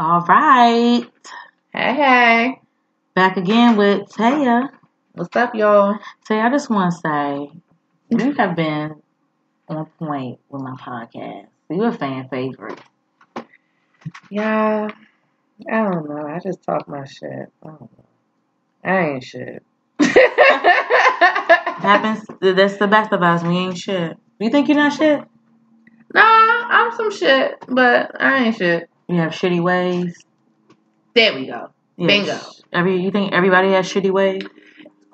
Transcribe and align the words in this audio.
All 0.00 0.20
right. 0.20 1.02
Hey, 1.72 1.92
hey. 1.92 2.60
Back 3.16 3.36
again 3.36 3.76
with 3.76 4.08
Teya. 4.10 4.68
What's 5.14 5.34
up, 5.34 5.56
y'all? 5.56 5.98
Teya, 6.24 6.44
I 6.44 6.50
just 6.50 6.70
want 6.70 6.92
to 6.92 6.98
say 7.00 7.50
you 8.08 8.16
mm-hmm. 8.16 8.30
have 8.38 8.54
been 8.54 9.02
on 9.66 9.86
point 9.98 10.38
with 10.50 10.62
my 10.62 10.76
podcast. 10.76 11.48
You're 11.68 11.88
a 11.88 11.92
fan 11.92 12.28
favorite. 12.28 12.78
Yeah, 14.30 14.86
I 15.68 15.82
don't 15.82 16.08
know. 16.08 16.28
I 16.28 16.38
just 16.38 16.62
talk 16.62 16.86
my 16.86 17.04
shit. 17.04 17.50
I 17.64 17.66
don't 17.66 17.80
know. 17.80 17.90
I 18.84 18.98
ain't 18.98 19.24
shit. 19.24 19.64
Happens. 19.98 20.14
That's 22.40 22.76
the 22.76 22.86
best 22.86 23.12
of 23.12 23.24
us. 23.24 23.42
We 23.42 23.56
ain't 23.56 23.76
shit. 23.76 24.16
You 24.38 24.48
think 24.48 24.68
you're 24.68 24.76
not 24.76 24.92
shit? 24.92 25.24
nah, 26.14 26.22
I'm 26.22 26.92
some 26.92 27.10
shit, 27.10 27.56
but 27.66 28.12
I 28.22 28.44
ain't 28.44 28.56
shit. 28.56 28.88
You 29.08 29.16
have 29.16 29.32
shitty 29.32 29.62
ways. 29.62 30.14
There 31.14 31.34
we 31.34 31.46
go. 31.46 31.70
Yeah, 31.96 32.06
Bingo. 32.06 32.38
Every 32.72 33.00
you 33.00 33.10
think 33.10 33.32
everybody 33.32 33.72
has 33.72 33.90
shitty 33.90 34.10
ways? 34.10 34.42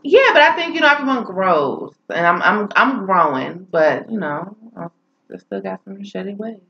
Yeah, 0.03 0.31
but 0.33 0.43
I 0.43 0.55
think 0.57 0.75
you 0.75 0.81
know 0.81 0.89
everyone 0.89 1.25
grows, 1.25 1.95
and 2.11 2.27
I'm 2.27 2.43
I'm 2.43 2.69
I'm 2.77 3.07
growing, 3.07 3.67
but 3.71 4.11
you 4.11 4.19
know 4.19 4.57
I 4.77 4.89
still 5.39 5.61
got 5.61 5.83
some 5.85 5.99
shitty 6.03 6.37
ways. 6.37 6.61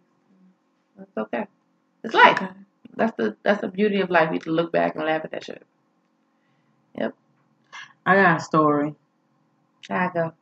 That's 0.97 1.17
okay. 1.17 1.47
It's 2.05 2.15
life. 2.15 2.37
Okay. 2.43 2.53
That's 2.97 3.17
the 3.17 3.37
that's 3.43 3.61
the 3.61 3.69
beauty 3.69 4.01
of 4.01 4.11
life. 4.11 4.31
You 4.33 4.39
can 4.39 4.53
look 4.53 4.71
back 4.71 4.95
and 4.95 5.05
laugh 5.05 5.25
at 5.25 5.33
that 5.33 5.45
shit. 5.45 5.63
Yep. 6.99 7.15
I 8.07 8.15
got 8.15 8.41
a 8.41 8.45
story. 8.45 8.95
I 9.91 10.11
go. 10.15 10.33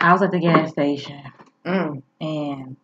I 0.00 0.12
was 0.12 0.22
at 0.22 0.30
the 0.30 0.40
gas 0.40 0.70
station 0.70 1.22
Mm. 1.66 2.02
and 2.20 2.76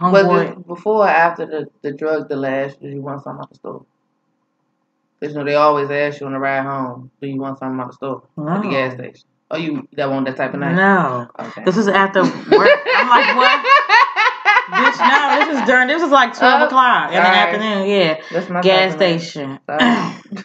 Was 0.00 0.24
it 0.42 0.66
before 0.66 1.04
or 1.04 1.08
after 1.08 1.46
the, 1.46 1.66
the 1.82 1.92
drug 1.92 2.28
delay? 2.28 2.72
Did 2.80 2.92
you 2.92 3.00
want 3.02 3.22
something 3.24 3.40
out 3.42 3.50
the 3.50 3.56
store? 3.56 3.84
Because 5.18 5.34
you 5.34 5.40
know 5.40 5.44
they 5.44 5.56
always 5.56 5.90
ask 5.90 6.20
you 6.20 6.26
on 6.26 6.32
the 6.32 6.38
ride 6.38 6.62
home, 6.62 7.10
do 7.20 7.26
you 7.26 7.40
want 7.40 7.58
something 7.58 7.80
out 7.80 7.88
the 7.88 7.92
store 7.94 8.22
at 8.48 8.62
the 8.62 8.68
gas 8.68 8.94
station? 8.94 9.26
Oh, 9.50 9.56
you 9.56 9.88
that 9.94 10.08
want 10.10 10.26
that 10.26 10.36
type 10.36 10.54
of 10.54 10.60
night? 10.60 10.74
No. 10.74 11.26
Okay. 11.38 11.64
This 11.64 11.74
was 11.76 11.88
after 11.88 12.22
work. 12.22 12.30
I'm 12.50 13.08
like, 13.08 13.36
what? 13.36 13.64
Bitch, 14.68 14.98
no, 14.98 15.46
this 15.46 15.58
is 15.58 15.66
during, 15.66 15.88
this 15.88 16.02
was 16.02 16.10
like 16.10 16.36
12 16.36 16.62
Oh, 16.62 16.66
o'clock 16.66 17.08
in 17.08 17.14
the 17.14 17.20
afternoon, 17.26 17.88
yeah. 17.88 18.20
That's 18.30 18.50
my 18.50 18.60
Gas 18.60 18.92
type 18.94 19.00
of 19.00 19.00
night. 19.00 19.20
station. 19.22 20.44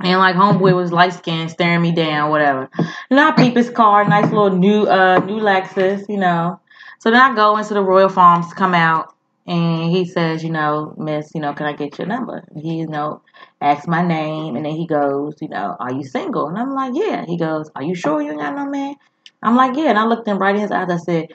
And 0.00 0.20
like 0.20 0.36
homeboy 0.36 0.76
was 0.76 0.92
light 0.92 1.12
skinned, 1.12 1.50
staring 1.50 1.82
me 1.82 1.90
down, 1.90 2.30
whatever. 2.30 2.70
And 3.10 3.18
I 3.18 3.32
peep 3.32 3.56
his 3.56 3.68
car, 3.68 4.08
nice 4.08 4.26
little 4.30 4.56
new 4.56 4.84
uh 4.86 5.18
new 5.18 5.40
Lexus, 5.40 6.08
you 6.08 6.18
know. 6.18 6.60
So 6.98 7.10
then 7.10 7.20
I 7.20 7.34
go 7.34 7.56
into 7.56 7.74
the 7.74 7.82
Royal 7.82 8.08
Farms, 8.08 8.52
come 8.54 8.74
out, 8.74 9.14
and 9.46 9.90
he 9.90 10.04
says, 10.04 10.42
you 10.42 10.50
know, 10.50 10.94
Miss, 10.98 11.30
you 11.34 11.40
know, 11.40 11.54
can 11.54 11.66
I 11.66 11.72
get 11.72 11.98
your 11.98 12.06
number? 12.06 12.44
He, 12.54 12.78
you 12.78 12.86
know, 12.86 13.22
asks 13.60 13.86
my 13.86 14.02
name, 14.06 14.56
and 14.56 14.64
then 14.66 14.72
he 14.72 14.86
goes, 14.86 15.36
you 15.40 15.48
know, 15.48 15.76
are 15.78 15.92
you 15.92 16.04
single? 16.04 16.48
And 16.48 16.58
I'm 16.58 16.74
like, 16.74 16.92
yeah. 16.94 17.24
He 17.24 17.38
goes, 17.38 17.70
are 17.74 17.82
you 17.82 17.94
sure 17.94 18.20
you 18.20 18.32
ain't 18.32 18.40
got 18.40 18.56
no 18.56 18.66
man? 18.66 18.96
I'm 19.42 19.56
like, 19.56 19.76
yeah. 19.76 19.90
And 19.90 19.98
I 19.98 20.04
looked 20.04 20.26
him 20.26 20.38
right 20.38 20.54
in 20.54 20.60
his 20.60 20.70
eyes. 20.70 20.90
I 20.90 20.96
said, 20.96 21.28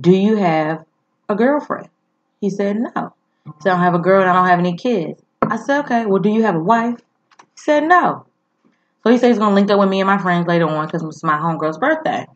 do 0.00 0.12
you 0.12 0.36
have 0.36 0.84
a 1.28 1.34
girlfriend? 1.34 1.88
He 2.40 2.48
said, 2.48 2.76
no. 2.76 3.14
So 3.60 3.70
I 3.70 3.74
don't 3.74 3.80
have 3.80 3.94
a 3.94 3.98
girl 3.98 4.20
and 4.20 4.30
I 4.30 4.34
don't 4.34 4.46
have 4.46 4.58
any 4.60 4.76
kids. 4.76 5.20
I 5.42 5.56
said, 5.56 5.80
okay. 5.80 6.06
Well, 6.06 6.22
do 6.22 6.28
you 6.28 6.42
have 6.44 6.54
a 6.54 6.60
wife? 6.60 7.00
He 7.38 7.46
said, 7.56 7.84
no. 7.84 8.26
So 9.02 9.10
he 9.10 9.18
said 9.18 9.28
he's 9.28 9.38
gonna 9.38 9.54
link 9.54 9.70
up 9.70 9.78
with 9.78 9.88
me 9.88 10.00
and 10.00 10.06
my 10.06 10.18
friends 10.18 10.46
later 10.46 10.68
on 10.68 10.86
because 10.86 11.02
it's 11.02 11.24
my 11.24 11.38
homegirl's 11.38 11.78
birthday 11.78 12.26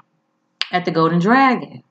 at 0.70 0.84
the 0.84 0.90
Golden 0.90 1.18
Dragon. 1.18 1.82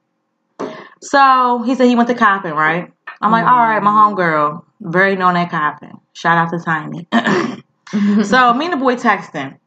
So 1.01 1.63
he 1.63 1.75
said 1.75 1.87
he 1.87 1.95
went 1.95 2.09
to 2.09 2.15
Coppin, 2.15 2.53
right? 2.53 2.91
I'm 3.21 3.31
like, 3.31 3.45
all 3.45 3.59
right, 3.59 3.81
my 3.81 3.91
homegirl, 3.91 4.63
very 4.79 5.15
known 5.15 5.35
at 5.35 5.51
Coppin. 5.51 5.99
Shout 6.13 6.37
out 6.37 6.49
to 6.49 6.63
Tiny. 6.63 7.07
so 8.23 8.53
me 8.53 8.65
and 8.65 8.73
the 8.73 8.77
boy 8.77 8.95
texting. 8.95 9.57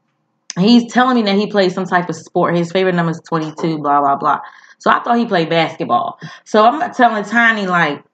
He's 0.59 0.93
telling 0.93 1.17
me 1.17 1.23
that 1.23 1.37
he 1.37 1.49
plays 1.49 1.75
some 1.75 1.85
type 1.85 2.09
of 2.09 2.17
sport. 2.17 2.57
His 2.57 2.71
favorite 2.71 2.95
number 2.95 3.11
is 3.11 3.21
22, 3.29 3.79
blah, 3.79 4.01
blah, 4.01 4.17
blah. 4.17 4.41
So 4.79 4.91
I 4.91 5.03
thought 5.03 5.19
he 5.19 5.27
played 5.27 5.51
basketball. 5.51 6.19
So 6.45 6.65
I'm 6.65 6.93
telling 6.95 7.25
Tiny, 7.25 7.67
like, 7.67 8.05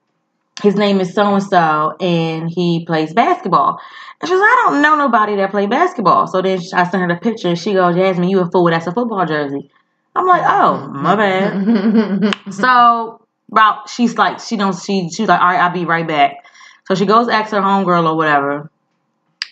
his 0.61 0.75
name 0.75 0.99
is 1.01 1.13
so 1.13 1.33
and 1.33 1.43
so, 1.43 1.95
and 1.99 2.49
he 2.49 2.85
plays 2.85 3.13
basketball. 3.13 3.79
And 4.19 4.29
she's 4.29 4.39
like, 4.39 4.49
I 4.49 4.63
don't 4.67 4.81
know 4.81 4.95
nobody 4.95 5.35
that 5.37 5.51
play 5.51 5.65
basketball. 5.65 6.27
So 6.27 6.41
then 6.41 6.59
I 6.73 6.89
sent 6.89 7.01
her 7.01 7.07
the 7.07 7.19
picture, 7.19 7.49
and 7.49 7.57
she 7.57 7.73
goes, 7.73 7.95
Jasmine, 7.95 8.29
you 8.29 8.39
a 8.39 8.49
fool. 8.49 8.69
That's 8.69 8.87
a 8.87 8.91
football 8.91 9.25
jersey. 9.25 9.69
I'm 10.15 10.27
like, 10.27 10.43
oh, 10.45 10.87
my 10.89 11.15
bad. 11.15 12.53
So 12.53 13.21
about 13.51 13.89
she's 13.89 14.17
like 14.17 14.39
she 14.39 14.55
don't 14.55 14.73
she 14.73 15.09
she's 15.09 15.27
like 15.27 15.41
all 15.41 15.47
right 15.47 15.59
I'll 15.59 15.73
be 15.73 15.85
right 15.85 16.07
back. 16.07 16.45
So 16.87 16.95
she 16.95 17.05
goes 17.05 17.27
ask 17.27 17.51
her 17.51 17.59
homegirl 17.59 18.09
or 18.09 18.15
whatever. 18.15 18.71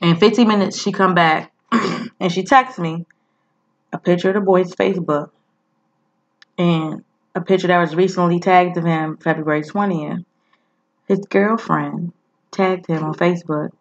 In 0.02 0.16
15 0.16 0.48
minutes 0.48 0.82
she 0.82 0.92
come 0.92 1.14
back 1.14 1.52
and 1.72 2.32
she 2.32 2.44
texts 2.44 2.80
me 2.80 3.06
a 3.92 3.98
picture 3.98 4.30
of 4.30 4.36
the 4.36 4.42
boy's 4.42 4.74
Facebook 4.74 5.32
and 6.58 7.04
a 7.36 7.42
picture 7.42 7.68
that 7.68 7.80
was 7.80 7.96
recently 7.96 8.40
tagged 8.40 8.78
of 8.78 8.86
him 8.86 9.18
February 9.18 9.64
20th. 9.64 10.24
His 11.08 11.20
girlfriend 11.30 12.14
tagged 12.52 12.88
him 12.88 13.04
on 13.04 13.14
Facebook 13.14 13.72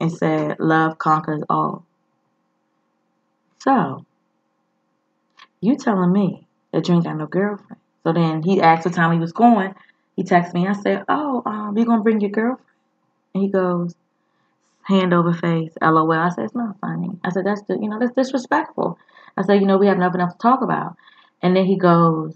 and 0.00 0.12
said 0.12 0.56
love 0.58 0.98
conquers 0.98 1.42
all. 1.50 1.84
So 3.60 4.06
you 5.60 5.76
telling 5.76 6.12
me 6.12 6.46
that 6.72 6.88
you 6.88 6.94
ain't 6.94 7.04
got 7.04 7.16
no 7.16 7.26
girlfriend. 7.26 7.80
So 8.04 8.12
then 8.12 8.42
he 8.42 8.60
asked 8.60 8.84
what 8.84 8.94
time 8.94 9.12
he 9.12 9.18
was 9.18 9.32
going. 9.32 9.74
He 10.16 10.24
texted 10.24 10.54
me. 10.54 10.66
I 10.66 10.72
said, 10.72 11.04
Oh, 11.08 11.42
um, 11.46 11.76
you 11.76 11.84
gonna 11.84 12.02
bring 12.02 12.20
your 12.20 12.30
girlfriend? 12.30 12.66
And 13.34 13.42
he 13.42 13.48
goes, 13.50 13.94
hand 14.88 15.12
over 15.12 15.34
face, 15.34 15.72
LOL. 15.82 16.12
I 16.12 16.30
said, 16.30 16.44
It's 16.44 16.54
not 16.54 16.80
funny. 16.80 17.10
I 17.22 17.30
said, 17.30 17.44
That's 17.44 17.62
the 17.62 17.74
you 17.74 17.88
know, 17.88 17.98
that's 17.98 18.12
disrespectful. 18.12 18.98
I 19.36 19.42
said, 19.42 19.60
you 19.60 19.66
know, 19.66 19.78
we 19.78 19.86
have 19.86 19.98
nothing 19.98 20.20
else 20.20 20.32
to 20.32 20.38
talk 20.38 20.62
about. 20.62 20.96
And 21.42 21.54
then 21.54 21.66
he 21.66 21.76
goes, 21.76 22.34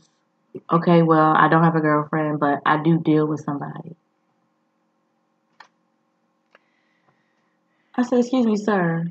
Okay, 0.70 1.02
well, 1.02 1.34
I 1.34 1.48
don't 1.48 1.64
have 1.64 1.76
a 1.76 1.80
girlfriend, 1.80 2.38
but 2.38 2.60
I 2.66 2.82
do 2.82 2.98
deal 2.98 3.26
with 3.26 3.40
somebody. 3.40 3.96
I 7.94 8.02
said, 8.02 8.18
Excuse 8.20 8.46
me, 8.46 8.56
sir. 8.56 9.10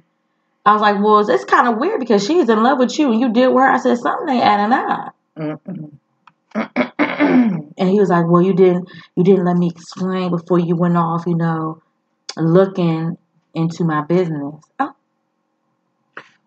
I 0.65 0.73
was 0.73 0.81
like, 0.81 1.01
Well, 1.01 1.27
it's 1.29 1.45
kind 1.45 1.67
of 1.67 1.77
weird 1.77 1.99
because 1.99 2.25
she's 2.25 2.49
in 2.49 2.63
love 2.63 2.79
with 2.79 2.97
you 2.97 3.11
and 3.11 3.19
you 3.19 3.31
deal 3.31 3.53
with 3.53 3.63
her. 3.63 3.69
I 3.69 3.77
said, 3.77 3.97
Something 3.97 4.35
ain't 4.35 4.45
adding 4.45 4.73
up. 4.73 5.15
And 7.81 7.89
he 7.89 7.99
was 7.99 8.09
like, 8.09 8.27
"Well, 8.27 8.43
you 8.43 8.53
didn't 8.53 8.89
you 9.15 9.23
didn't 9.23 9.45
let 9.45 9.57
me 9.57 9.67
explain 9.67 10.29
before 10.29 10.59
you 10.59 10.75
went 10.75 10.97
off, 10.97 11.23
you 11.25 11.35
know, 11.35 11.81
looking 12.37 13.17
into 13.55 13.83
my 13.83 14.01
business." 14.01 14.55
Oh, 14.79 14.93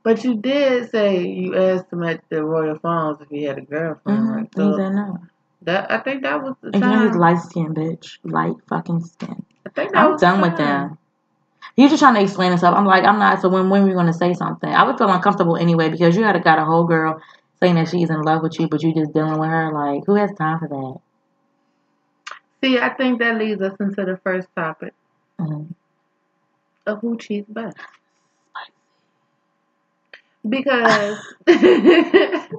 but 0.04 0.22
you 0.22 0.36
did 0.36 0.90
say 0.90 1.26
you 1.26 1.56
asked 1.56 1.92
him 1.92 2.04
at 2.04 2.22
the 2.28 2.44
Royal 2.44 2.78
Farms 2.78 3.20
if 3.20 3.28
he 3.30 3.42
had 3.42 3.58
a 3.58 3.62
girlfriend, 3.62 4.18
mm-hmm. 4.20 4.32
right? 4.32 4.48
he 4.54 4.76
said 4.76 4.94
no. 4.94 5.18
that 5.62 5.90
I 5.90 5.98
think 5.98 6.22
that 6.22 6.40
was 6.40 6.54
the 6.60 6.68
And 6.68 6.84
you 6.84 6.90
know 6.90 7.02
he's 7.02 7.10
time. 7.10 7.18
light 7.18 7.40
skinned 7.40 7.74
bitch, 7.74 8.18
light 8.22 8.54
fucking 8.68 9.00
skin. 9.04 9.44
I 9.66 9.70
think 9.70 9.92
that 9.92 9.98
I'm 9.98 10.12
was 10.12 10.20
done 10.20 10.40
with 10.40 10.56
time. 10.56 10.88
them. 10.88 10.98
He 11.76 11.82
was 11.82 11.90
just 11.92 12.00
trying 12.02 12.14
to 12.14 12.22
explain 12.22 12.50
himself. 12.50 12.76
I'm 12.76 12.84
like, 12.86 13.04
I'm 13.04 13.18
not. 13.18 13.40
So 13.40 13.48
when 13.48 13.68
when 13.70 13.82
were 13.82 13.88
you 13.90 13.94
gonna 13.94 14.12
say 14.12 14.34
something? 14.34 14.68
I 14.72 14.84
would 14.84 14.98
feel 14.98 15.10
uncomfortable 15.10 15.56
anyway 15.56 15.88
because 15.88 16.16
you 16.16 16.24
had 16.24 16.42
got 16.44 16.58
a 16.58 16.64
whole 16.64 16.84
girl 16.84 17.20
saying 17.60 17.76
that 17.76 17.88
she's 17.88 18.10
in 18.10 18.22
love 18.22 18.42
with 18.42 18.58
you, 18.60 18.68
but 18.68 18.82
you're 18.82 18.94
just 18.94 19.12
dealing 19.12 19.38
with 19.38 19.48
her. 19.50 19.72
Like, 19.72 20.04
who 20.06 20.14
has 20.16 20.32
time 20.34 20.58
for 20.60 20.68
that? 20.68 20.98
See, 22.62 22.78
I 22.78 22.88
think 22.94 23.20
that 23.20 23.36
leads 23.38 23.60
us 23.62 23.76
into 23.80 24.04
the 24.04 24.16
first 24.24 24.48
topic 24.56 24.94
Mhm. 25.40 25.74
of 26.86 27.00
who 27.00 27.16
cheats 27.18 27.48
best. 27.50 27.76
Because 30.48 31.18
seriously, 31.48 32.58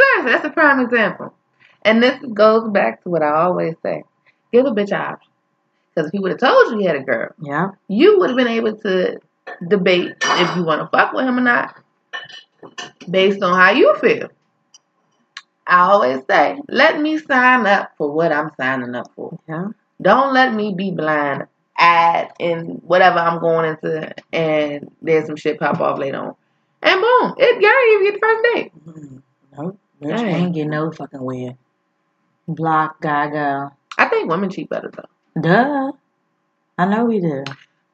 that's 0.00 0.44
a 0.44 0.50
prime 0.50 0.80
example. 0.80 1.34
And 1.82 2.02
this 2.02 2.18
goes 2.34 2.68
back 2.70 3.02
to 3.02 3.10
what 3.10 3.22
I 3.22 3.32
always 3.42 3.74
say: 3.82 4.04
give 4.52 4.66
a 4.66 4.70
bitch 4.70 4.88
an 4.92 5.00
option. 5.02 5.32
Because 5.96 6.08
if 6.08 6.12
he 6.12 6.18
would 6.18 6.32
have 6.32 6.40
told 6.40 6.72
you 6.72 6.78
he 6.78 6.84
had 6.84 6.96
a 6.96 7.00
girl, 7.00 7.30
Yeah. 7.40 7.70
you 7.88 8.18
would 8.18 8.28
have 8.30 8.36
been 8.36 8.48
able 8.48 8.76
to 8.76 9.18
debate 9.66 10.12
if 10.22 10.56
you 10.56 10.62
want 10.62 10.82
to 10.82 10.88
fuck 10.94 11.14
with 11.14 11.24
him 11.24 11.38
or 11.38 11.42
not, 11.42 11.74
based 13.10 13.42
on 13.42 13.58
how 13.58 13.70
you 13.70 13.96
feel. 13.96 14.28
I 15.66 15.80
always 15.80 16.20
say, 16.28 16.60
let 16.68 17.00
me 17.00 17.18
sign 17.18 17.66
up 17.66 17.92
for 17.96 18.12
what 18.12 18.30
I'm 18.30 18.50
signing 18.60 18.94
up 18.94 19.10
for. 19.16 19.38
Yeah. 19.48 19.68
Don't 20.02 20.34
let 20.34 20.52
me 20.54 20.74
be 20.74 20.90
blind 20.90 21.44
eyed 21.78 22.28
in 22.38 22.80
whatever 22.84 23.18
I'm 23.18 23.40
going 23.40 23.70
into 23.70 24.14
and 24.32 24.90
there's 25.02 25.26
some 25.26 25.36
shit 25.36 25.58
pop 25.58 25.80
off 25.80 25.98
later 25.98 26.18
on. 26.18 26.34
And 26.82 27.00
boom, 27.00 27.34
it 27.38 27.60
you 27.62 28.04
get 28.04 28.14
the 28.14 28.26
first 28.26 28.44
date. 28.54 28.72
Mm, 28.86 29.22
Nope. 29.58 29.78
Bitch, 30.02 30.20
ain't 30.22 30.54
get 30.54 30.66
no 30.66 30.92
fucking 30.92 31.22
where. 31.22 31.54
Block, 32.46 33.00
gaga. 33.00 33.72
I 33.98 34.08
think 34.08 34.30
women 34.30 34.50
cheat 34.50 34.68
better 34.68 34.90
though. 34.94 35.04
Duh. 35.40 35.92
I 36.78 36.84
know 36.86 37.04
we 37.06 37.20
do. 37.20 37.44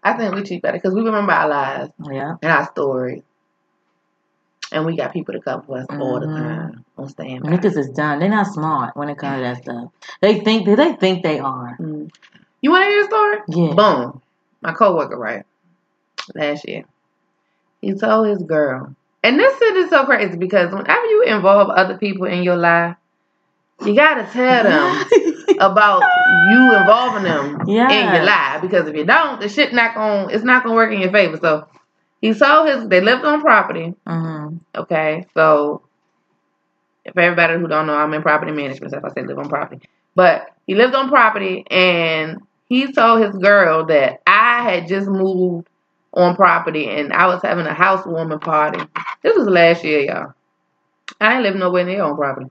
I 0.03 0.15
think 0.15 0.35
we 0.35 0.43
cheat 0.43 0.63
better 0.63 0.79
because 0.79 0.95
we 0.95 1.03
remember 1.03 1.33
our 1.33 1.49
lives 1.49 1.93
Yeah. 2.11 2.35
and 2.43 2.53
our 2.53 2.67
stories. 2.67 3.23
And 4.73 4.87
we 4.87 4.97
got 4.97 5.13
people 5.13 5.35
to 5.35 5.41
come 5.41 5.63
for 5.63 5.79
us 5.79 5.87
all 5.91 6.19
the 6.19 6.27
Mhm. 6.27 6.37
time 6.39 6.85
on 6.97 7.09
standby. 7.09 7.51
Niggas 7.51 7.77
is 7.77 7.91
done. 7.91 8.19
They're 8.21 8.29
not 8.29 8.47
smart 8.47 8.97
when 8.97 9.09
it 9.11 9.19
comes 9.19 9.37
to 9.37 9.43
that 9.43 9.63
stuff. 9.63 9.91
They 10.23 10.41
think 10.41 10.65
they 10.67 10.93
think 10.95 11.23
they 11.23 11.39
are. 11.39 11.77
Mm. 11.79 12.11
You 12.63 12.71
want 12.71 12.85
to 12.85 12.91
hear 12.91 13.03
a 13.03 13.05
story? 13.05 13.39
Yeah. 13.49 13.75
Boom. 13.75 14.23
my 14.63 14.73
coworker, 14.73 15.17
right? 15.19 15.45
Last 16.37 16.69
year, 16.69 16.85
he 17.81 17.95
told 17.95 18.29
his 18.29 18.41
girl, 18.45 18.95
and 19.25 19.41
this 19.41 19.59
shit 19.59 19.75
is 19.77 19.91
so 19.91 20.05
crazy 20.05 20.37
because 20.39 20.73
whenever 20.73 21.05
you 21.07 21.23
involve 21.27 21.69
other 21.71 21.99
people 21.99 22.27
in 22.27 22.45
your 22.45 22.55
life, 22.57 22.95
you 23.85 23.95
gotta 23.95 24.31
tell 24.33 24.65
them 24.65 25.05
about 25.59 26.03
you 26.49 26.75
involving 26.75 27.25
them 27.25 27.63
yeah. 27.67 27.91
in 27.91 28.15
your 28.15 28.25
life 28.25 28.63
because 28.63 28.89
if 28.89 28.97
you 28.97 29.05
don't, 29.05 29.41
the 29.41 29.49
shit 29.49 29.73
not 29.73 29.95
gonna 29.95 30.29
it's 30.29 30.45
not 30.45 30.63
gonna 30.63 30.75
work 30.75 30.93
in 30.93 31.01
your 31.01 31.13
favor. 31.13 31.37
So 31.37 31.67
he 32.21 32.35
told 32.35 32.69
his 32.69 32.89
they 32.89 33.01
lived 33.01 33.25
on 33.25 33.41
property. 33.41 33.95
Mhm. 34.07 34.61
Okay, 34.77 35.27
so 35.35 35.83
if 37.05 37.17
everybody 37.17 37.59
who 37.59 37.67
don't 37.67 37.87
know, 37.87 37.95
I'm 37.95 38.15
in 38.15 38.23
property 38.23 38.53
management. 38.53 38.93
So 38.93 38.99
if 38.99 39.05
I 39.05 39.11
say 39.11 39.23
live 39.23 39.39
on 39.39 39.49
property, 39.49 39.83
but 40.15 40.49
he 40.67 40.75
lived 40.75 40.95
on 40.95 41.09
property, 41.09 41.65
and 41.71 42.41
he 42.69 42.93
told 42.93 43.21
his 43.21 43.37
girl 43.37 43.87
that 43.87 44.23
I 44.27 44.63
had 44.63 44.89
just 44.89 45.09
moved 45.09 45.69
on 46.15 46.37
property, 46.37 46.89
and 46.89 47.13
I 47.13 47.27
was 47.27 47.43
having 47.43 47.67
a 47.67 47.75
housewarming 47.75 48.39
party. 48.39 48.81
This 49.23 49.37
was 49.37 49.49
last 49.49 49.83
year, 49.83 50.01
y'all. 50.01 50.35
I 51.21 51.35
ain't 51.35 51.43
live 51.43 51.57
nowhere 51.57 51.85
near 51.85 52.03
on 52.03 52.17
property. 52.17 52.51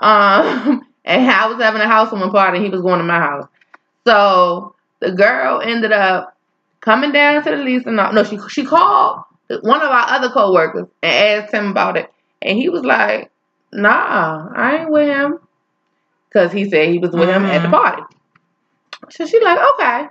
Um, 0.00 0.86
and 1.04 1.30
I 1.30 1.46
was 1.48 1.62
having 1.62 1.80
a 1.82 1.88
housewarming 1.88 2.30
party, 2.30 2.58
and 2.58 2.66
he 2.66 2.70
was 2.72 2.82
going 2.82 2.98
to 2.98 3.04
my 3.04 3.20
house. 3.20 3.48
So 4.06 4.74
the 5.00 5.12
girl 5.12 5.60
ended 5.60 5.92
up 5.92 6.36
coming 6.80 7.12
down 7.12 7.44
to 7.44 7.50
the 7.50 7.56
lease 7.56 7.86
and. 7.86 7.96
No, 7.96 8.24
she 8.24 8.38
she 8.48 8.64
called 8.64 9.24
one 9.62 9.82
of 9.82 9.90
our 9.90 10.08
other 10.10 10.30
coworkers 10.30 10.88
and 11.02 11.44
asked 11.44 11.54
him 11.54 11.68
about 11.68 11.96
it, 11.96 12.12
and 12.42 12.58
he 12.58 12.68
was 12.68 12.84
like, 12.84 13.30
"Nah, 13.72 14.48
I 14.54 14.78
ain't 14.78 14.90
with 14.90 15.08
him," 15.08 15.38
because 16.28 16.52
he 16.52 16.68
said 16.68 16.88
he 16.88 16.98
was 16.98 17.12
with 17.12 17.28
him 17.28 17.44
at 17.44 17.62
the 17.62 17.68
Mhm. 17.68 17.72
party. 17.72 18.02
So 19.10 19.26
she 19.26 19.40
like, 19.40 19.58
okay. 19.74 20.08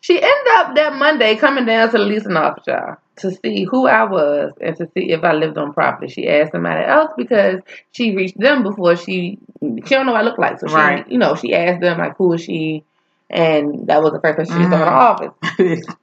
She 0.00 0.16
ended 0.16 0.52
up 0.54 0.74
that 0.74 0.94
Monday 0.94 1.36
coming 1.36 1.64
down 1.64 1.90
to 1.90 1.98
the 1.98 2.04
leasing 2.04 2.36
office 2.36 2.64
y'all, 2.66 2.96
to 3.16 3.30
see 3.30 3.64
who 3.64 3.86
I 3.86 4.04
was 4.04 4.52
and 4.60 4.76
to 4.76 4.86
see 4.94 5.10
if 5.12 5.22
I 5.24 5.32
lived 5.32 5.58
on 5.58 5.72
property. 5.72 6.12
She 6.12 6.28
asked 6.28 6.52
somebody 6.52 6.84
else 6.84 7.12
because 7.16 7.60
she 7.92 8.14
reached 8.16 8.38
them 8.38 8.62
before 8.62 8.96
she 8.96 9.38
she 9.60 9.94
don't 9.94 10.06
know 10.06 10.12
what 10.12 10.22
I 10.22 10.24
look 10.24 10.38
like. 10.38 10.58
So 10.60 10.68
she 10.68 10.74
Right. 10.74 11.08
you 11.10 11.18
know, 11.18 11.34
she 11.34 11.54
asked 11.54 11.80
them 11.80 11.98
like 11.98 12.16
who 12.16 12.32
is 12.32 12.42
she 12.42 12.84
and 13.30 13.86
that 13.86 14.02
was 14.02 14.12
the 14.12 14.20
first 14.20 14.36
person 14.36 14.62
she 14.62 14.68
saw 14.68 14.74
in 14.74 14.80
the 14.80 14.86
office. 14.86 15.32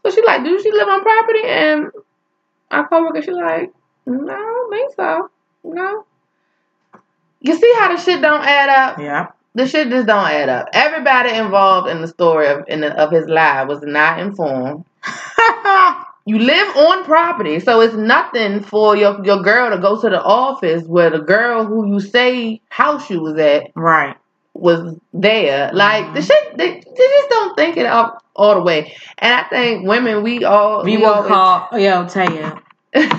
So 0.03 0.11
she 0.11 0.21
like, 0.23 0.43
do 0.43 0.61
she 0.61 0.71
live 0.71 0.87
on 0.87 1.01
property? 1.01 1.41
And 1.45 1.87
our 2.71 2.87
coworker, 2.87 3.21
she 3.21 3.31
like, 3.31 3.71
no, 4.05 4.33
I 4.33 4.37
don't 4.37 4.71
think 4.71 4.93
so. 4.95 5.29
No. 5.63 6.05
You 7.41 7.55
see 7.55 7.73
how 7.77 7.95
the 7.95 8.01
shit 8.01 8.21
don't 8.21 8.43
add 8.43 8.69
up? 8.69 8.99
yeah. 8.99 9.27
The 9.55 9.67
shit 9.67 9.89
just 9.89 10.05
don't 10.07 10.27
add 10.27 10.47
up. 10.47 10.69
Everybody 10.73 11.31
involved 11.33 11.89
in 11.89 12.01
the 12.01 12.07
story 12.07 12.47
of 12.47 12.65
in 12.67 12.81
the, 12.81 12.95
of 12.95 13.11
his 13.11 13.27
life 13.27 13.67
was 13.67 13.81
not 13.81 14.19
informed. 14.19 14.85
You 16.29 16.37
live 16.37 16.75
on 16.77 17.05
property, 17.05 17.59
so 17.59 17.81
it's 17.81 17.95
nothing 17.95 18.61
for 18.61 18.95
your 18.95 19.25
your 19.25 19.41
girl 19.41 19.71
to 19.75 19.81
go 19.81 19.99
to 19.99 20.09
the 20.11 20.21
office 20.21 20.83
where 20.85 21.09
the 21.09 21.17
girl 21.17 21.65
who 21.65 21.87
you 21.91 21.99
say 21.99 22.61
house 22.69 23.09
you 23.09 23.19
was 23.21 23.35
at 23.39 23.71
right. 23.73 24.15
was 24.53 24.95
there. 25.11 25.71
Like 25.73 26.13
the 26.13 26.19
Mhm. 26.19 26.27
shit, 26.27 26.57
they, 26.57 26.69
they 26.69 27.07
just 27.15 27.29
don't 27.29 27.55
think 27.57 27.77
it 27.77 27.87
up 27.87 28.23
all 28.35 28.53
the 28.53 28.61
way. 28.61 28.95
And 29.17 29.33
I 29.33 29.43
think 29.49 29.87
women, 29.87 30.21
we 30.21 30.43
all 30.43 30.83
We 30.83 30.97
we 30.97 31.03
will 31.03 31.13
always- 31.13 31.29
call. 31.31 31.67
Yo, 31.79 32.05
tell 32.07 32.31
you. 32.31 33.09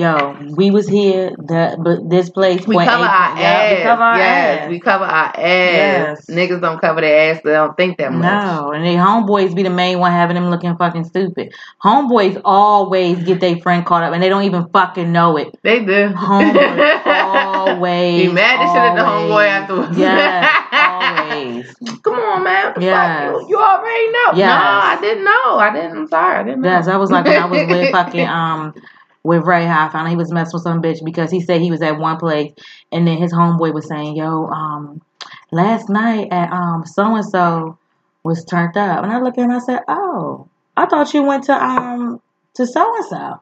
Yo, 0.00 0.34
we 0.56 0.70
was 0.70 0.88
here. 0.88 1.28
The 1.36 1.76
but 1.78 2.08
this 2.08 2.30
place. 2.30 2.66
We 2.66 2.74
cover 2.76 3.04
A, 3.04 3.06
our 3.06 3.28
point- 3.28 3.40
ass. 3.44 3.70
yeah, 3.70 3.76
We 3.76 3.82
cover 3.82 4.02
our 4.02 4.16
yes, 4.16 4.60
ass. 4.62 4.70
we 4.70 4.80
cover 4.80 5.04
our 5.04 5.26
ass. 5.26 5.36
Yes. 5.36 6.26
Niggas 6.26 6.60
don't 6.62 6.80
cover 6.80 7.00
their 7.02 7.34
ass. 7.34 7.40
They 7.44 7.52
don't 7.52 7.76
think 7.76 7.98
that 7.98 8.10
much. 8.10 8.22
No, 8.22 8.70
and 8.72 8.82
they 8.82 8.94
homeboys 8.94 9.54
be 9.54 9.62
the 9.62 9.68
main 9.68 9.98
one 9.98 10.10
having 10.12 10.36
them 10.36 10.48
looking 10.48 10.74
fucking 10.78 11.04
stupid. 11.04 11.52
Homeboys 11.84 12.40
always 12.46 13.22
get 13.24 13.40
their 13.40 13.58
friend 13.58 13.84
caught 13.84 14.02
up, 14.02 14.14
and 14.14 14.22
they 14.22 14.30
don't 14.30 14.44
even 14.44 14.68
fucking 14.70 15.12
know 15.12 15.36
it. 15.36 15.54
They 15.62 15.84
do. 15.84 16.08
Homeboys 16.08 17.06
always. 17.06 18.26
Be 18.28 18.32
mad 18.32 18.60
as 18.60 18.70
shit 18.70 18.82
at 18.82 18.94
the 18.96 19.02
homeboy 19.02 19.46
afterwards. 19.46 19.98
Yes, 19.98 20.48
always. 20.72 22.00
Come 22.02 22.14
on, 22.14 22.42
man. 22.44 22.72
Yes. 22.80 23.32
You, 23.32 23.46
you 23.50 23.58
already 23.60 24.12
know. 24.12 24.32
Yes. 24.34 24.48
No, 24.48 24.64
I 24.64 24.98
didn't 25.00 25.24
know. 25.24 25.58
I 25.58 25.70
didn't. 25.74 25.96
I'm 25.98 26.08
sorry. 26.08 26.36
I 26.36 26.42
didn't 26.42 26.62
know. 26.62 26.68
Yes, 26.70 26.88
I 26.88 26.96
was 26.96 27.10
like 27.10 27.26
when 27.26 27.42
I 27.42 27.44
was 27.44 27.66
with 27.68 27.90
fucking 27.92 28.26
um 28.26 28.74
with 29.22 29.44
Ray 29.44 29.66
High, 29.66 29.86
I 29.86 29.88
found 29.90 30.06
out 30.06 30.10
he 30.10 30.16
was 30.16 30.32
messing 30.32 30.52
with 30.54 30.62
some 30.62 30.82
bitch 30.82 31.04
because 31.04 31.30
he 31.30 31.40
said 31.40 31.60
he 31.60 31.70
was 31.70 31.82
at 31.82 31.98
one 31.98 32.16
place 32.18 32.52
and 32.90 33.06
then 33.06 33.18
his 33.18 33.32
homeboy 33.32 33.74
was 33.74 33.88
saying, 33.88 34.16
Yo, 34.16 34.46
um, 34.46 35.02
last 35.50 35.88
night 35.88 36.28
at 36.30 36.52
um 36.52 36.86
so 36.86 37.14
and 37.14 37.24
so 37.24 37.78
was 38.22 38.44
turned 38.44 38.76
up 38.76 39.02
and 39.02 39.12
I 39.12 39.20
looked 39.20 39.38
at 39.38 39.44
him 39.44 39.50
and 39.50 39.60
I 39.60 39.64
said, 39.64 39.80
Oh, 39.88 40.48
I 40.76 40.86
thought 40.86 41.12
you 41.12 41.22
went 41.22 41.44
to 41.44 41.52
um 41.52 42.20
to 42.54 42.66
so 42.66 42.96
and 42.96 43.04
so 43.06 43.40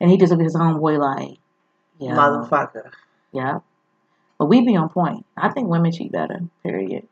and 0.00 0.10
he 0.10 0.16
just 0.16 0.30
looked 0.30 0.42
at 0.42 0.46
his 0.46 0.56
homeboy 0.56 0.98
like, 0.98 1.38
Yeah. 1.98 2.16
Motherfucker. 2.16 2.90
Yeah. 3.32 3.60
But 4.38 4.46
we 4.46 4.62
be 4.62 4.76
on 4.76 4.88
point. 4.88 5.24
I 5.36 5.50
think 5.50 5.68
women 5.68 5.92
cheat 5.92 6.10
better, 6.10 6.40
period. 6.64 7.06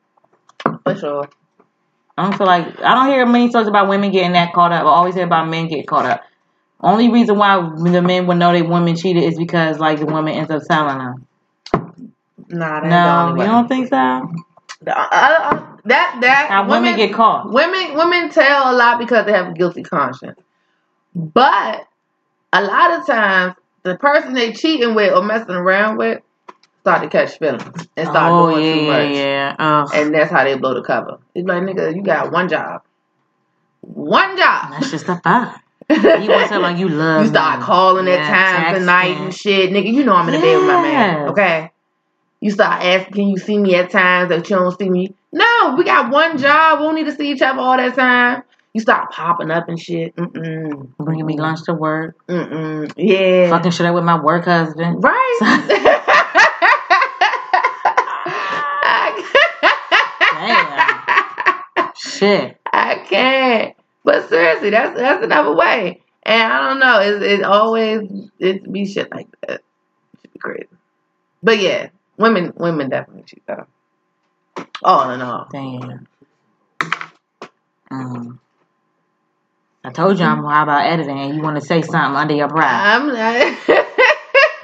For 0.84 0.96
sure. 0.96 1.28
I 2.18 2.24
don't 2.24 2.36
feel 2.36 2.46
like 2.46 2.80
I 2.80 2.94
don't 2.94 3.08
hear 3.08 3.24
many 3.24 3.48
stories 3.48 3.68
about 3.68 3.88
women 3.88 4.10
getting 4.10 4.32
that 4.32 4.52
caught 4.52 4.72
up. 4.72 4.84
I 4.84 4.88
always 4.88 5.14
hear 5.14 5.24
about 5.24 5.48
men 5.48 5.68
get 5.68 5.86
caught 5.86 6.06
up. 6.06 6.22
Only 6.82 7.10
reason 7.10 7.36
why 7.36 7.56
the 7.60 8.02
men 8.02 8.26
would 8.26 8.38
know 8.38 8.52
that 8.52 8.68
women 8.68 8.96
cheated 8.96 9.22
is 9.24 9.36
because 9.36 9.78
like 9.78 9.98
the 9.98 10.06
woman 10.06 10.34
ends 10.34 10.50
up 10.50 10.62
telling 10.68 10.98
them. 10.98 11.26
Nah, 12.48 12.80
No, 12.80 13.36
you 13.36 13.48
don't 13.48 13.68
think 13.68 13.88
so? 13.88 14.28
The- 14.82 14.98
uh, 14.98 15.08
uh, 15.12 15.66
that 15.84 16.18
that 16.20 16.46
How 16.48 16.66
women 16.68 16.96
get 16.96 17.12
caught. 17.12 17.52
Women 17.52 17.94
women 17.94 18.30
tell 18.30 18.72
a 18.72 18.74
lot 18.74 18.98
because 18.98 19.26
they 19.26 19.32
have 19.32 19.48
a 19.48 19.52
guilty 19.52 19.82
conscience. 19.82 20.38
But 21.14 21.86
a 22.52 22.62
lot 22.62 22.98
of 22.98 23.06
times 23.06 23.54
the 23.82 23.96
person 23.96 24.32
they 24.32 24.52
cheating 24.52 24.94
with 24.94 25.12
or 25.12 25.22
messing 25.22 25.50
around 25.50 25.98
with 25.98 26.22
start 26.80 27.02
to 27.02 27.08
catch 27.08 27.38
feelings 27.38 27.88
and 27.96 28.08
start 28.08 28.32
oh 28.32 28.48
doing 28.48 28.64
yeah, 28.64 28.74
too 28.74 28.86
much. 28.86 29.16
yeah. 29.16 29.86
And 29.94 30.14
that's 30.14 30.30
how 30.30 30.44
they 30.44 30.56
blow 30.56 30.74
the 30.74 30.82
cover. 30.82 31.18
It's 31.34 31.46
like 31.46 31.62
nigga, 31.62 31.94
you 31.94 32.02
got 32.02 32.32
one 32.32 32.48
job. 32.48 32.82
One 33.82 34.36
job. 34.38 34.70
That's 34.70 34.90
just 34.90 35.08
a 35.08 35.16
fact. 35.16 35.62
You 35.90 36.30
want 36.30 36.48
to 36.50 36.58
like 36.58 36.78
you 36.78 36.88
love. 36.88 37.22
You 37.22 37.28
start 37.28 37.60
me. 37.60 37.64
calling 37.64 38.08
at 38.08 38.18
Yeah, 38.20 38.28
times 38.28 38.78
of 38.78 38.84
night 38.84 39.16
and 39.16 39.34
shit. 39.34 39.70
Nigga, 39.70 39.92
you 39.92 40.04
know 40.04 40.14
I'm 40.14 40.28
in 40.28 40.34
the 40.34 40.40
bed 40.40 40.56
with 40.56 40.66
my 40.66 40.82
man. 40.82 41.28
Okay? 41.28 41.70
You 42.40 42.50
start 42.50 42.82
asking, 42.82 43.12
can 43.12 43.28
you 43.28 43.36
see 43.36 43.58
me 43.58 43.74
at 43.74 43.90
times 43.90 44.30
that 44.30 44.48
you 44.48 44.56
don't 44.56 44.78
see 44.78 44.88
me? 44.88 45.14
No, 45.32 45.74
we 45.76 45.84
got 45.84 46.10
one 46.10 46.38
job. 46.38 46.78
We 46.80 46.86
don't 46.86 46.94
need 46.94 47.06
to 47.06 47.14
see 47.14 47.32
each 47.32 47.42
other 47.42 47.60
all 47.60 47.76
that 47.76 47.94
time. 47.94 48.42
You 48.72 48.80
start 48.80 49.10
popping 49.10 49.50
up 49.50 49.68
and 49.68 49.78
shit. 49.78 50.14
Mm-mm. 50.16 50.96
Bringing 50.96 51.26
me 51.26 51.36
lunch 51.38 51.64
to 51.64 51.74
work. 51.74 52.16
Mm-mm. 52.28 52.92
Yeah. 52.96 53.50
Fucking 53.50 53.72
shit 53.72 53.86
up 53.86 53.94
with 53.94 54.04
my 54.04 54.20
work 54.20 54.44
husband. 54.44 55.02
Right. 55.02 55.86
Shit. 62.20 62.60
I 62.72 62.96
can't. 63.08 63.74
But 64.04 64.28
seriously, 64.28 64.70
that's 64.70 64.98
that's 64.98 65.24
another 65.24 65.54
way. 65.54 66.02
And 66.22 66.52
I 66.52 66.68
don't 66.68 66.80
know. 66.80 67.00
It 67.00 67.22
it 67.22 67.42
always 67.44 68.10
it 68.38 68.70
be 68.70 68.86
shit 68.86 69.10
like 69.10 69.28
that. 69.42 69.62
Should 70.20 70.32
be 70.32 70.38
crazy. 70.38 70.68
But 71.42 71.58
yeah, 71.58 71.90
women 72.16 72.52
women 72.56 72.90
definitely 72.90 73.24
cheat 73.24 73.42
though. 73.46 73.66
All 74.82 75.10
in 75.10 75.20
all. 75.20 75.48
Damn. 75.50 76.06
Mm. 77.90 78.38
I 79.82 79.90
told 79.90 80.18
you 80.18 80.26
I'm 80.26 80.44
high 80.44 80.62
about 80.62 80.86
editing 80.86 81.18
and 81.18 81.34
you 81.34 81.42
want 81.42 81.58
to 81.58 81.66
say 81.66 81.80
something 81.82 82.16
under 82.16 82.34
your 82.34 82.48
breath. 82.48 82.70
I'm 82.70 83.06
not. 83.08 83.56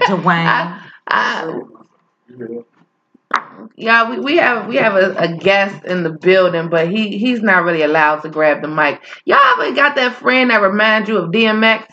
Dwayne. 0.02 0.46
I, 0.46 0.90
I, 1.08 1.60
yeah, 3.76 4.11
we, 4.11 4.21
we 4.21 4.37
have 4.38 4.68
we 4.68 4.76
have 4.76 4.95
a, 4.97 5.14
a 5.16 5.37
guest 5.37 5.85
in 5.85 6.02
the 6.02 6.11
building, 6.11 6.68
but 6.71 6.88
he 6.90 7.18
he's 7.18 7.42
not 7.42 7.64
really 7.64 7.83
allowed 7.83 8.21
to 8.23 8.28
grab 8.30 8.62
the 8.62 8.68
mic. 8.68 9.00
Y'all 9.25 9.38
ever 9.61 9.75
got 9.75 9.97
that 9.97 10.14
friend 10.16 10.50
that 10.50 10.62
reminds 10.62 11.09
you 11.09 11.18
of 11.18 11.30
DMX? 11.30 11.87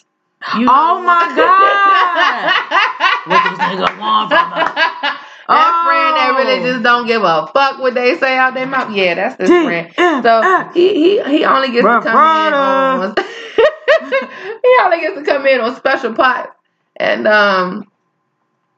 You 0.51 0.67
Oh 0.69 1.01
my 1.03 1.33
God! 1.35 2.53
What 3.25 3.43
this 3.43 3.59
nigga 3.59 3.99
want 3.99 4.29
from 4.29 4.53
us? 4.53 5.17
That 5.49 5.81
friend 5.85 6.17
that 6.17 6.35
really 6.37 6.59
Oh. 6.61 6.71
just 6.73 6.83
don't 6.83 7.07
give 7.07 7.23
a 7.23 7.47
fuck 7.53 7.79
what 7.79 7.93
they 7.93 8.17
say 8.17 8.37
out 8.37 8.53
their 8.53 8.67
mouth. 8.67 8.93
Yeah, 8.95 9.15
that's 9.15 9.35
this 9.37 9.49
D- 9.49 9.63
friend. 9.63 9.93
So 10.23 10.43
he 10.73 10.93
he 10.93 11.23
he 11.23 11.45
only 11.45 11.71
gets 11.71 11.85
to 11.89 11.99
come 11.99 12.25
in 12.25 12.53
on 12.53 13.15
he 13.99 14.77
only 14.83 14.99
gets 15.01 15.17
to 15.19 15.23
come 15.25 15.45
in 15.47 15.61
on 15.61 15.75
special 15.75 16.13
pots. 16.13 16.51
And 16.97 17.27
um 17.27 17.85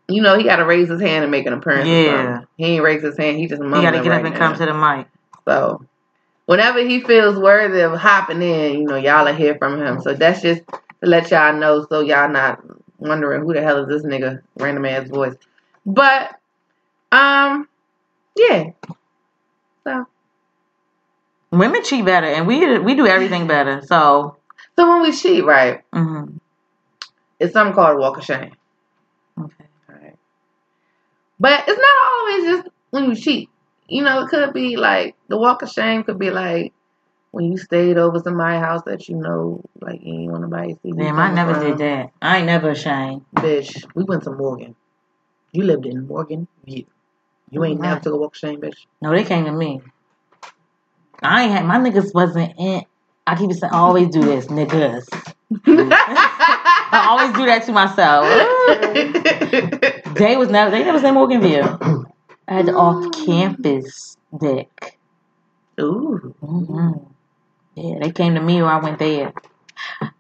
you 0.08 0.22
know, 0.22 0.38
he 0.38 0.44
gotta 0.44 0.66
raise 0.66 0.90
his 0.90 1.02
hand 1.02 1.24
and 1.24 1.32
make 1.32 1.46
an 1.46 1.54
appearance. 1.54 1.88
Yeah. 1.88 2.42
He 2.58 2.66
ain't 2.66 2.84
raise 2.84 3.02
his 3.02 3.18
hand, 3.18 3.38
he 3.38 3.48
just 3.48 3.62
You 3.62 3.68
mumbling 3.68 3.92
gotta 3.94 4.04
get 4.04 4.10
right 4.10 4.20
up 4.20 4.26
and 4.26 4.34
now. 4.34 4.50
come 4.50 4.58
to 4.58 4.66
the 4.66 4.74
mic. 4.74 5.08
So 5.48 5.86
whenever 6.46 6.80
he 6.86 7.02
feels 7.02 7.38
worthy 7.38 7.82
of 7.82 7.94
hopping 7.94 8.42
in, 8.42 8.80
you 8.80 8.86
know, 8.86 8.96
y'all 8.96 9.26
will 9.26 9.34
hear 9.34 9.56
from 9.58 9.82
him. 9.82 10.02
So 10.02 10.14
that's 10.14 10.42
just 10.42 10.62
to 10.68 10.80
let 11.10 11.32
y'all 11.32 11.54
know 11.58 11.86
so 11.90 12.02
y'all 12.02 12.30
not 12.30 12.64
wondering 12.98 13.44
who 13.44 13.54
the 13.54 13.62
hell 13.62 13.84
is 13.84 13.88
this 13.88 14.04
nigga 14.04 14.42
random 14.58 14.86
ass 14.86 15.10
voice. 15.10 15.36
But 15.86 16.36
um 17.12 17.68
yeah. 18.36 18.72
So 19.86 20.06
Women 21.52 21.84
cheat 21.84 22.04
better 22.06 22.28
and 22.28 22.48
we 22.48 22.78
we 22.80 22.96
do 22.96 23.08
everything 23.08 23.48
better. 23.48 23.82
So 23.84 24.38
So 24.76 24.90
when 24.90 25.02
we 25.02 25.12
cheat, 25.12 25.44
right, 25.46 25.82
Mm-hmm. 25.94 26.38
it's 27.40 27.54
something 27.54 27.74
called 27.76 27.98
a 27.98 28.00
walk 28.00 28.18
of 28.18 28.24
shame. 28.26 28.52
But 31.40 31.64
it's 31.68 31.80
not 31.80 32.14
always 32.14 32.44
just 32.46 32.70
when 32.92 33.06
you 33.06 33.16
cheat. 33.16 33.50
You 33.88 34.04
know, 34.04 34.24
it 34.24 34.30
could 34.30 34.54
be 34.54 34.78
like 34.78 35.16
the 35.28 35.38
walk 35.38 35.62
of 35.62 35.70
shame 35.70 36.04
could 36.04 36.18
be 36.18 36.32
like 36.32 36.74
when 37.32 37.52
you 37.52 37.58
stayed 37.58 37.98
over 37.98 38.20
somebody's 38.20 38.62
house 38.62 38.82
that 38.86 39.08
you 39.10 39.18
know, 39.18 39.62
like 39.82 40.00
you 40.02 40.22
ain't 40.22 40.32
want 40.32 40.44
nobody 40.44 40.74
to 40.74 40.80
see. 40.82 40.92
Damn, 40.94 41.20
I 41.20 41.34
never 41.34 41.54
from. 41.54 41.64
did 41.64 41.78
that. 41.80 42.12
I 42.22 42.38
ain't 42.38 42.46
never 42.46 42.70
ashamed. 42.70 43.26
Bitch, 43.36 43.86
we 43.94 44.04
went 44.06 44.24
to 44.24 44.32
Morgan. 44.32 44.76
You 45.52 45.66
lived 45.66 45.86
in 45.86 46.08
Morgan 46.08 46.48
View. 46.66 46.86
You 47.52 47.64
ain't 47.64 47.80
never 47.80 48.00
took 48.00 48.14
a 48.14 48.18
walk 48.18 48.34
of 48.36 48.40
shame, 48.40 48.60
bitch. 48.60 48.86
No, 49.02 49.12
they 49.12 49.24
came 49.24 49.46
to 49.46 49.52
me. 49.52 49.82
I 51.22 51.44
ain't 51.44 51.52
had 51.52 51.66
my 51.66 51.78
niggas 51.78 52.14
wasn't 52.14 52.54
in. 52.58 52.84
I 53.28 53.36
keep 53.36 53.52
saying, 53.52 53.74
I 53.74 53.78
always 53.78 54.10
do 54.10 54.22
this, 54.22 54.48
niggas. 54.48 55.08
I 55.68 57.06
always 57.10 57.36
do 57.36 57.46
that 57.46 57.64
to 57.66 57.72
myself. 57.72 58.26
They 60.16 60.38
was 60.38 60.50
never. 60.50 60.72
They 60.72 60.84
never 60.84 61.00
said 61.00 61.12
Morgan 61.12 61.42
View. 61.42 61.62
I 61.62 62.06
had 62.56 62.68
the 62.68 62.74
off-campus 62.74 64.18
dick. 64.40 65.00
Ooh. 65.80 66.36
hmm 66.42 66.90
Yeah, 67.76 68.00
they 68.02 68.12
came 68.12 68.36
to 68.36 68.42
me 68.42 68.62
or 68.62 68.68
I 68.68 68.80
went 68.80 69.00
there. 69.00 69.34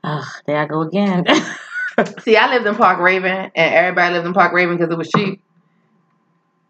Ugh, 0.03 0.25
there 0.47 0.57
I 0.57 0.65
go 0.65 0.81
again. 0.81 1.25
See, 2.19 2.35
I 2.35 2.53
lived 2.53 2.67
in 2.67 2.75
Park 2.75 2.99
Raven, 2.99 3.51
and 3.55 3.75
everybody 3.75 4.13
lived 4.15 4.27
in 4.27 4.33
Park 4.33 4.53
Raven 4.53 4.77
because 4.77 4.91
it 4.91 4.97
was 4.97 5.09
cheap. 5.09 5.41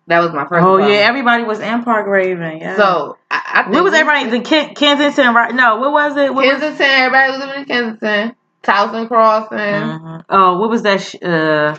That 0.07 0.19
was 0.19 0.31
my 0.33 0.43
first. 0.43 0.53
oh 0.53 0.75
apartment. 0.75 0.91
yeah, 0.91 0.97
everybody 0.99 1.43
was 1.43 1.59
in 1.59 1.83
Park 1.83 2.05
Raven. 2.07 2.59
Yeah. 2.59 2.77
So 2.77 3.17
I, 3.31 3.41
I 3.45 3.63
think 3.63 3.73
where 3.73 3.83
was 3.83 3.93
everybody? 3.93 4.29
The 4.37 4.43
Ken- 4.43 4.75
Kensington, 4.75 5.33
right? 5.33 5.53
No, 5.53 5.77
what 5.77 5.91
was 5.91 6.15
it? 6.17 6.33
What 6.33 6.45
was, 6.45 6.59
Kensington. 6.59 6.85
Everybody 6.87 7.31
was 7.31 7.39
living 7.39 7.61
in 7.61 7.65
Kensington. 7.65 8.35
Towson 8.63 9.07
Crossing. 9.07 9.57
Mhm. 9.57 10.25
Oh, 10.29 10.59
what 10.59 10.69
was 10.69 10.83
that? 10.83 11.01
Sh- 11.01 11.15
uh, 11.23 11.77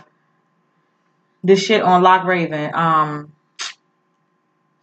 the 1.43 1.55
shit 1.55 1.81
on 1.81 2.03
Loch 2.03 2.25
Raven. 2.25 2.71
Um, 2.73 3.33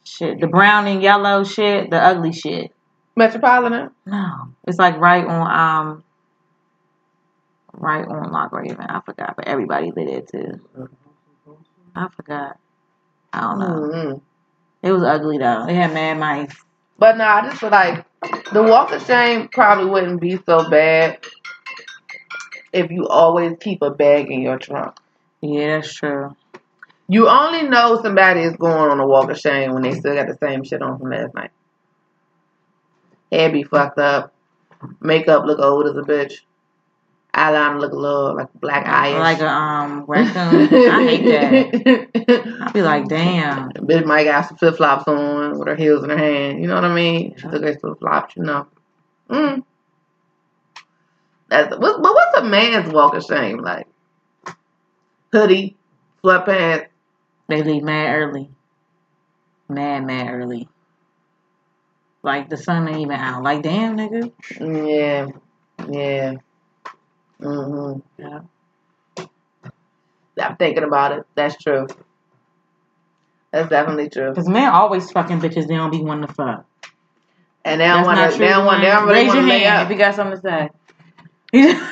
shit, 0.05 0.41
the 0.41 0.47
brown 0.47 0.87
and 0.87 1.03
yellow 1.03 1.45
shit, 1.45 1.91
the 1.91 1.99
ugly 1.99 2.33
shit. 2.33 2.73
Metropolitan. 3.17 3.91
No, 4.07 4.49
it's 4.67 4.79
like 4.79 4.99
right 4.99 5.25
on 5.25 5.87
um, 5.87 6.05
right 7.73 8.07
on 8.07 8.33
Loch 8.33 8.53
Raven. 8.53 8.81
I 8.81 9.01
forgot, 9.01 9.37
but 9.37 9.47
everybody 9.47 9.93
lived 9.95 10.09
there 10.09 10.21
too. 10.23 10.89
I 11.95 12.09
forgot. 12.09 12.59
I 13.33 13.41
don't 13.41 13.59
know. 13.59 13.67
mm 13.67 14.21
It 14.83 14.93
was 14.93 15.03
ugly 15.03 15.39
though. 15.39 15.67
It 15.67 15.75
had 15.75 15.93
mad 15.95 16.19
mice. 16.19 16.57
But 16.99 17.17
no, 17.17 17.25
I 17.25 17.43
just 17.43 17.61
feel 17.61 17.71
like 17.71 18.05
the 18.53 18.63
walk 18.63 18.93
of 18.93 19.05
shame 19.05 19.49
probably 19.49 19.91
wouldn't 19.91 20.21
be 20.21 20.39
so 20.47 20.69
bad 20.71 21.19
if 22.73 22.91
you 22.91 23.07
always 23.09 23.57
keep 23.61 23.83
a 23.83 23.91
bag 23.91 24.31
in 24.31 24.41
your 24.43 24.59
trunk. 24.59 24.97
Yeah, 25.41 25.77
that's 25.77 25.95
true. 25.95 26.37
You 27.09 27.29
only 27.29 27.69
know 27.69 28.01
somebody 28.03 28.41
is 28.41 28.57
going 28.57 28.91
on 28.91 28.99
a 28.99 29.07
walk 29.07 29.31
of 29.31 29.39
shame 29.39 29.73
when 29.73 29.83
they 29.83 29.93
still 29.93 30.15
got 30.15 30.27
the 30.27 30.39
same 30.41 30.65
shit 30.65 30.83
on 30.83 30.99
from 30.99 31.11
last 31.11 31.35
night. 31.35 31.51
Hair 33.31 33.53
be 33.53 33.63
fucked 33.63 33.99
up. 33.99 34.33
Makeup 35.01 35.45
look 35.45 35.59
old 35.59 35.87
as 35.87 35.97
a 35.97 36.03
bitch. 36.03 36.41
Eyeliner 37.35 37.81
look 37.81 37.93
a 37.93 37.97
little 37.97 38.37
like 38.37 38.53
black 38.55 38.87
eye. 38.87 39.19
Like 39.19 39.41
a 39.41 39.49
um 39.49 40.05
raccoon. 40.07 40.69
I 40.91 41.03
hate 41.03 41.27
that. 41.27 42.61
I'd 42.63 42.73
be 42.73 42.83
like, 42.83 43.09
damn. 43.09 43.71
Bitch 43.71 44.07
might 44.07 44.25
got 44.25 44.49
some 44.49 44.57
flip 44.57 44.77
flops 44.77 45.09
on 45.09 45.59
with 45.59 45.67
her 45.67 45.75
heels 45.75 46.05
in 46.05 46.11
her 46.11 46.17
hand. 46.17 46.61
You 46.61 46.69
know 46.69 46.77
what 46.77 46.85
I 46.85 46.95
mean? 46.95 47.35
She 47.37 47.43
took 47.43 47.63
her 47.63 47.79
flip 47.79 47.99
flops, 47.99 48.37
you 48.37 48.45
know. 48.45 48.69
Mm. 49.29 49.65
That's 51.49 51.77
what, 51.77 52.03
but 52.03 52.15
what's 52.15 52.39
a 52.39 52.45
man's 52.45 52.93
walk 52.93 53.15
of 53.15 53.25
shame 53.25 53.59
like? 53.59 53.89
Hoodie, 55.33 55.77
sweatpants. 56.23 56.87
They 57.49 57.63
leave 57.63 57.83
mad 57.83 58.15
early. 58.15 58.51
Mad, 59.69 60.07
mad 60.07 60.29
early. 60.31 60.69
Like 62.23 62.49
the 62.49 62.57
sun 62.57 62.89
ain't 62.89 62.99
even 63.01 63.13
out. 63.13 63.43
Like, 63.43 63.63
damn, 63.63 63.97
nigga. 63.97 64.33
Yeah, 64.61 65.27
yeah. 65.91 66.35
Mhm. 67.41 68.03
Yeah. 68.19 68.41
I'm 70.41 70.57
thinking 70.57 70.85
about 70.85 71.13
it. 71.13 71.25
That's 71.35 71.57
true. 71.63 71.87
That's 73.53 73.69
definitely 73.69 74.09
true. 74.09 74.31
Because 74.31 74.49
men 74.49 74.69
always 74.69 75.11
fucking 75.13 75.41
bitches, 75.41 75.69
they 75.69 75.77
don't 75.77 75.91
be 75.91 76.03
one 76.03 76.23
to 76.23 76.29
fuck. 76.29 76.65
And 77.65 77.81
they 77.81 77.87
don't 77.87 78.05
That's 78.05 78.07
want 78.07 78.19
not 78.19 78.31
to. 78.31 78.37
true. 78.37 78.47
They 78.47 78.53
don't 78.53 78.67
want. 78.67 78.81
They 78.83 78.89
don't 78.89 79.07
really 79.07 79.15
Raise 79.25 79.35
your 79.35 79.43
hand 79.43 79.77
up. 79.77 79.87
if 79.87 79.93
you 79.93 79.99
got 79.99 80.15
something 80.15 80.41
to 80.41 80.69
say. 81.53 81.81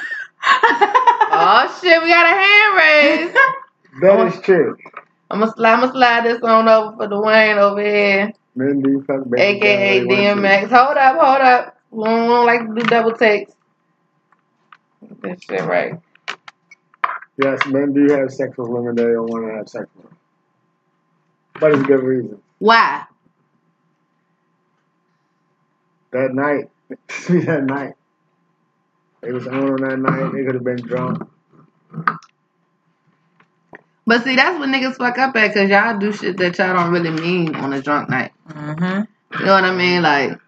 Oh 1.35 1.79
shit! 1.81 2.03
We 2.03 2.09
got 2.11 2.27
a 2.27 2.29
hand 2.29 2.77
raised. 2.77 3.37
That 4.01 4.27
is 4.27 4.41
true. 4.43 4.77
I'm 5.33 5.41
gonna 5.41 5.53
slide. 5.53 5.73
I'm 5.73 5.81
gonna 5.81 5.93
slide 5.93 6.25
this 6.27 6.43
on 6.43 6.69
over 6.69 6.95
for 6.95 7.09
Dwayne 7.09 7.57
over 7.57 7.83
here. 7.83 8.33
Men 8.55 8.83
do 8.83 9.03
fuck 9.07 9.25
baby. 9.31 9.43
AKA 9.43 10.05
girl, 10.05 10.17
they 10.17 10.25
want 10.27 10.41
DMX. 10.41 10.61
Hold 10.69 10.97
up, 10.99 11.17
hold 11.19 11.41
up. 11.41 11.77
We 11.91 12.05
don't, 12.05 12.47
like 12.47 12.69
to 12.69 12.75
do 12.75 12.83
double 12.83 13.13
takes. 13.13 13.55
Get 15.01 15.23
This 15.23 15.43
shit 15.43 15.63
right. 15.63 15.95
Yes, 17.43 17.65
men 17.67 17.95
do 17.95 18.13
have 18.13 18.31
sex 18.31 18.59
with 18.59 18.69
women 18.69 18.95
they 18.95 19.05
don't 19.05 19.27
want 19.27 19.47
to 19.47 19.55
have 19.55 19.69
sex 19.71 19.87
with. 19.97 20.13
But 21.59 21.73
it's 21.73 21.81
a 21.81 21.85
good 21.85 22.03
reason. 22.03 22.43
Why? 22.59 23.05
That 26.11 26.35
night, 26.35 26.71
that 27.29 27.65
night, 27.65 27.95
they 29.23 29.33
was 29.33 29.47
on 29.47 29.77
that 29.77 29.99
night. 29.99 30.33
They 30.35 30.45
could 30.45 30.57
have 30.57 30.65
been 30.65 30.77
drunk. 30.77 31.27
But 34.07 34.25
see, 34.25 34.35
that's 34.37 34.59
what 34.59 34.69
niggas 34.69 34.97
fuck 34.97 35.17
up 35.19 35.37
at 35.37 35.49
because 35.55 35.71
y'all 35.71 35.99
do 35.99 36.13
shit 36.13 36.37
that 36.39 36.59
y'all 36.59 36.75
don't 36.75 36.93
really 36.93 37.11
mean 37.11 37.55
on 37.55 37.73
a 37.73 37.81
drunk 37.81 38.11
night. 38.11 38.33
mm-hmm. 38.49 39.03
You 39.39 39.47
know 39.47 39.53
what 39.55 39.65
I 39.65 39.75
mean? 39.75 40.03
Like, 40.03 40.39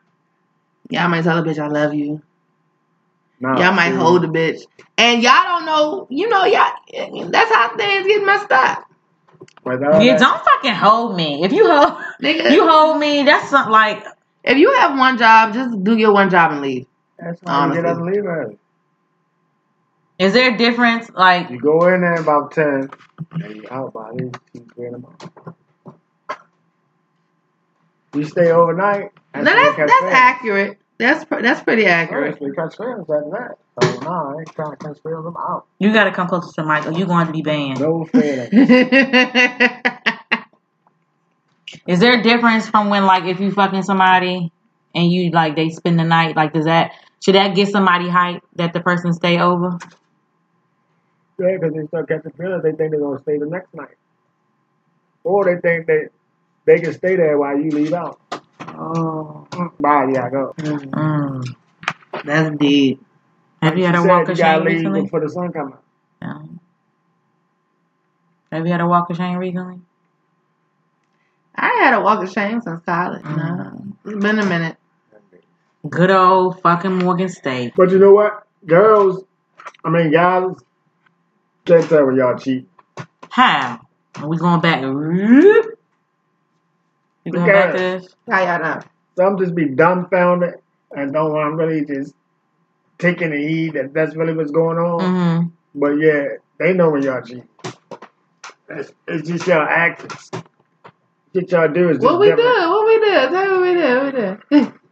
y'all 0.90 1.08
might 1.08 1.22
tell 1.22 1.38
a 1.38 1.42
bitch 1.42 1.58
I 1.58 1.68
love 1.68 1.94
you. 1.94 2.20
Nah, 3.40 3.58
Y'all 3.60 3.72
might 3.72 3.90
see, 3.90 3.96
hold 3.96 4.24
a 4.24 4.28
bitch. 4.28 4.62
And 4.98 5.22
y'all 5.22 5.42
don't 5.44 5.66
know, 5.66 6.06
you 6.10 6.28
know, 6.28 6.44
y'all, 6.44 6.72
that's 7.30 7.52
how 7.54 7.76
things 7.76 8.06
get 8.06 8.24
messed 8.24 8.50
up. 8.52 8.84
But 9.64 9.82
all 9.84 10.02
Yeah, 10.02 10.12
that- 10.12 10.20
don't 10.20 10.42
fucking 10.44 10.74
hold 10.74 11.16
me. 11.16 11.42
If 11.44 11.52
you 11.52 11.70
hold, 11.70 11.98
Nigga, 12.22 12.50
you 12.50 12.68
hold 12.68 12.98
me, 12.98 13.22
that's 13.22 13.48
something 13.50 13.72
like, 13.72 14.04
if 14.42 14.58
you 14.58 14.72
have 14.74 14.98
one 14.98 15.16
job, 15.18 15.54
just 15.54 15.82
do 15.82 15.96
your 15.96 16.12
one 16.12 16.28
job 16.30 16.52
and 16.52 16.60
leave. 16.60 16.86
That's 17.18 17.40
why 17.42 17.66
you 17.68 17.74
get 17.74 17.84
up 17.86 17.96
and 17.98 18.06
leave 18.06 18.24
early. 18.26 18.58
Is 20.18 20.32
there 20.32 20.54
a 20.54 20.58
difference? 20.58 21.10
Like, 21.10 21.50
You 21.50 21.58
go 21.60 21.86
in 21.88 22.00
there 22.02 22.20
about 22.20 22.52
10, 22.52 22.88
and 23.32 23.56
you 23.56 23.66
out 23.70 23.92
by 23.92 24.08
at 24.08 24.14
least 24.16 24.36
2, 24.54 24.66
3 24.74 24.86
in. 24.86 25.04
You 28.14 28.24
stay 28.24 28.50
overnight. 28.52 29.10
No, 29.34 29.42
that's 29.42 29.76
that's 29.76 30.04
accurate. 30.04 30.78
That's 30.98 31.24
pr- 31.24 31.42
that's 31.42 31.60
pretty 31.64 31.86
accurate. 31.86 32.34
Accurate. 32.34 32.50
We 32.50 32.54
catch 32.56 32.76
films 32.76 33.10
at 33.10 33.30
that. 33.32 33.58
So, 33.82 34.00
no, 34.00 34.10
I 34.10 34.38
ain't 34.38 34.54
trying 34.54 34.70
to 34.70 34.76
catch 34.76 34.98
films. 35.02 35.26
I'm 35.26 35.36
out. 35.36 35.66
you 35.80 35.92
gotta 35.92 36.12
come 36.12 36.28
closer 36.28 36.52
to 36.54 36.62
Michael. 36.64 36.96
You 36.96 37.06
going 37.06 37.26
to 37.26 37.32
be 37.32 37.42
banned. 37.42 37.80
No 37.80 38.04
feeling. 38.04 38.48
Is 41.88 41.98
there 41.98 42.20
a 42.20 42.22
difference 42.22 42.68
from 42.68 42.88
when, 42.88 43.04
like, 43.04 43.24
if 43.24 43.40
you 43.40 43.50
fucking 43.50 43.82
somebody 43.82 44.52
and 44.94 45.10
you 45.10 45.30
like 45.32 45.56
they 45.56 45.70
spend 45.70 45.98
the 45.98 46.04
night? 46.04 46.36
Like, 46.36 46.52
does 46.52 46.66
that 46.66 46.92
should 47.24 47.34
that 47.34 47.56
get 47.56 47.68
somebody 47.68 48.08
hype 48.08 48.42
that 48.54 48.72
the 48.72 48.80
person 48.80 49.12
stay 49.12 49.40
over? 49.40 49.76
Yeah, 51.38 51.56
because 51.58 51.74
they 51.74 51.86
start 51.86 52.08
catching 52.08 52.30
feelings. 52.32 52.62
They 52.62 52.72
think 52.72 52.90
they're 52.92 53.00
going 53.00 53.16
to 53.18 53.22
stay 53.22 53.38
the 53.38 53.46
next 53.46 53.74
night. 53.74 53.96
Or 55.24 55.44
they 55.44 55.60
think 55.60 55.86
they 55.86 56.08
they 56.66 56.80
can 56.80 56.92
stay 56.92 57.16
there 57.16 57.38
while 57.38 57.58
you 57.58 57.70
leave 57.70 57.92
out. 57.92 58.20
Oh, 58.76 59.46
Bye, 59.80 60.10
yeah, 60.12 60.30
go. 60.30 60.54
mm. 60.58 61.54
that's 62.24 62.56
deep. 62.58 63.02
have 63.62 63.76
you 63.78 63.84
had 63.84 63.94
a 63.94 64.02
She 64.02 64.08
walk 64.08 64.26
said 64.26 64.32
of 64.32 64.38
shame 64.38 64.64
recently? 64.64 65.02
before 65.02 65.20
the 65.20 65.28
sun 65.28 65.52
come 65.52 65.72
out. 65.74 65.82
No. 66.22 66.48
Have 68.52 68.66
you 68.66 68.72
had 68.72 68.80
a 68.80 68.86
walk 68.86 69.10
of 69.10 69.16
shame 69.16 69.36
recently? 69.38 69.80
I 71.56 71.80
had 71.82 71.94
a 71.94 72.00
walk 72.00 72.22
of 72.22 72.30
shame 72.30 72.60
since 72.60 72.80
college. 72.84 73.24
No, 73.24 73.72
it's 74.04 74.18
been 74.22 74.38
a 74.38 74.44
minute. 74.46 74.76
Good 75.88 76.10
old 76.10 76.60
fucking 76.62 76.98
Morgan 76.98 77.28
State. 77.28 77.74
But 77.76 77.90
you 77.90 77.98
know 77.98 78.12
what? 78.12 78.46
Girls, 78.66 79.22
I 79.84 79.90
mean, 79.90 80.10
guys, 80.10 80.44
can't 81.64 81.88
tell 81.88 82.06
when 82.06 82.16
y'all 82.16 82.38
cheat. 82.38 82.68
How? 83.30 83.80
Are 84.16 84.28
we 84.28 84.36
going 84.36 84.60
back? 84.60 84.82
You 84.82 84.92
going 87.32 87.46
back 87.46 87.72
to 87.72 87.78
this? 87.78 88.14
How 88.28 88.44
y'all 88.44 88.62
know? 88.62 88.80
Some 89.16 89.38
just 89.38 89.54
be 89.54 89.66
dumbfounded 89.66 90.54
and 90.92 91.12
don't 91.12 91.32
want 91.32 91.52
to 91.52 91.56
really 91.56 91.84
just 91.84 92.14
taking 92.98 93.30
the 93.30 93.38
heed 93.38 93.74
that 93.74 93.92
that's 93.94 94.14
really 94.14 94.34
what's 94.34 94.50
going 94.50 94.78
on. 94.78 95.00
Mm-hmm. 95.00 95.48
But 95.80 95.92
yeah, 95.92 96.24
they 96.58 96.72
know 96.72 96.90
when 96.90 97.02
y'all 97.02 97.22
cheat. 97.22 97.44
It's, 98.68 98.92
it's 99.08 99.28
just 99.28 99.46
y'all 99.46 99.66
actions. 99.68 100.30
What 101.32 101.50
y'all 101.50 101.68
do 101.68 101.90
is 101.90 101.96
just 101.96 102.04
What 102.04 102.20
we 102.20 102.28
do? 102.28 102.36
What 102.36 102.86
we 102.86 103.00
do? 103.00 103.12
Tell 103.12 103.44
me 103.44 103.50
what 103.50 103.62
we 103.62 103.74
do. 103.74 104.38
What 104.50 104.50
we 104.52 104.60
do. 104.60 104.72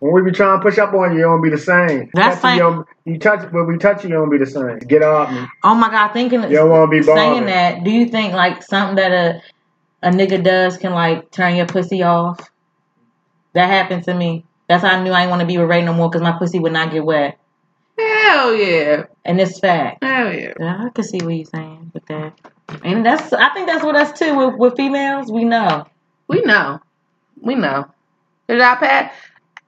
When 0.00 0.12
we 0.12 0.22
be 0.22 0.30
trying 0.30 0.58
to 0.58 0.62
push 0.62 0.78
up 0.78 0.92
on 0.94 1.12
you, 1.12 1.18
you 1.18 1.24
don't 1.24 1.42
be 1.42 1.48
the 1.50 1.58
same. 1.58 2.10
That's 2.12 2.40
Touch 2.40 2.56
you, 2.56 2.64
like- 2.64 2.86
you, 3.06 3.12
don't- 3.18 3.20
touch 3.20 3.52
when 3.52 3.66
we 3.66 3.78
touch 3.78 4.04
you, 4.04 4.10
you 4.10 4.16
don't 4.16 4.30
be 4.30 4.38
the 4.38 4.46
same. 4.46 4.78
Get 4.80 5.02
off 5.02 5.32
me. 5.32 5.46
Oh 5.64 5.74
my 5.74 5.90
god, 5.90 6.12
thinking 6.12 6.40
that. 6.42 6.50
You 6.50 6.56
don't 6.58 6.70
want 6.70 6.92
to 6.92 6.98
be 6.98 7.02
saying 7.02 7.46
that, 7.46 7.84
do 7.84 7.90
you 7.90 8.06
think 8.06 8.32
like 8.34 8.62
something 8.62 8.96
that 8.96 9.12
a 9.12 9.42
a 10.02 10.10
nigga 10.10 10.42
does 10.42 10.76
can 10.76 10.92
like 10.92 11.30
turn 11.30 11.56
your 11.56 11.66
pussy 11.66 12.02
off? 12.02 12.38
That 13.54 13.68
happened 13.68 14.04
to 14.04 14.14
me. 14.14 14.44
That's 14.68 14.82
how 14.82 14.90
I 14.90 15.02
knew 15.02 15.12
I 15.12 15.20
didn't 15.20 15.30
want 15.30 15.40
to 15.40 15.46
be 15.46 15.56
with 15.56 15.68
Ray 15.68 15.82
no 15.82 15.94
more 15.94 16.10
because 16.10 16.22
my 16.22 16.32
pussy 16.38 16.58
would 16.58 16.72
not 16.72 16.90
get 16.90 17.04
wet. 17.04 17.38
Hell 17.98 18.54
yeah. 18.54 19.04
And 19.24 19.40
it's 19.40 19.58
fact. 19.58 20.04
Hell 20.04 20.32
yeah. 20.32 20.52
Yeah, 20.60 20.84
I 20.84 20.90
can 20.90 21.04
see 21.04 21.18
what 21.22 21.34
you're 21.34 21.46
saying 21.46 21.90
with 21.94 22.04
that. 22.06 22.34
And 22.84 23.06
that's 23.06 23.32
I 23.32 23.48
think 23.54 23.66
that's 23.68 23.82
what 23.84 23.96
us 23.96 24.18
too 24.18 24.36
with, 24.36 24.56
with 24.58 24.76
females. 24.76 25.32
We 25.32 25.44
know. 25.44 25.86
We 26.28 26.42
know. 26.42 26.80
We 27.40 27.54
know. 27.54 27.86
Cause 28.48 28.58
y'all 28.58 28.76
pat. 28.76 29.14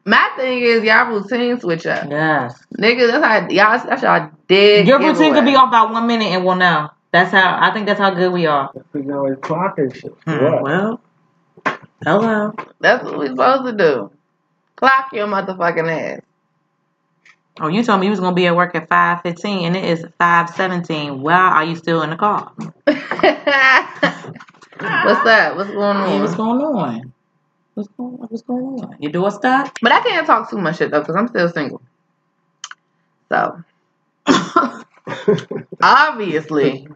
My 0.09 0.31
thing 0.39 0.63
is 0.63 0.83
y'all 0.85 1.07
routine 1.11 1.61
switch 1.61 1.85
up. 1.85 2.09
Yes. 2.11 2.59
Nigga, 2.79 3.11
that's 3.11 3.23
how 3.23 3.49
y'all 3.51 3.87
that's 3.87 4.03
y'all 4.03 4.31
dead. 4.49 4.87
Your 4.89 5.01
routine 5.01 5.35
could 5.35 5.45
be 5.45 5.55
off 5.55 5.71
by 5.71 5.83
one 5.83 6.07
minute 6.07 6.29
and 6.29 6.47
we'll 6.47 6.57
know. 6.57 6.89
That's 7.13 7.31
how 7.31 7.59
I 7.61 7.75
think 7.75 7.85
that's 7.87 8.01
how 8.01 8.09
good 8.15 8.33
we 8.33 8.47
are. 8.47 8.71
You 8.95 9.03
know, 9.03 9.27
it's 9.27 9.39
clocking 9.43 9.95
shit. 9.95 10.15
Hmm, 10.25 10.43
What? 10.43 10.63
Well, 10.63 11.01
hello. 12.05 12.55
That's 12.81 13.05
what 13.05 13.19
we 13.19 13.27
supposed 13.27 13.67
to 13.67 13.73
do. 13.77 14.11
Clock 14.77 15.13
your 15.13 15.27
motherfucking 15.27 15.91
ass. 15.91 16.23
Oh, 17.61 17.69
you 17.69 17.83
told 17.83 18.01
me 18.01 18.07
you 18.07 18.11
was 18.11 18.21
gonna 18.21 18.35
be 18.35 18.47
at 18.47 18.57
work 18.57 18.75
at 18.77 18.89
five 18.89 19.21
fifteen, 19.21 19.67
and 19.67 19.77
it 19.77 19.85
is 19.85 20.07
five 20.19 20.49
seventeen. 20.49 21.21
Why 21.21 21.35
are 21.35 21.65
you 21.65 21.77
still 21.77 22.01
in 22.01 22.09
the 22.09 22.17
car? 22.17 22.51
What's 22.87 22.97
up? 25.27 25.57
What's 25.57 25.71
going 25.71 25.97
Hey, 25.99 26.19
what's 26.19 26.35
going 26.35 26.63
on? 26.63 27.13
What's 27.79 27.91
going 27.97 28.15
on? 28.15 28.27
What's 28.27 28.43
going 28.43 28.81
on? 28.81 28.97
Your 28.99 29.13
door 29.13 29.31
stuck? 29.31 29.79
But 29.81 29.93
I 29.93 30.01
can't 30.01 30.27
talk 30.27 30.51
too 30.51 30.59
much 30.59 30.79
shit 30.79 30.91
though, 30.91 30.99
because 30.99 31.15
I'm 31.15 31.29
still 31.29 31.49
single. 31.49 31.81
So 33.29 33.63
obviously 35.81 36.89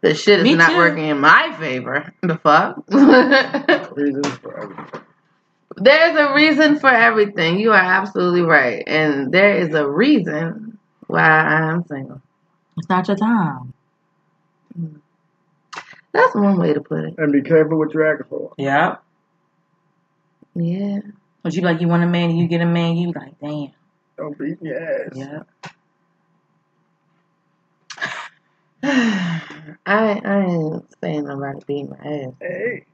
the 0.00 0.14
shit 0.14 0.40
is 0.40 0.42
Me 0.44 0.56
not 0.56 0.70
too. 0.70 0.76
working 0.76 1.04
in 1.04 1.20
my 1.20 1.54
favor. 1.60 2.12
The 2.20 2.36
fuck? 2.36 2.82
Reasons 3.96 4.26
for 4.38 4.60
everything. 4.60 5.00
There's 5.76 6.16
a 6.16 6.34
reason 6.34 6.80
for 6.80 6.90
everything. 6.90 7.60
You 7.60 7.70
are 7.70 7.76
absolutely 7.76 8.42
right. 8.42 8.82
And 8.88 9.30
there 9.30 9.56
is 9.56 9.72
a 9.72 9.88
reason 9.88 10.78
why 11.06 11.20
I'm 11.20 11.84
single. 11.86 12.20
It's 12.76 12.88
not 12.88 13.06
your 13.06 13.16
time. 13.16 13.72
That's 16.12 16.34
one 16.34 16.58
way 16.58 16.72
to 16.72 16.80
put 16.80 17.04
it. 17.04 17.14
And 17.18 17.32
be 17.32 17.42
careful 17.42 17.78
what 17.78 17.94
you're 17.94 18.10
asking 18.12 18.26
for. 18.30 18.52
Yep. 18.58 19.02
Yeah. 20.56 21.00
But 21.42 21.54
you 21.54 21.62
like 21.62 21.80
you 21.80 21.88
want 21.88 22.02
a 22.02 22.06
man, 22.06 22.36
you 22.36 22.48
get 22.48 22.62
a 22.62 22.66
man, 22.66 22.96
you 22.96 23.12
like 23.12 23.38
damn. 23.40 23.72
Don't 24.16 24.38
beat 24.38 24.58
your 24.62 24.78
ass. 25.06 25.12
Yep. 25.14 25.48
I 28.82 30.20
I 30.24 30.44
ain't 30.46 30.84
saying 31.02 31.24
nobody 31.26 31.60
beat 31.66 31.90
my 31.90 31.96
ass. 31.98 32.32
Hey. 32.40 32.84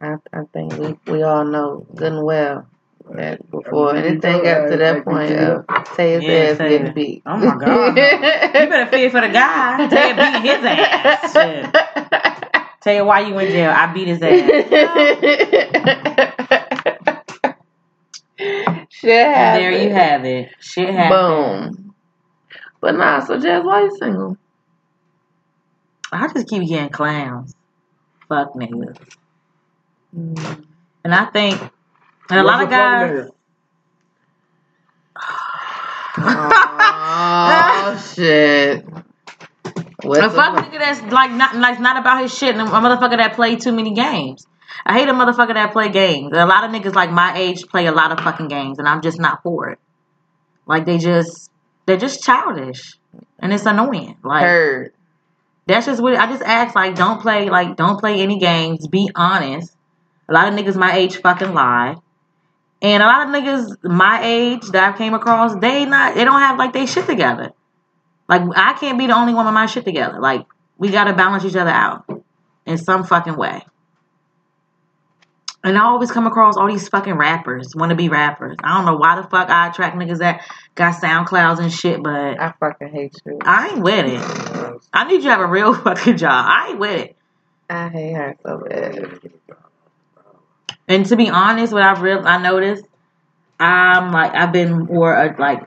I 0.00 0.14
I 0.32 0.42
think 0.52 0.72
we, 0.78 0.96
we 1.12 1.22
all 1.22 1.44
know 1.44 1.86
good 1.94 2.12
and 2.12 2.24
well 2.24 2.66
that 3.14 3.50
before 3.50 3.94
Everything 3.96 3.96
you 3.96 4.10
anything 4.10 4.36
do, 4.38 4.44
got 4.44 4.68
to 4.68 4.76
that 4.78 4.96
I 4.96 5.00
point 5.04 5.28
can 5.28 5.38
of 5.38 5.64
uh, 5.68 5.84
Tay's 5.96 6.22
Yeah, 6.24 6.52
ass 6.52 6.58
Tay. 6.58 6.68
getting 6.70 6.92
beat. 6.94 7.22
Oh 7.26 7.36
my 7.36 7.56
God. 7.56 7.96
You 8.54 8.70
better 8.70 8.90
fear 8.90 9.10
for 9.10 9.20
the 9.20 9.28
guy. 9.28 9.88
Tell 9.88 10.08
you 10.08 10.14
beating 10.14 10.42
his 10.42 10.64
ass. 10.64 12.50
Shit. 12.84 12.84
Tell 12.84 12.94
you 12.94 13.04
why 13.04 13.20
you 13.20 13.38
in 13.38 13.50
jail. 13.50 13.72
I 13.74 13.86
beat 13.92 14.08
his 14.08 14.22
ass. 14.22 14.30
Shit 18.90 19.26
And 19.26 19.62
there 19.62 19.72
you 19.72 19.90
have 19.90 20.24
it. 20.24 20.50
Shit 20.60 20.94
happened. 20.94 21.76
Boom. 21.76 21.94
But 22.80 22.96
nah, 22.96 23.20
so 23.20 23.38
Jazz, 23.40 23.64
why 23.64 23.82
you 23.84 23.96
single? 23.98 24.36
I 26.12 26.28
just 26.32 26.48
keep 26.48 26.66
getting 26.68 26.90
clowns. 26.90 27.54
Fuck 28.28 28.54
niggas. 28.54 28.96
Mm. 30.14 30.64
And 31.04 31.14
I 31.14 31.24
think, 31.26 31.60
and 32.30 32.40
a 32.40 32.44
lot 32.44 32.62
of 32.62 32.70
guys. 32.70 33.28
Oh 36.16 38.00
shit. 38.14 38.86
What's 40.04 40.20
A 40.20 40.30
fuck 40.30 40.56
nigga 40.56 40.78
that's 40.78 41.00
like 41.12 41.30
not 41.32 41.56
like 41.56 41.80
not 41.80 41.96
about 41.96 42.22
his 42.22 42.36
shit, 42.36 42.54
and 42.54 42.60
a 42.60 42.70
motherfucker 42.70 43.16
that 43.16 43.34
play 43.34 43.56
too 43.56 43.72
many 43.72 43.94
games. 43.94 44.46
I 44.84 44.98
hate 44.98 45.08
a 45.08 45.12
motherfucker 45.12 45.54
that 45.54 45.72
play 45.72 45.88
games. 45.88 46.32
A 46.34 46.46
lot 46.46 46.64
of 46.64 46.70
niggas 46.70 46.94
like 46.94 47.10
my 47.10 47.36
age 47.36 47.66
play 47.68 47.86
a 47.86 47.92
lot 47.92 48.12
of 48.12 48.20
fucking 48.20 48.48
games, 48.48 48.78
and 48.78 48.88
I'm 48.88 49.02
just 49.02 49.18
not 49.18 49.42
for 49.42 49.70
it. 49.70 49.78
Like 50.66 50.84
they 50.86 50.98
just 50.98 51.50
they're 51.86 51.96
just 51.96 52.22
childish, 52.22 52.98
and 53.38 53.52
it's 53.52 53.66
annoying. 53.66 54.16
Like 54.22 54.44
Heard. 54.44 54.92
that's 55.66 55.86
just 55.86 56.02
what 56.02 56.16
I 56.16 56.26
just 56.26 56.42
ask. 56.42 56.74
Like 56.74 56.94
don't 56.94 57.20
play 57.20 57.48
like 57.48 57.76
don't 57.76 57.98
play 57.98 58.20
any 58.20 58.38
games. 58.38 58.86
Be 58.88 59.10
honest. 59.14 59.74
A 60.28 60.32
lot 60.32 60.48
of 60.48 60.58
niggas 60.58 60.76
my 60.76 60.94
age 60.96 61.16
fucking 61.16 61.52
lie. 61.52 61.96
And 62.80 63.02
a 63.02 63.06
lot 63.06 63.26
of 63.26 63.34
niggas 63.34 63.84
my 63.84 64.20
age 64.22 64.66
that 64.72 64.94
I 64.94 64.96
came 64.96 65.14
across, 65.14 65.54
they 65.56 65.84
not 65.86 66.14
they 66.14 66.24
don't 66.24 66.40
have 66.40 66.58
like 66.58 66.72
they 66.72 66.86
shit 66.86 67.06
together. 67.06 67.52
Like 68.28 68.42
I 68.56 68.74
can't 68.74 68.98
be 68.98 69.06
the 69.06 69.14
only 69.14 69.34
one 69.34 69.44
with 69.46 69.54
my 69.54 69.66
shit 69.66 69.84
together. 69.84 70.18
Like 70.20 70.46
we 70.78 70.90
gotta 70.90 71.12
balance 71.12 71.44
each 71.44 71.56
other 71.56 71.70
out 71.70 72.04
in 72.66 72.78
some 72.78 73.04
fucking 73.04 73.36
way. 73.36 73.62
And 75.62 75.78
I 75.78 75.84
always 75.84 76.10
come 76.10 76.26
across 76.26 76.58
all 76.58 76.70
these 76.70 76.88
fucking 76.88 77.14
rappers, 77.14 77.74
wanna 77.74 77.94
be 77.94 78.08
rappers. 78.08 78.56
I 78.62 78.76
don't 78.76 78.86
know 78.86 78.96
why 78.96 79.16
the 79.16 79.26
fuck 79.26 79.48
I 79.48 79.68
attract 79.68 79.96
niggas 79.96 80.18
that 80.18 80.42
got 80.74 81.00
SoundClouds 81.00 81.58
and 81.58 81.72
shit, 81.72 82.02
but 82.02 82.40
I 82.40 82.52
fucking 82.60 82.88
hate 82.88 83.14
you. 83.24 83.38
I 83.42 83.68
ain't 83.68 83.82
with 83.82 84.06
it. 84.06 84.82
I 84.92 85.04
need 85.04 85.16
you 85.16 85.22
to 85.22 85.30
have 85.30 85.40
a 85.40 85.46
real 85.46 85.74
fucking 85.82 86.16
job. 86.18 86.46
I 86.48 86.68
ain't 86.70 86.78
with 86.78 87.00
it. 87.00 87.16
I 87.70 87.88
hate 87.88 88.12
her 88.12 88.36
so 88.44 88.58
bad. 88.58 89.20
And 90.86 91.06
to 91.06 91.16
be 91.16 91.30
honest, 91.30 91.72
what 91.72 91.82
I've 91.82 92.02
real 92.02 92.26
I 92.26 92.38
noticed, 92.38 92.84
I'm 93.58 94.12
like 94.12 94.34
I've 94.34 94.52
been 94.52 94.84
more 94.84 95.16
uh, 95.16 95.34
like 95.38 95.62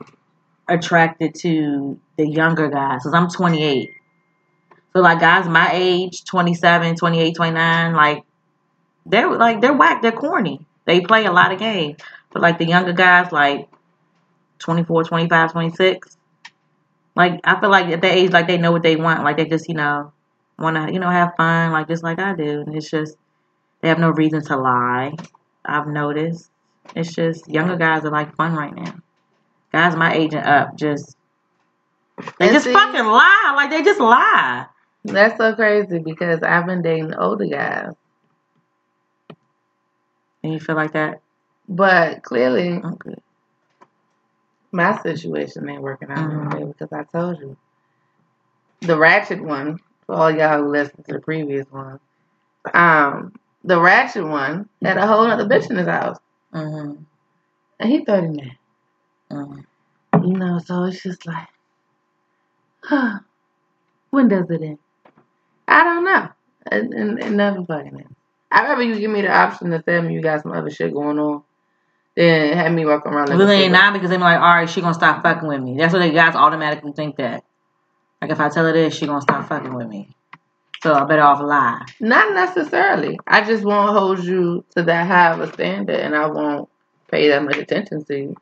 attracted 0.68 1.34
to 1.36 1.98
the 2.16 2.28
younger 2.28 2.68
guys 2.68 3.02
because 3.02 3.14
I'm 3.14 3.28
28. 3.28 3.90
So 4.92 5.00
like 5.00 5.20
guys 5.20 5.48
my 5.48 5.70
age, 5.72 6.24
27, 6.24 6.96
28, 6.96 7.34
29, 7.34 7.94
like 7.94 8.24
they're 9.06 9.30
like 9.30 9.60
they're 9.60 9.74
whack, 9.74 10.02
they're 10.02 10.12
corny. 10.12 10.66
They 10.84 11.00
play 11.00 11.24
a 11.26 11.32
lot 11.32 11.52
of 11.52 11.58
games. 11.58 11.98
But 12.32 12.42
like 12.42 12.58
the 12.58 12.66
younger 12.66 12.92
guys, 12.92 13.32
like 13.32 13.68
24, 14.58 15.04
25, 15.04 15.52
26, 15.52 16.16
like 17.14 17.40
I 17.44 17.60
feel 17.60 17.70
like 17.70 17.86
at 17.86 18.02
that 18.02 18.14
age, 18.14 18.30
like 18.32 18.46
they 18.46 18.58
know 18.58 18.72
what 18.72 18.82
they 18.82 18.96
want. 18.96 19.24
Like 19.24 19.36
they 19.36 19.46
just 19.46 19.68
you 19.68 19.74
know 19.74 20.12
want 20.58 20.76
to 20.76 20.92
you 20.92 21.00
know 21.00 21.10
have 21.10 21.34
fun, 21.36 21.72
like 21.72 21.88
just 21.88 22.02
like 22.02 22.18
I 22.18 22.34
do. 22.34 22.60
And 22.60 22.74
it's 22.76 22.90
just 22.90 23.16
they 23.80 23.88
have 23.88 23.98
no 23.98 24.10
reason 24.10 24.42
to 24.44 24.56
lie. 24.56 25.14
I've 25.64 25.86
noticed. 25.86 26.50
It's 26.94 27.14
just 27.14 27.48
younger 27.48 27.76
guys 27.76 28.04
are 28.04 28.10
like 28.10 28.34
fun 28.36 28.54
right 28.54 28.74
now. 28.74 28.94
Guys 29.72 29.96
my 29.96 30.14
agent 30.14 30.46
up 30.46 30.76
just 30.76 31.16
they 32.38 32.46
And 32.46 32.52
just 32.54 32.64
see- 32.66 32.72
fucking 32.72 33.04
lie. 33.06 33.52
Like 33.54 33.70
they 33.70 33.82
just 33.82 34.00
lie. 34.00 34.66
That's 35.04 35.36
so 35.38 35.54
crazy 35.54 35.98
because 35.98 36.42
I've 36.42 36.66
been 36.66 36.82
dating 36.82 37.14
older 37.14 37.46
guys. 37.46 37.92
And 40.42 40.52
you 40.52 40.60
feel 40.60 40.74
like 40.76 40.92
that? 40.92 41.20
But 41.68 42.22
clearly 42.22 42.80
Okay. 42.84 43.14
my 44.72 44.98
situation 45.02 45.68
ain't 45.68 45.82
working 45.82 46.10
out 46.10 46.18
Mhm. 46.30 46.54
anyway 46.54 46.72
because 46.72 46.92
I 46.92 47.04
told 47.04 47.38
you. 47.40 47.56
The 48.80 48.96
ratchet 48.98 49.42
one, 49.42 49.78
for 50.06 50.14
all 50.14 50.30
y'all 50.30 50.62
who 50.62 50.68
listened 50.70 51.04
to 51.06 51.14
the 51.14 51.20
previous 51.20 51.66
one, 51.70 52.00
um, 52.74 53.32
the 53.64 53.80
ratchet 53.80 54.24
one 54.26 54.68
had 54.82 54.96
a 54.96 55.06
whole 55.06 55.26
other 55.26 55.46
bitch 55.46 55.70
in 55.70 55.76
his 55.76 55.88
house. 55.88 56.18
Mm-hmm. 56.54 57.02
And 57.80 57.90
he 57.90 58.04
39. 58.04 58.57
Mm-hmm. 59.30 60.24
You 60.24 60.32
know, 60.32 60.58
so 60.58 60.84
it's 60.84 61.02
just 61.02 61.26
like, 61.26 61.48
huh, 62.82 63.18
when 64.10 64.28
does 64.28 64.50
it 64.50 64.62
end? 64.62 64.78
I 65.66 65.84
don't 65.84 66.04
know. 66.04 66.28
It, 66.72 66.92
it, 66.92 67.26
it 67.26 67.30
never 67.30 67.64
fucking 67.64 68.00
ends. 68.00 68.12
I'd 68.50 68.68
rather 68.68 68.82
you 68.82 68.98
give 68.98 69.10
me 69.10 69.22
the 69.22 69.30
option 69.30 69.70
to 69.70 69.82
tell 69.82 70.02
me 70.02 70.14
you 70.14 70.22
got 70.22 70.42
some 70.42 70.52
other 70.52 70.70
shit 70.70 70.92
going 70.92 71.18
on 71.18 71.42
than 72.16 72.56
have 72.56 72.72
me 72.72 72.86
walk 72.86 73.06
around 73.06 73.28
like 73.28 73.38
Well, 73.38 73.50
ain't 73.50 73.72
not 73.72 73.92
because 73.92 74.10
they're 74.10 74.18
like, 74.18 74.40
all 74.40 74.54
right, 74.54 74.68
she 74.68 74.80
gonna 74.80 74.94
stop 74.94 75.22
fucking 75.22 75.46
with 75.46 75.60
me. 75.60 75.76
That's 75.76 75.92
what 75.92 76.00
the 76.00 76.10
guys 76.10 76.34
automatically 76.34 76.92
think 76.92 77.16
that. 77.16 77.44
Like 78.22 78.30
if 78.30 78.40
I 78.40 78.48
tell 78.48 78.64
her 78.64 78.72
this, 78.72 78.96
she 78.96 79.06
gonna 79.06 79.20
stop 79.20 79.46
fucking 79.48 79.74
with 79.74 79.86
me. 79.86 80.08
So 80.82 80.94
I 80.94 81.04
better 81.04 81.22
off 81.22 81.40
lie. 81.40 81.84
Not 82.00 82.34
necessarily. 82.34 83.18
I 83.26 83.44
just 83.44 83.64
won't 83.64 83.96
hold 83.96 84.24
you 84.24 84.64
to 84.76 84.82
that 84.84 85.06
high 85.06 85.32
of 85.32 85.40
a 85.40 85.52
standard 85.52 86.00
and 86.00 86.14
I 86.14 86.26
won't 86.26 86.68
pay 87.10 87.28
that 87.28 87.42
much 87.42 87.56
attention 87.56 88.04
to 88.04 88.18
you. 88.18 88.36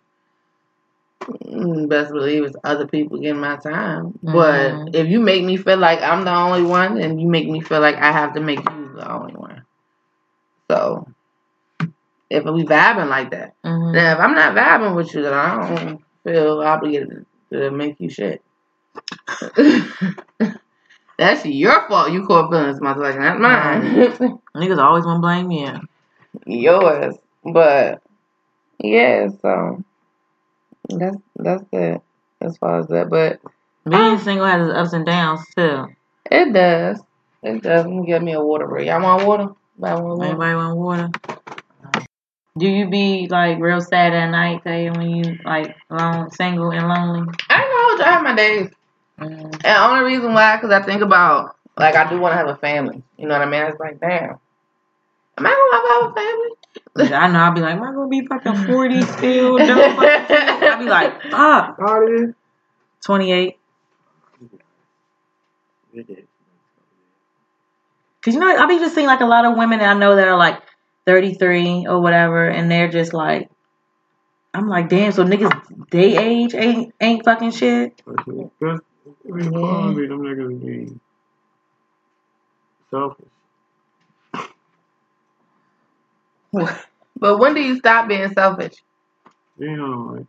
Mm, 1.26 1.88
Best 1.88 2.12
believe 2.12 2.44
it's 2.44 2.56
other 2.62 2.86
people 2.86 3.18
getting 3.18 3.40
my 3.40 3.56
time. 3.56 4.18
Mhm. 4.24 4.32
But 4.32 4.94
if 4.94 5.08
you 5.08 5.20
make 5.20 5.44
me 5.44 5.56
feel 5.56 5.78
like 5.78 6.00
I'm 6.02 6.24
the 6.24 6.34
only 6.34 6.62
one 6.62 6.98
and 6.98 7.20
you 7.20 7.28
make 7.28 7.48
me 7.48 7.60
feel 7.60 7.80
like 7.80 7.96
I 7.96 8.12
have 8.12 8.34
to 8.34 8.40
make 8.40 8.58
you 8.58 8.92
the 8.94 9.10
only 9.12 9.34
one. 9.34 9.62
So 10.70 11.08
if 12.30 12.44
we 12.44 12.64
vibing 12.64 13.08
like 13.08 13.30
that. 13.30 13.54
Mhm. 13.64 13.92
Now, 13.92 14.12
if 14.12 14.18
I'm 14.20 14.34
not 14.34 14.54
vibing 14.54 14.94
with 14.94 15.14
you, 15.14 15.22
then 15.22 15.32
I 15.32 15.74
don't 15.74 16.00
feel 16.24 16.60
obligated 16.60 17.26
to 17.52 17.70
make 17.70 17.96
you 18.00 18.08
shit. 18.08 18.42
That's 21.18 21.46
your 21.46 21.88
fault. 21.88 22.12
You 22.12 22.26
caught 22.26 22.50
feelings, 22.50 22.78
motherfucker, 22.78 23.18
not 23.18 23.40
mine. 23.40 23.82
Niggas 24.54 24.78
always 24.78 25.04
want 25.04 25.18
to 25.18 25.26
blame 25.26 25.50
you. 25.50 25.80
Yours, 26.46 27.16
but 27.42 28.02
yeah. 28.78 29.28
So 29.40 29.82
that's 30.88 31.16
that's 31.37 31.64
it 31.72 32.01
as 32.40 32.57
far 32.59 32.81
as 32.81 32.87
that. 32.88 33.09
But 33.11 33.40
Being 33.88 34.18
single 34.18 34.46
has 34.46 34.68
its 34.68 34.77
ups 34.77 34.92
and 34.92 35.07
downs 35.07 35.40
too. 35.57 35.87
it 36.31 36.53
does. 36.53 37.01
It 37.42 37.62
does. 37.62 37.85
Let 37.87 37.94
me 37.94 38.07
get 38.07 38.22
me 38.22 38.33
a 38.33 38.40
water 38.40 38.66
break. 38.66 38.87
Y'all 38.88 39.03
want 39.03 39.27
water? 39.27 39.49
One 39.77 40.03
water. 40.03 40.25
Anybody 40.25 40.55
want 40.55 40.77
water? 40.77 41.11
Do 42.59 42.66
you 42.66 42.88
be 42.88 43.29
like 43.29 43.61
real 43.61 43.83
sad 43.83 44.14
at 44.14 44.31
night, 44.31 44.64
Tay, 44.64 44.88
when 44.90 45.11
you 45.11 45.38
like 45.44 45.77
alone, 45.90 46.31
single 46.31 46.70
and 46.72 46.88
lonely? 46.88 47.29
I 47.51 47.59
know 47.99 48.05
I 48.05 48.11
have 48.11 48.22
my 48.22 48.35
days. 48.35 48.70
Mm. 49.20 49.42
And 49.44 49.61
the 49.62 49.85
only 49.85 50.05
reason 50.05 50.33
why, 50.33 50.57
because 50.57 50.70
I 50.70 50.83
think 50.83 51.03
about, 51.03 51.57
like, 51.77 51.96
I 51.96 52.09
do 52.09 52.18
want 52.18 52.33
to 52.33 52.38
have 52.38 52.49
a 52.49 52.57
family. 52.57 53.03
You 53.18 53.27
know 53.27 53.38
what 53.38 53.46
I 53.46 53.51
mean? 53.51 53.62
It's 53.62 53.79
like, 53.79 54.01
damn. 54.01 54.38
Am 55.38 55.46
I 55.46 55.51
to 55.51 55.92
have 55.92 56.11
a 56.11 56.14
family? 56.14 56.51
I 56.96 57.28
know 57.28 57.38
I'll 57.38 57.52
be 57.52 57.60
like, 57.60 57.76
am 57.76 57.82
I 57.82 57.92
gonna 57.92 58.08
be 58.08 58.26
fucking 58.26 58.66
40 58.66 59.02
still? 59.02 59.58
I'll 59.60 60.78
be 60.78 60.84
like, 60.86 61.22
fuck. 61.30 61.76
You? 61.78 62.34
28. 63.04 63.58
Cause 68.22 68.34
you 68.34 68.40
know, 68.40 68.56
I 68.56 68.66
be 68.66 68.78
just 68.78 68.94
seeing 68.94 69.06
like 69.06 69.20
a 69.20 69.26
lot 69.26 69.44
of 69.44 69.56
women 69.56 69.78
that 69.78 69.88
I 69.88 69.98
know 69.98 70.16
that 70.16 70.26
are 70.26 70.36
like 70.36 70.60
33 71.06 71.86
or 71.86 72.00
whatever, 72.00 72.48
and 72.48 72.68
they're 72.70 72.88
just 72.88 73.14
like, 73.14 73.48
I'm 74.52 74.68
like, 74.68 74.88
damn, 74.88 75.12
so 75.12 75.24
niggas 75.24 75.88
they 75.90 76.16
age 76.16 76.54
ain't 76.54 76.92
ain't 77.00 77.24
fucking 77.24 77.52
shit. 77.52 78.02
Because 78.04 78.80
we 79.24 79.48
probably 79.48 80.06
them 80.08 80.22
niggas 80.22 80.60
be 80.60 80.98
selfish. 82.90 83.26
But 87.19 87.38
when 87.38 87.55
do 87.55 87.62
you 87.62 87.79
stop 87.79 88.09
being 88.09 88.31
selfish? 88.35 88.75
You 89.59 89.75
know, 89.75 90.16
like, 90.16 90.27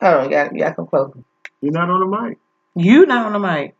Hold 0.00 0.14
on, 0.14 0.24
you 0.24 0.30
got, 0.30 0.54
you 0.54 0.60
got 0.60 0.68
to 0.70 0.74
come 0.76 0.86
closer. 0.86 1.18
you're 1.60 1.72
not 1.72 1.90
on 1.90 2.00
the 2.00 2.06
mic. 2.06 2.38
You 2.74 3.04
not 3.04 3.26
on 3.26 3.32
the 3.34 3.38
mic. 3.38 3.74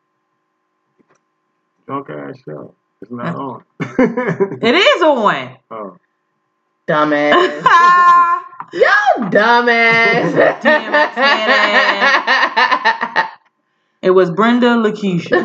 Drunk 1.87 2.11
ass 2.11 2.38
show. 2.44 2.74
It's 3.01 3.11
not 3.11 3.35
on. 3.37 3.64
It 4.61 4.74
is 4.74 5.03
on. 5.03 5.57
oh. 5.70 5.96
Dumbass. 6.87 7.62
Yo, 8.72 9.29
dumbass. 9.31 10.61
DMX 10.61 12.09
it 14.01 14.11
was 14.12 14.31
Brenda 14.31 14.68
Lakeisha. 14.77 15.37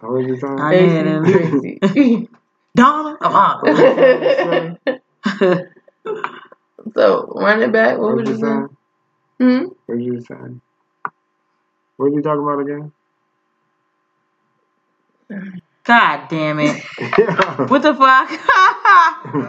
What 0.00 0.12
was 0.12 0.26
you 0.26 0.36
saying? 0.38 0.60
I 0.60 0.74
had 0.74 1.06
it. 1.06 2.28
Donna. 2.76 3.18
Come 3.20 3.34
on. 3.34 4.78
so, 6.94 7.26
run 7.36 7.62
it 7.62 7.72
back. 7.72 7.98
What 7.98 8.08
What 8.08 8.16
was 8.16 8.22
was 8.22 8.28
you 8.28 8.34
you 8.34 8.36
saying? 8.36 8.68
saying? 8.68 8.68
Hmm? 9.40 9.64
What 9.86 9.96
was 9.96 10.04
you 10.06 10.20
saying? 10.20 10.60
What 11.96 12.10
were 12.10 12.16
you 12.16 12.22
talking 12.22 12.42
about 12.42 12.60
again? 12.60 12.92
God 15.84 16.28
damn 16.28 16.58
it. 16.60 16.82
What 17.68 17.82
the 17.82 17.94
fuck? 17.94 18.30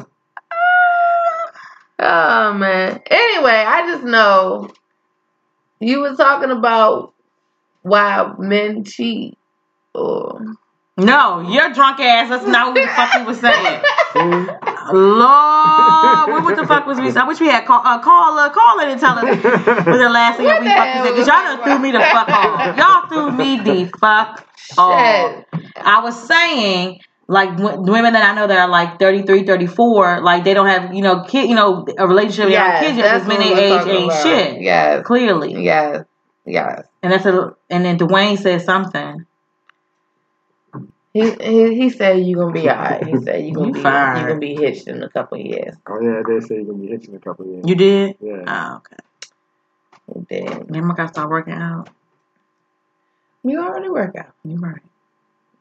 Oh 2.00 2.54
man. 2.54 3.02
Anyway, 3.10 3.52
I 3.52 3.86
just 3.88 4.04
know 4.04 4.70
you 5.80 6.00
were 6.02 6.16
talking 6.16 6.52
about 6.52 7.14
why 7.84 8.34
men 8.40 8.84
cheat. 8.84 9.38
Or 9.94 10.42
no, 11.06 11.40
your 11.42 11.74
drunk 11.74 12.00
ass. 12.00 12.30
That's 12.30 12.46
not 12.46 12.74
what 12.74 12.82
the 12.82 12.88
fuck 12.90 13.16
we 13.16 13.24
was 13.24 13.40
saying. 13.40 13.82
Lord, 14.94 16.44
what, 16.44 16.56
the 16.56 16.66
fuck 16.68 16.86
was 16.86 17.00
we? 17.00 17.10
I 17.12 17.24
wish 17.28 17.40
we 17.40 17.48
had 17.48 17.66
call, 17.66 17.82
uh, 17.86 18.00
caller, 18.00 18.50
caller 18.50 18.94
to 18.94 19.00
tell 19.00 19.18
us 19.18 19.26
what 19.26 19.98
the 19.98 20.10
last 20.10 20.38
thing 20.38 20.48
that 20.48 20.60
we 20.60 20.68
fucking 20.68 21.04
said. 21.04 21.16
Cause 21.16 21.28
y'all 21.28 21.56
done 21.56 21.64
threw 21.64 21.80
me 21.80 21.92
the 21.92 22.00
fuck 22.00 22.28
off. 22.30 22.78
Y'all 22.78 23.08
threw 23.08 23.32
me 23.32 23.58
the 23.58 23.92
fuck 24.00 24.48
off. 24.78 25.46
I 25.78 26.02
was 26.02 26.28
saying, 26.28 27.00
like 27.28 27.56
w- 27.58 27.82
women 27.92 28.14
that 28.14 28.24
I 28.30 28.36
know 28.36 28.48
that 28.48 28.58
are 28.60 28.68
like 28.70 29.00
33, 29.00 29.46
34, 29.46 30.22
like 30.22 30.44
they 30.44 30.54
don't 30.54 30.68
have, 30.68 30.94
you 30.94 31.02
know, 31.02 31.24
kid, 31.24 31.50
you 31.50 31.56
know, 31.56 31.86
a 31.98 32.08
relationship, 32.08 32.44
don't 32.46 32.52
Yes, 32.52 32.84
kids 32.84 32.98
yet 32.98 33.14
because 33.14 33.28
men 33.28 33.42
age 33.42 33.88
ain't 33.88 34.06
about. 34.06 34.24
shit. 34.24 34.62
Yes. 34.62 35.06
Clearly. 35.06 35.64
Yes. 35.64 36.06
Yes. 36.46 36.84
And 37.04 37.14
that's 37.14 37.26
a, 37.26 37.56
and 37.70 37.86
then 37.86 37.98
Dwayne 37.98 38.38
said 38.38 38.62
something. 38.64 39.26
He, 41.14 41.30
he 41.32 41.76
he 41.76 41.90
said 41.90 42.20
you 42.20 42.36
gonna 42.38 42.54
be 42.54 42.70
alright. 42.70 43.06
He 43.06 43.18
said 43.18 43.46
you 43.46 43.54
gonna 43.56 43.68
You 43.68 43.74
be 43.74 43.82
fired. 43.82 44.22
you 44.22 44.28
gonna 44.28 44.40
be 44.40 44.56
hitched 44.56 44.88
in 44.88 45.04
a 45.04 45.10
couple 45.10 45.40
of 45.40 45.46
years. 45.46 45.76
Oh 45.88 46.00
yeah, 46.02 46.22
they 46.28 46.40
say 46.40 46.56
you're 46.56 46.66
gonna 46.66 46.78
be 46.78 46.88
hitching 46.88 47.16
a 47.16 47.20
couple 47.20 47.46
of 47.46 47.52
years. 47.52 47.64
You 47.68 47.76
did? 47.76 48.16
yeah. 48.22 48.44
Oh, 48.48 48.78
okay. 48.78 48.96
You 50.16 50.26
did. 50.30 50.68
Then 50.70 50.90
I 50.90 50.94
gotta 50.96 51.10
start 51.10 51.30
working 51.30 51.54
out. 51.54 51.90
You 53.44 53.60
already 53.60 53.90
work 53.90 54.16
out. 54.16 54.34
You 54.46 54.58
right. 54.58 54.82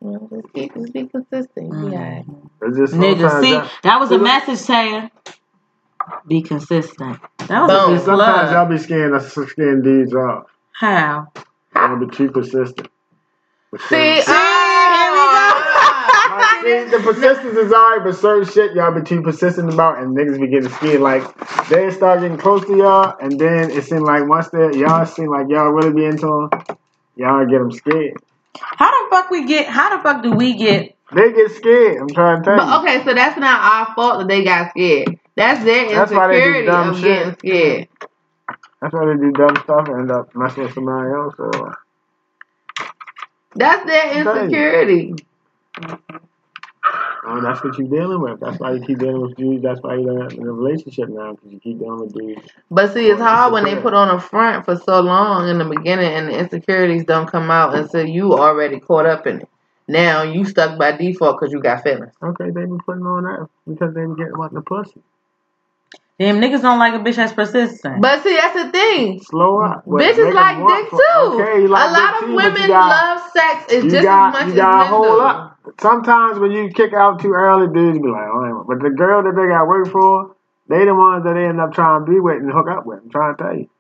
You 0.02 0.10
know, 0.12 0.28
just 0.32 0.52
keep 0.54 0.74
just 0.74 0.92
be 0.92 1.06
consistent. 1.06 1.66
You 1.74 1.90
be 1.90 1.96
alright. 1.96 2.26
Mm-hmm. 2.26 3.02
Nigga, 3.02 3.40
see, 3.40 3.50
y'all- 3.52 3.68
that 3.82 3.98
was 4.00 4.10
a 4.12 4.18
message, 4.18 4.58
Teya. 4.66 5.10
Be 6.26 6.42
consistent. 6.42 7.18
That 7.48 7.62
was 7.62 7.70
Boom. 7.70 7.92
a 7.94 7.96
good 7.96 8.04
sometimes 8.04 8.50
y'all 8.52 8.68
be 8.68 8.78
scaring 8.78 9.14
us 9.14 9.32
scaring 9.32 9.82
dudes 9.82 10.14
off. 10.14 10.46
How? 10.72 11.32
Y'all 11.74 11.96
be 11.96 12.06
too 12.14 12.30
persistent. 12.30 12.88
But 13.70 13.80
See, 13.82 13.86
certain- 13.86 14.22
see, 14.22 14.32
the 16.90 17.00
persistence 17.02 17.56
is 17.56 17.72
alright, 17.72 18.04
but 18.04 18.14
certain 18.16 18.50
shit 18.50 18.74
y'all 18.74 18.92
be 18.94 19.02
too 19.02 19.22
persistent 19.22 19.72
about, 19.72 19.98
and 19.98 20.16
niggas 20.16 20.40
be 20.40 20.48
getting 20.48 20.70
scared. 20.70 21.00
Like 21.00 21.22
they 21.68 21.90
start 21.90 22.20
getting 22.20 22.38
close 22.38 22.64
to 22.66 22.76
y'all, 22.76 23.16
and 23.20 23.38
then 23.38 23.70
it 23.70 23.84
seem 23.84 24.02
like 24.02 24.26
once 24.28 24.48
they 24.50 24.78
y'all 24.78 25.04
seem 25.06 25.30
like 25.30 25.46
y'all 25.48 25.70
really 25.70 25.92
be 25.92 26.04
into 26.04 26.26
them, 26.26 26.76
y'all 27.16 27.46
get 27.46 27.58
them 27.58 27.72
scared. 27.72 28.22
How 28.54 28.90
the 28.90 29.10
fuck 29.10 29.30
we 29.30 29.46
get? 29.46 29.66
How 29.66 29.96
the 29.96 30.02
fuck 30.02 30.22
do 30.22 30.32
we 30.32 30.54
get? 30.54 30.96
They 31.12 31.32
get 31.32 31.50
scared. 31.52 31.98
I'm 32.02 32.08
trying 32.08 32.42
to 32.42 32.50
tell 32.56 32.66
you. 32.66 32.76
Okay, 32.80 33.04
so 33.04 33.14
that's 33.14 33.38
not 33.38 33.60
our 33.60 33.94
fault 33.94 34.18
that 34.18 34.28
they 34.28 34.44
got 34.44 34.70
scared. 34.70 35.18
That's 35.36 35.64
their 35.64 35.88
That's 35.88 36.12
why 36.12 36.28
they 36.28 36.40
do 36.40 36.40
insecurity 36.40 36.66
dumb 36.66 36.88
of 36.90 36.96
shit. 36.98 37.02
getting 37.02 37.38
scared. 37.38 37.88
That's 38.80 38.94
why 38.94 39.06
they 39.06 39.20
do 39.20 39.32
dumb 39.32 39.56
stuff 39.64 39.88
and 39.88 40.00
end 40.00 40.10
up 40.10 40.34
messing 40.34 40.64
with 40.64 40.74
somebody 40.74 41.10
else. 41.10 41.34
Or 41.38 41.78
That's 43.54 43.86
their 43.86 44.18
insecurity. 44.20 45.14
Oh, 47.24 47.40
that's 47.40 47.62
what 47.62 47.76
you're 47.78 47.88
dealing 47.88 48.20
with. 48.20 48.40
That's 48.40 48.58
why 48.58 48.72
you 48.72 48.80
keep 48.84 48.98
dealing 48.98 49.22
with 49.22 49.36
dudes. 49.36 49.62
That's 49.62 49.80
why 49.80 49.96
you're 49.96 50.28
in 50.30 50.46
a 50.46 50.52
relationship 50.52 51.08
now 51.08 51.32
because 51.32 51.52
you 51.52 51.60
keep 51.60 51.78
dealing 51.78 52.00
with 52.00 52.12
dudes. 52.14 52.48
But 52.70 52.92
see, 52.94 53.06
it's 53.08 53.20
hard 53.20 53.52
when 53.52 53.64
they 53.64 53.76
put 53.76 53.94
on 53.94 54.08
a 54.14 54.20
front 54.20 54.64
for 54.64 54.76
so 54.76 55.00
long 55.00 55.48
in 55.48 55.58
the 55.58 55.64
beginning 55.64 56.12
and 56.12 56.28
the 56.28 56.38
insecurities 56.38 57.04
don't 57.04 57.30
come 57.30 57.50
out 57.50 57.74
until 57.74 58.06
you 58.06 58.34
already 58.34 58.80
caught 58.80 59.06
up 59.06 59.26
in 59.26 59.40
it. 59.42 59.48
Now 59.88 60.22
you 60.22 60.44
stuck 60.44 60.78
by 60.78 60.92
default 60.92 61.40
because 61.40 61.52
you 61.52 61.60
got 61.60 61.82
feelings. 61.82 62.12
Okay, 62.22 62.50
they 62.50 62.64
be 62.64 62.76
putting 62.86 63.02
on 63.06 63.24
that 63.24 63.48
because 63.66 63.92
they 63.94 64.02
be 64.06 64.14
getting 64.14 64.38
wanting 64.38 64.54
the 64.56 64.62
pussy. 64.62 65.02
Damn 66.20 66.38
niggas 66.38 66.60
don't 66.60 66.78
like 66.78 66.92
a 66.92 66.98
bitch 66.98 67.16
that's 67.16 67.32
persistent. 67.32 68.00
But 68.02 68.22
see, 68.22 68.36
that's 68.36 68.54
the 68.54 68.70
thing. 68.70 69.20
Slow 69.22 69.60
up. 69.62 69.86
What 69.86 70.02
Bitches 70.02 70.34
like 70.34 70.58
want 70.58 70.84
dick 70.84 70.90
too. 70.90 71.40
Okay, 71.40 71.66
like 71.66 71.88
a 71.88 71.92
lot 71.92 72.14
of 72.14 72.20
too, 72.28 72.36
women 72.36 72.68
got- 72.68 72.88
love 72.90 73.30
sex 73.32 73.72
as 73.72 73.84
You 73.84 73.90
just 73.90 74.04
got, 74.04 74.28
as 74.28 74.32
much 74.34 74.46
you 74.48 74.50
as 74.52 74.56
got 74.56 74.78
men 74.80 74.88
hold 74.88 75.16
do. 75.16 75.20
up. 75.22 75.49
Sometimes 75.80 76.38
when 76.38 76.52
you 76.52 76.70
kick 76.70 76.92
out 76.92 77.20
too 77.20 77.32
early, 77.32 77.72
dudes 77.72 77.98
be 77.98 78.08
like, 78.08 78.28
oh, 78.28 78.64
but 78.66 78.80
the 78.80 78.90
girl 78.90 79.22
that 79.22 79.34
they 79.36 79.48
got 79.48 79.68
work 79.68 79.88
for, 79.88 80.34
they 80.68 80.84
the 80.84 80.94
ones 80.94 81.24
that 81.24 81.34
they 81.34 81.44
end 81.44 81.60
up 81.60 81.72
trying 81.72 82.04
to 82.04 82.10
be 82.10 82.18
with 82.20 82.36
and 82.36 82.50
hook 82.50 82.68
up 82.68 82.86
with. 82.86 83.00
I'm 83.02 83.10
trying 83.10 83.36
to 83.36 83.42
tell 83.42 83.56
you. 83.56 83.70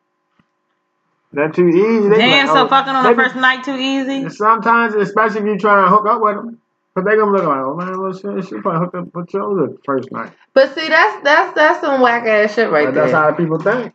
That 1.32 1.54
too 1.54 1.68
easy. 1.68 2.08
They 2.08 2.16
be 2.16 2.18
Damn, 2.18 2.46
like, 2.48 2.56
so 2.56 2.64
oh, 2.64 2.68
fucking 2.68 2.92
on 2.92 3.04
they 3.04 3.10
the 3.10 3.16
be- 3.16 3.22
first 3.22 3.36
night 3.36 3.64
too 3.64 3.76
easy. 3.76 4.28
Sometimes, 4.30 4.94
especially 4.94 5.40
if 5.40 5.46
you 5.46 5.58
try 5.58 5.82
to 5.82 5.88
hook 5.88 6.06
up 6.06 6.20
with 6.20 6.36
them, 6.36 6.60
but 6.94 7.04
they 7.04 7.16
gonna 7.16 7.30
look 7.30 7.44
like, 7.44 7.60
oh 7.64 7.76
man, 7.76 8.00
well, 8.00 8.12
she, 8.12 8.48
she 8.48 8.60
probably 8.60 8.80
hooked 8.80 8.94
up 8.96 9.14
with 9.14 9.32
you 9.32 9.40
the 9.40 9.78
first 9.84 10.10
night. 10.10 10.32
But 10.54 10.74
see, 10.74 10.88
that's 10.88 11.22
that's 11.22 11.54
that's 11.54 11.80
some 11.80 12.00
whack 12.00 12.26
ass 12.26 12.54
shit 12.54 12.70
right 12.70 12.92
there. 12.92 13.04
That's 13.06 13.12
how 13.12 13.32
people 13.32 13.60
think. 13.60 13.94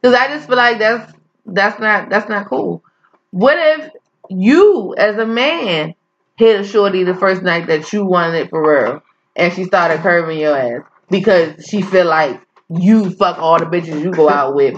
Because 0.00 0.16
I 0.16 0.28
just 0.28 0.48
feel 0.48 0.56
like 0.56 0.78
that's 0.78 1.12
that's 1.44 1.78
not 1.78 2.08
that's 2.08 2.28
not 2.28 2.46
cool. 2.46 2.82
What 3.30 3.58
if 3.58 3.90
you, 4.30 4.94
as 4.96 5.18
a 5.18 5.26
man, 5.26 5.94
hit 6.36 6.60
a 6.60 6.64
shorty 6.64 7.04
the 7.04 7.14
first 7.14 7.42
night 7.42 7.66
that 7.68 7.92
you 7.92 8.04
wanted 8.04 8.36
it 8.42 8.50
for 8.50 8.62
real, 8.68 9.02
and 9.36 9.52
she 9.52 9.64
started 9.64 10.00
curving 10.00 10.38
your 10.38 10.56
ass 10.56 10.82
because 11.10 11.64
she 11.66 11.82
feel 11.82 12.06
like 12.06 12.40
you 12.68 13.10
fuck 13.10 13.38
all 13.38 13.58
the 13.58 13.66
bitches 13.66 14.02
you 14.02 14.10
go 14.10 14.28
out 14.28 14.54
with 14.54 14.74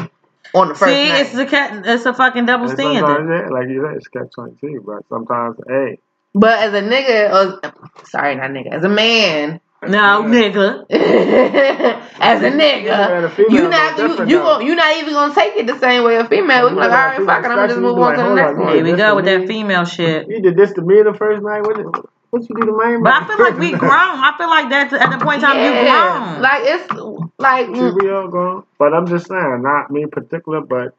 on 0.55 0.69
the 0.69 0.75
first 0.75 0.93
See, 0.93 1.09
night. 1.09 1.21
it's 1.27 1.35
a 1.35 1.47
cat. 1.47 1.87
It's 1.87 2.07
a 2.07 2.15
fucking 2.15 2.47
double 2.47 2.69
And 2.69 2.77
sometimes, 2.79 2.99
standard. 2.99 3.45
yeah, 3.47 3.51
like 3.51 3.69
you 3.69 3.83
said, 3.87 3.97
it's 3.97 4.09
catch 4.09 4.33
twenty 4.35 4.57
two. 4.61 4.83
But 4.85 5.07
sometimes, 5.09 5.57
hey, 5.69 5.99
but 6.35 6.59
as 6.59 6.75
a 6.75 6.83
nigga, 6.83 7.31
or 7.65 8.05
sorry, 8.07 8.35
not 8.37 8.51
nigga, 8.51 8.73
as 8.73 8.85
a 8.85 8.89
man, 8.89 9.61
No, 9.91 10.23
nigga. 10.25 10.87
As 12.19 12.43
a 12.43 12.51
nigga, 12.51 13.31
female 13.35 13.53
you 13.53 13.65
is 13.65 13.71
not 13.71 13.99
you, 13.99 14.09
you 14.27 14.39
though. 14.39 14.61
you 14.61 14.75
not 14.75 14.97
even 14.97 15.13
gonna 15.13 15.35
take 15.35 15.57
it 15.57 15.67
the 15.67 15.79
same 15.79 16.03
way 16.05 16.17
a 16.17 16.27
female. 16.27 16.71
You 16.71 16.77
like, 16.77 16.91
all 16.91 16.97
right, 16.97 17.17
fuck 17.25 17.45
it, 17.45 17.49
I'm 17.49 17.57
gonna 17.57 17.69
just 17.69 17.81
move 17.81 17.99
on 17.99 18.17
to 18.17 18.23
the 18.23 18.35
next 18.35 18.57
Here 18.59 18.65
one. 18.65 18.85
we 18.85 18.93
go 18.97 19.17
with 19.17 19.25
that 19.27 19.47
female 19.47 19.85
shit. 19.85 20.27
You 20.29 20.41
did 20.41 20.57
this 20.57 20.73
to 20.75 20.83
me 20.83 21.03
the 21.03 21.15
first 21.15 21.43
night. 21.43 21.61
What, 21.63 21.77
did- 21.77 21.87
what 22.31 22.49
you 22.49 22.57
do 22.57 22.67
to 22.67 22.73
my 22.73 22.99
But 23.03 23.13
I 23.23 23.27
feel 23.27 23.39
like 23.39 23.59
we 23.59 23.73
grown. 23.79 23.93
I 23.93 24.35
feel 24.37 24.49
like 24.49 24.69
that's 24.71 24.93
at 24.93 25.11
the 25.17 25.25
point 25.25 25.37
in 25.37 25.43
time 25.43 25.57
you 25.59 25.63
Yeah, 25.87 26.25
grown. 26.33 26.43
like 26.43 26.63
it's 26.65 26.93
like 27.39 27.67
Should 27.77 27.95
we 28.03 28.11
all 28.11 28.29
grown? 28.29 28.65
But 28.79 28.93
I'm 28.95 29.07
just 29.07 29.29
saying, 29.29 29.63
not 29.63 29.91
me 29.91 30.03
in 30.03 30.11
particular, 30.11 30.61
but 30.63 30.97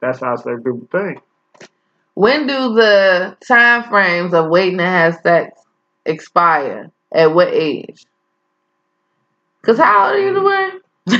that's 0.00 0.20
how 0.20 0.36
certain 0.36 0.64
people 0.64 0.88
think. 0.90 1.20
when 2.14 2.46
do 2.48 2.74
the 2.74 3.36
time 3.46 3.84
frames 3.84 4.34
of 4.34 4.48
waiting 4.50 4.78
to 4.78 4.84
have 4.86 5.20
sex 5.22 5.60
expire? 6.04 6.90
At 7.12 7.34
what 7.34 7.48
age? 7.48 8.04
Cause 9.62 9.78
how 9.78 10.06
old 10.06 10.14
are 10.14 10.18
you 10.18 10.34
the 10.34 10.42
way? 10.42 10.70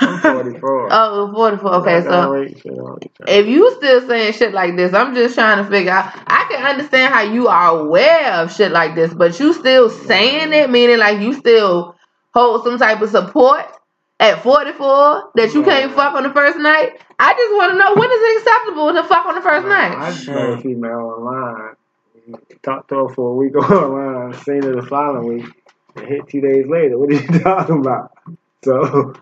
I'm 0.00 0.18
44. 0.20 0.88
Oh, 0.92 1.32
44. 1.34 1.74
Okay, 1.76 1.96
I 1.96 2.02
so 2.02 2.32
wait, 2.32 2.58
shit, 2.60 2.78
all 2.78 2.98
the 3.00 3.08
time. 3.08 3.26
if 3.28 3.46
you 3.46 3.74
still 3.76 4.06
saying 4.06 4.32
shit 4.32 4.52
like 4.52 4.76
this, 4.76 4.92
I'm 4.94 5.14
just 5.14 5.34
trying 5.34 5.62
to 5.64 5.70
figure 5.70 5.92
out. 5.92 6.12
I 6.26 6.46
can 6.50 6.64
understand 6.64 7.12
how 7.14 7.22
you 7.22 7.48
are 7.48 7.78
aware 7.80 8.32
of 8.34 8.52
shit 8.52 8.72
like 8.72 8.94
this, 8.94 9.12
but 9.14 9.38
you 9.38 9.52
still 9.52 9.88
saying 9.90 10.52
it, 10.52 10.70
meaning 10.70 10.98
like 10.98 11.20
you 11.20 11.32
still 11.34 11.96
hold 12.34 12.64
some 12.64 12.78
type 12.78 13.00
of 13.02 13.10
support 13.10 13.64
at 14.20 14.42
44 14.42 15.32
that 15.34 15.52
you 15.54 15.62
can't 15.62 15.92
fuck 15.94 16.14
on 16.14 16.22
the 16.24 16.30
first 16.32 16.58
night. 16.58 16.92
I 17.18 17.32
just 17.34 17.52
want 17.54 17.72
to 17.72 17.78
know 17.78 17.94
when 17.94 18.10
is 18.10 18.20
it 18.20 18.38
acceptable 18.42 18.92
to 18.94 19.04
fuck 19.04 19.26
on 19.26 19.34
the 19.34 19.42
first 19.42 19.66
night? 19.66 19.92
I 19.92 19.98
night? 19.98 20.14
just 20.14 20.28
met 20.28 20.50
a 20.50 20.56
female 20.58 20.90
online. 21.18 21.74
Talked 22.62 22.88
to 22.90 23.06
her 23.06 23.14
for 23.14 23.30
a 23.30 23.34
week 23.34 23.56
online, 23.70 24.32
uh, 24.34 24.42
seen 24.42 24.62
her 24.62 24.80
the 24.80 24.86
following 24.86 25.38
week, 25.42 25.46
and 25.96 26.06
hit 26.06 26.28
two 26.28 26.40
days 26.40 26.66
later. 26.66 26.98
What 26.98 27.10
are 27.10 27.14
you 27.14 27.38
talking 27.40 27.78
about? 27.80 28.12
So, 28.64 29.14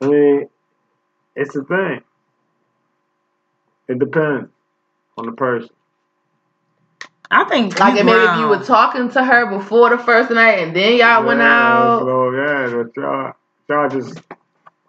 I 0.00 0.06
mean, 0.06 0.48
it's 1.36 1.54
a 1.56 1.64
thing. 1.64 2.02
It 3.88 3.98
depends 3.98 4.50
on 5.16 5.26
the 5.26 5.32
person. 5.32 5.70
I 7.30 7.44
think 7.44 7.78
Like 7.78 7.94
you 7.94 7.98
and 7.98 8.06
maybe 8.06 8.24
if 8.24 8.40
you 8.40 8.48
were 8.48 8.64
talking 8.64 9.10
to 9.10 9.22
her 9.24 9.46
before 9.58 9.90
the 9.90 9.98
first 9.98 10.30
night 10.30 10.60
and 10.60 10.74
then 10.74 10.96
y'all 10.96 11.24
went 11.24 11.40
Yeah, 11.40 11.46
out. 11.46 11.98
So, 12.00 12.30
yeah, 12.32 12.84
but 12.84 12.96
y'all, 12.96 13.32
y'all 13.68 13.88
just 13.90 14.18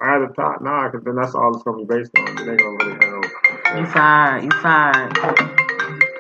I 0.02 0.14
had 0.14 0.20
to 0.20 0.34
talk 0.34 0.62
now, 0.62 0.90
because 0.90 1.04
then 1.04 1.16
that's 1.16 1.36
all 1.36 1.54
it's 1.54 1.64
going 1.64 1.86
to 1.86 1.94
be 1.94 1.98
based 2.00 2.12
on. 2.18 2.36
They 2.36 2.52
ain't 2.52 2.60
going 2.60 2.80
to 2.80 2.86
really 2.86 3.06
handle 3.06 3.22
You 3.80 3.86
fired. 3.88 4.44
You 4.46 4.52
fired. 4.62 5.18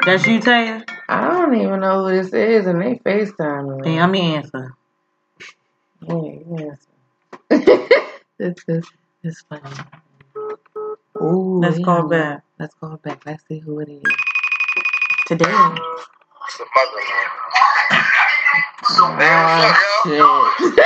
That's 0.06 0.28
you, 0.28 0.40
Teya? 0.40 0.86
I 1.12 1.28
don't 1.28 1.56
even 1.56 1.80
know 1.80 2.06
who 2.06 2.12
this 2.16 2.32
is, 2.32 2.68
and 2.68 2.80
they 2.80 2.98
FaceTime 2.98 3.78
me. 3.78 3.84
Damn, 3.84 4.12
me 4.12 4.36
answer. 4.36 4.76
Yeah, 6.02 6.36
yes. 6.56 6.78
this 8.38 8.64
is 8.68 8.86
it's 9.24 9.42
funny. 9.42 9.64
Ooh, 11.20 11.60
Let's 11.62 11.80
yeah. 11.80 11.86
call 11.86 12.08
back. 12.08 12.44
Let's 12.60 12.76
call 12.76 12.98
back. 12.98 13.26
Let's 13.26 13.44
see 13.48 13.58
who 13.58 13.80
it 13.80 13.90
is. 13.90 14.04
Today. 15.26 15.46
the 15.46 15.50
mother, 15.50 15.80
man. 19.18 19.74
Oh, 19.76 20.54
shit. 20.60 20.76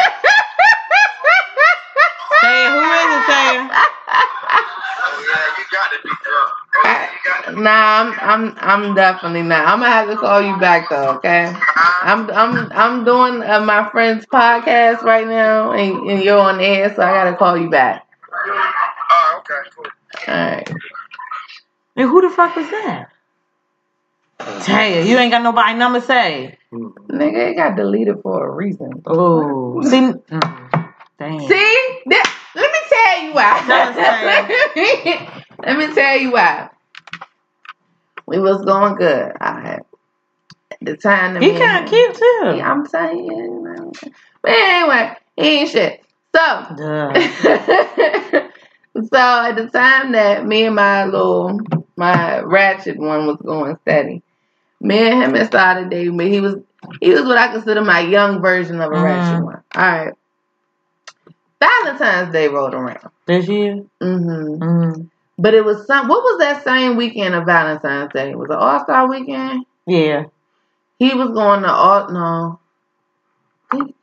Teya, 2.43 2.71
who 2.71 2.79
is 2.79 3.11
it, 3.11 3.23
Teya? 3.27 3.69
Oh, 5.03 5.19
yeah, 5.19 5.45
you 5.57 5.65
got 5.69 5.91
to 5.91 5.97
be 6.01 6.09
drunk. 6.23 6.62
Yeah, 6.83 7.09
you 7.11 7.31
got 7.31 7.45
to 7.45 7.55
be 7.55 7.61
Nah, 7.61 7.69
I'm 7.71 8.19
I'm 8.19 8.57
I'm 8.57 8.95
definitely 8.95 9.43
not. 9.43 9.67
I'm 9.67 9.79
gonna 9.79 9.91
have 9.91 10.09
to 10.09 10.15
call 10.17 10.41
you 10.41 10.57
back 10.57 10.89
though. 10.89 11.15
Okay. 11.15 11.53
I'm 12.03 12.29
I'm 12.31 12.71
I'm 12.71 13.05
doing 13.05 13.41
uh, 13.43 13.61
my 13.61 13.89
friend's 13.89 14.25
podcast 14.25 15.01
right 15.03 15.27
now, 15.27 15.71
and, 15.71 16.09
and 16.09 16.23
you're 16.23 16.39
on 16.39 16.59
air, 16.59 16.93
so 16.93 17.01
I 17.01 17.11
gotta 17.11 17.35
call 17.37 17.57
you 17.57 17.69
back. 17.69 18.05
Oh, 19.09 19.39
okay, 19.39 19.69
cool. 19.75 19.85
All 20.27 20.33
right. 20.35 20.71
And 21.95 22.09
who 22.09 22.21
the 22.21 22.29
fuck 22.29 22.55
was 22.55 22.69
that? 22.69 23.09
Teya, 24.39 25.05
you 25.05 25.17
ain't 25.17 25.31
got 25.31 25.43
nobody 25.43 25.77
number 25.77 26.01
say. 26.01 26.57
Nigga, 26.73 27.51
it 27.51 27.55
got 27.55 27.75
deleted 27.77 28.21
for 28.21 28.47
a 28.47 28.51
reason. 28.51 29.03
Oh, 29.05 29.81
see, 29.83 29.99
mm, 29.99 30.93
damn. 31.19 31.39
See, 31.39 32.01
that, 32.07 32.51
let 32.55 32.71
me 32.71 32.79
tell 32.89 33.23
you 33.23 33.33
why. 33.33 33.61
Tell 33.65 33.89
us, 33.89 33.95
let 35.65 35.77
me 35.77 35.93
tell 35.93 36.17
you 36.17 36.31
why. 36.31 36.69
We 38.27 38.39
was 38.39 38.63
going 38.65 38.95
good. 38.95 39.31
Right. 39.39 39.79
At 40.71 40.77
the 40.81 40.97
time, 40.97 41.35
that 41.35 41.43
He 41.43 41.57
kind 41.57 41.83
of 41.85 41.89
cute 41.89 42.15
too. 42.15 42.57
Yeah, 42.57 42.69
I'm 42.71 42.85
saying. 42.85 43.25
you 43.25 43.61
know. 43.63 43.91
But 44.41 44.51
anyway, 44.51 45.15
he 45.37 45.43
ain't 45.59 45.69
shit. 45.69 46.01
So, 46.35 46.41
so 46.73 46.77
at 49.17 49.55
the 49.55 49.69
time 49.71 50.11
that 50.13 50.45
me 50.45 50.65
and 50.65 50.75
my 50.75 51.05
little 51.05 51.59
my 51.95 52.39
ratchet 52.41 52.97
one 52.97 53.27
was 53.27 53.37
going 53.45 53.77
steady, 53.81 54.21
me 54.81 54.97
and 55.11 55.21
him 55.23 55.35
had 55.35 55.47
started 55.47 55.89
dating, 55.91 56.17
but 56.17 56.25
he 56.27 56.41
was 56.41 56.55
he 57.01 57.11
was 57.11 57.21
what 57.23 57.37
I 57.37 57.49
consider 57.51 57.81
my 57.83 57.99
young 58.01 58.41
version 58.41 58.81
of 58.81 58.91
a 58.91 58.99
ratchet 58.99 59.39
Mhm. 59.39 59.45
one. 59.45 59.61
All 59.75 59.81
right. 59.83 60.13
Valentine's 61.61 62.33
Day 62.33 62.47
rolled 62.49 62.73
around. 62.73 63.09
This 63.27 63.47
year? 63.47 63.75
hmm 64.01 64.57
Mm. 64.61 65.09
But 65.37 65.53
it 65.53 65.65
was 65.65 65.85
some. 65.87 66.07
What 66.07 66.23
was 66.23 66.39
that 66.39 66.63
same 66.63 66.95
weekend 66.95 67.35
of 67.35 67.45
Valentine's 67.45 68.13
Day? 68.13 68.35
Was 68.35 68.49
it 68.49 68.55
All 68.55 68.79
Star 68.83 69.09
Weekend? 69.09 69.65
Yeah. 69.87 70.25
He 70.99 71.13
was 71.13 71.29
going 71.29 71.63
to 71.63 71.71
all 71.71 72.09
no. 72.11 72.59
He- 73.71 73.95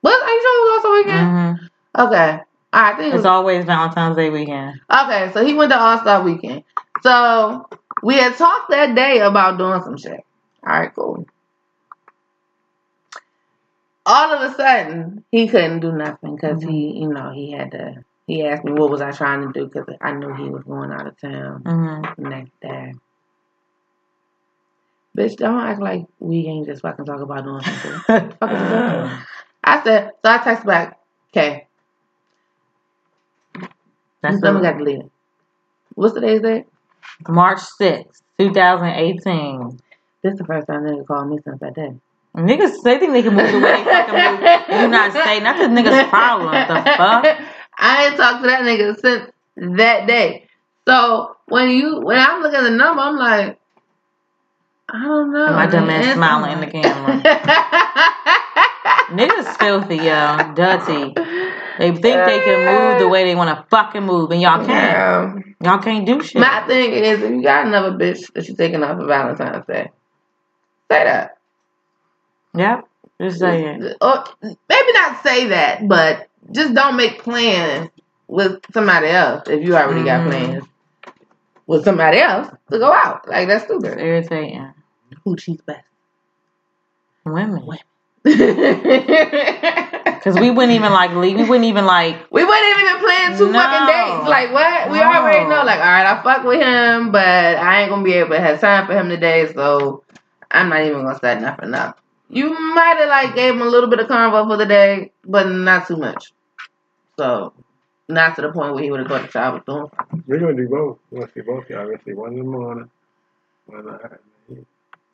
What? 0.00 0.22
Are 0.22 0.30
you 0.30 0.40
sure 0.42 0.56
it 0.56 0.62
was 0.62 0.70
All 0.72 0.80
Star 0.80 0.92
Weekend? 0.92 1.60
hmm 1.60 1.66
Okay. 2.06 2.40
All 2.72 2.82
right, 2.82 2.94
I 2.94 2.96
think 2.96 3.08
it 3.08 3.12
was 3.14 3.20
It's 3.22 3.26
always 3.26 3.64
Valentine's 3.64 4.16
Day 4.16 4.30
weekend. 4.30 4.80
Okay, 4.90 5.30
so 5.32 5.44
he 5.44 5.54
went 5.54 5.72
to 5.72 5.78
All 5.80 5.98
Star 5.98 6.22
Weekend. 6.22 6.62
So 7.02 7.68
we 8.02 8.14
had 8.14 8.36
talked 8.36 8.70
that 8.70 8.94
day 8.94 9.18
about 9.18 9.58
doing 9.58 9.82
some 9.82 9.96
shit. 9.98 10.20
All 10.64 10.72
right, 10.80 10.94
cool. 10.94 11.26
All 14.06 14.32
of 14.32 14.50
a 14.50 14.54
sudden, 14.54 15.24
he 15.30 15.48
couldn't 15.48 15.80
do 15.80 15.92
nothing 15.92 16.36
because 16.36 16.62
he, 16.62 16.98
you 17.00 17.08
know, 17.08 17.32
he 17.32 17.52
had 17.52 17.72
to. 17.72 18.04
He 18.30 18.44
asked 18.44 18.62
me 18.62 18.70
what 18.70 18.90
was 18.90 19.00
I 19.00 19.10
trying 19.10 19.44
to 19.44 19.52
do 19.52 19.66
because 19.66 19.92
I 20.00 20.12
knew 20.12 20.32
he 20.34 20.48
was 20.48 20.62
going 20.62 20.92
out 20.92 21.08
of 21.08 21.20
town 21.20 21.62
hmm 21.66 22.22
next 22.22 22.52
day. 22.60 22.94
Bitch, 25.18 25.36
don't 25.36 25.58
act 25.58 25.80
like 25.80 26.06
we 26.20 26.46
ain't 26.46 26.66
just 26.66 26.82
fucking 26.82 27.06
talk 27.06 27.20
about 27.20 27.42
doing 27.42 27.60
some 27.60 27.74
shit. 27.74 27.92
Fuck 28.06 28.52
is 28.52 28.60
you 28.60 28.68
talking 28.68 29.00
about? 29.00 29.18
I 29.64 29.82
said, 29.82 30.10
so 30.24 30.30
I 30.30 30.38
text 30.38 30.64
back, 30.64 31.00
okay, 31.32 31.66
That's 34.22 34.36
this 34.36 34.42
number 34.44 34.60
the, 34.60 34.70
got 34.70 34.78
deleted. 34.78 35.10
What's 35.96 36.14
today's 36.14 36.42
date? 36.42 36.66
March 37.28 37.58
6th, 37.80 38.22
2018. 38.38 39.80
This 40.22 40.34
is 40.34 40.38
the 40.38 40.44
first 40.44 40.68
time 40.68 40.84
nigga 40.84 41.04
called 41.04 41.30
me 41.30 41.38
since 41.44 41.58
that 41.58 41.74
day. 41.74 41.94
Niggas, 42.36 42.84
they 42.84 42.98
think 43.00 43.12
they 43.12 43.22
can 43.24 43.34
move 43.34 43.50
the 43.50 43.58
way 43.58 43.72
they 43.72 43.84
fucking 43.84 44.14
move. 44.14 44.40
You 44.82 44.86
not 44.86 45.12
saying 45.12 45.42
that's 45.42 45.58
the 45.58 45.66
nigga's 45.66 46.08
problem. 46.10 46.52
The 46.52 46.90
fuck? 46.96 47.49
I 47.80 48.06
ain't 48.06 48.16
talked 48.16 48.42
to 48.42 48.48
that 48.48 48.62
nigga 48.62 49.00
since 49.00 49.30
that 49.76 50.06
day. 50.06 50.46
So 50.86 51.36
when 51.46 51.70
you 51.70 52.00
when 52.00 52.18
I'm 52.18 52.42
looking 52.42 52.58
at 52.58 52.62
the 52.64 52.70
number, 52.70 53.00
I'm 53.00 53.16
like, 53.16 53.58
I 54.88 55.02
don't 55.02 55.32
know. 55.32 55.52
My 55.52 55.66
dumb 55.66 55.88
ass 55.88 56.14
smiling 56.14 56.52
in 56.52 56.60
the 56.60 56.66
camera. 56.66 57.22
Niggas 59.10 59.56
filthy, 59.58 59.96
yo. 59.96 60.52
Dirty. 60.54 61.14
They 61.78 61.92
think 61.92 62.02
they 62.02 62.40
can 62.40 62.66
move 62.66 62.98
the 62.98 63.08
way 63.08 63.24
they 63.24 63.34
want 63.34 63.56
to 63.56 63.64
fucking 63.70 64.02
move, 64.02 64.30
and 64.30 64.40
y'all 64.42 64.64
can't. 64.64 65.56
Y'all 65.62 65.78
can't 65.78 66.06
do 66.06 66.22
shit. 66.22 66.40
My 66.40 66.64
thing 66.66 66.92
is, 66.92 67.22
if 67.22 67.30
you 67.30 67.42
got 67.42 67.66
another 67.66 67.92
bitch 67.92 68.32
that 68.34 68.46
you're 68.46 68.56
taking 68.56 68.82
off 68.82 68.98
for 68.98 69.06
Valentine's 69.06 69.66
Day, 69.66 69.90
say 70.90 71.04
that. 71.04 71.38
Yep. 72.54 72.88
Just 73.20 73.38
saying. 73.38 73.94
Or 74.00 74.24
maybe 74.42 74.92
not 74.92 75.22
say 75.22 75.46
that, 75.48 75.86
but 75.86 76.29
just 76.52 76.74
don't 76.74 76.96
make 76.96 77.22
plans 77.22 77.90
with 78.28 78.60
somebody 78.72 79.08
else 79.08 79.48
if 79.48 79.64
you 79.64 79.76
already 79.76 80.04
got 80.04 80.22
Mhm. 80.22 80.26
plans 80.26 80.64
with 81.66 81.84
somebody 81.84 82.18
else 82.18 82.48
to 82.70 82.78
go 82.78 82.92
out. 82.92 83.26
Like 83.28 83.48
that's 83.48 83.64
It's 83.64 83.72
stupid. 83.72 83.98
irritating. 84.00 84.72
Who 85.24 85.36
cheats 85.36 85.62
best? 85.62 85.84
Women. 87.24 87.64
we 87.66 87.78
Because 88.24 88.46
we 90.40 90.50
wouldn't 90.50 90.72
even 90.72 90.92
like 90.92 91.12
leave. 91.14 91.36
We 91.38 91.44
wouldn't 91.44 91.64
even 91.66 91.86
like. 91.86 92.16
We 92.30 92.44
wouldn't 92.44 92.80
even 92.80 92.98
plan 92.98 93.36
two 93.38 93.50
No. 93.52 93.58
fucking 93.60 93.86
dates. 93.86 94.28
Like 94.28 94.52
what? 94.52 94.90
We 94.90 94.98
No. 94.98 95.04
already 95.04 95.44
know. 95.48 95.62
Like 95.64 95.80
all 95.80 95.86
right, 95.86 96.06
I 96.06 96.22
fuck 96.22 96.44
with 96.44 96.60
him, 96.60 97.12
but 97.12 97.24
I 97.26 97.80
ain't 97.82 97.90
gonna 97.90 98.02
be 98.04 98.14
able 98.14 98.30
to 98.30 98.40
have 98.40 98.60
time 98.60 98.86
for 98.86 98.92
him 98.94 99.08
today. 99.08 99.50
So 99.54 100.02
I'm 100.50 100.68
not 100.68 100.82
even 100.82 101.04
gonna 101.04 101.18
set 101.18 101.40
nothing 101.40 101.74
up. 101.74 101.98
You 102.30 102.58
might 102.74 102.96
have 102.98 103.08
like 103.08 103.34
gave 103.34 103.54
him 103.54 103.62
a 103.62 103.66
little 103.66 103.90
bit 103.90 103.98
of 103.98 104.06
convo 104.06 104.46
for 104.48 104.56
the 104.56 104.66
day, 104.66 105.12
but 105.24 105.48
not 105.48 105.88
too 105.88 105.96
much. 105.96 106.32
So 107.18 107.52
not 108.08 108.36
to 108.36 108.42
the 108.42 108.52
point 108.52 108.74
where 108.74 108.84
he 108.84 108.90
would 108.90 109.00
have 109.00 109.08
thought 109.08 109.32
that 109.32 109.42
I 109.42 109.50
was 109.50 109.62
doing. 109.66 109.90
We're 110.26 110.38
gonna 110.38 110.54
do 110.54 110.68
both. 110.68 110.98
We're 111.10 111.20
gonna 111.20 111.32
see 111.32 111.40
both 111.40 111.68
y'all. 111.68 111.80
We're 111.84 111.92
gonna 111.96 112.04
see 112.04 112.14
one 112.14 112.32
in 112.32 112.38
the 112.38 112.44
morning, 112.44 112.90
one 113.66 113.80
in 113.80 113.86
the 113.86 113.92
afternoon. 113.92 114.66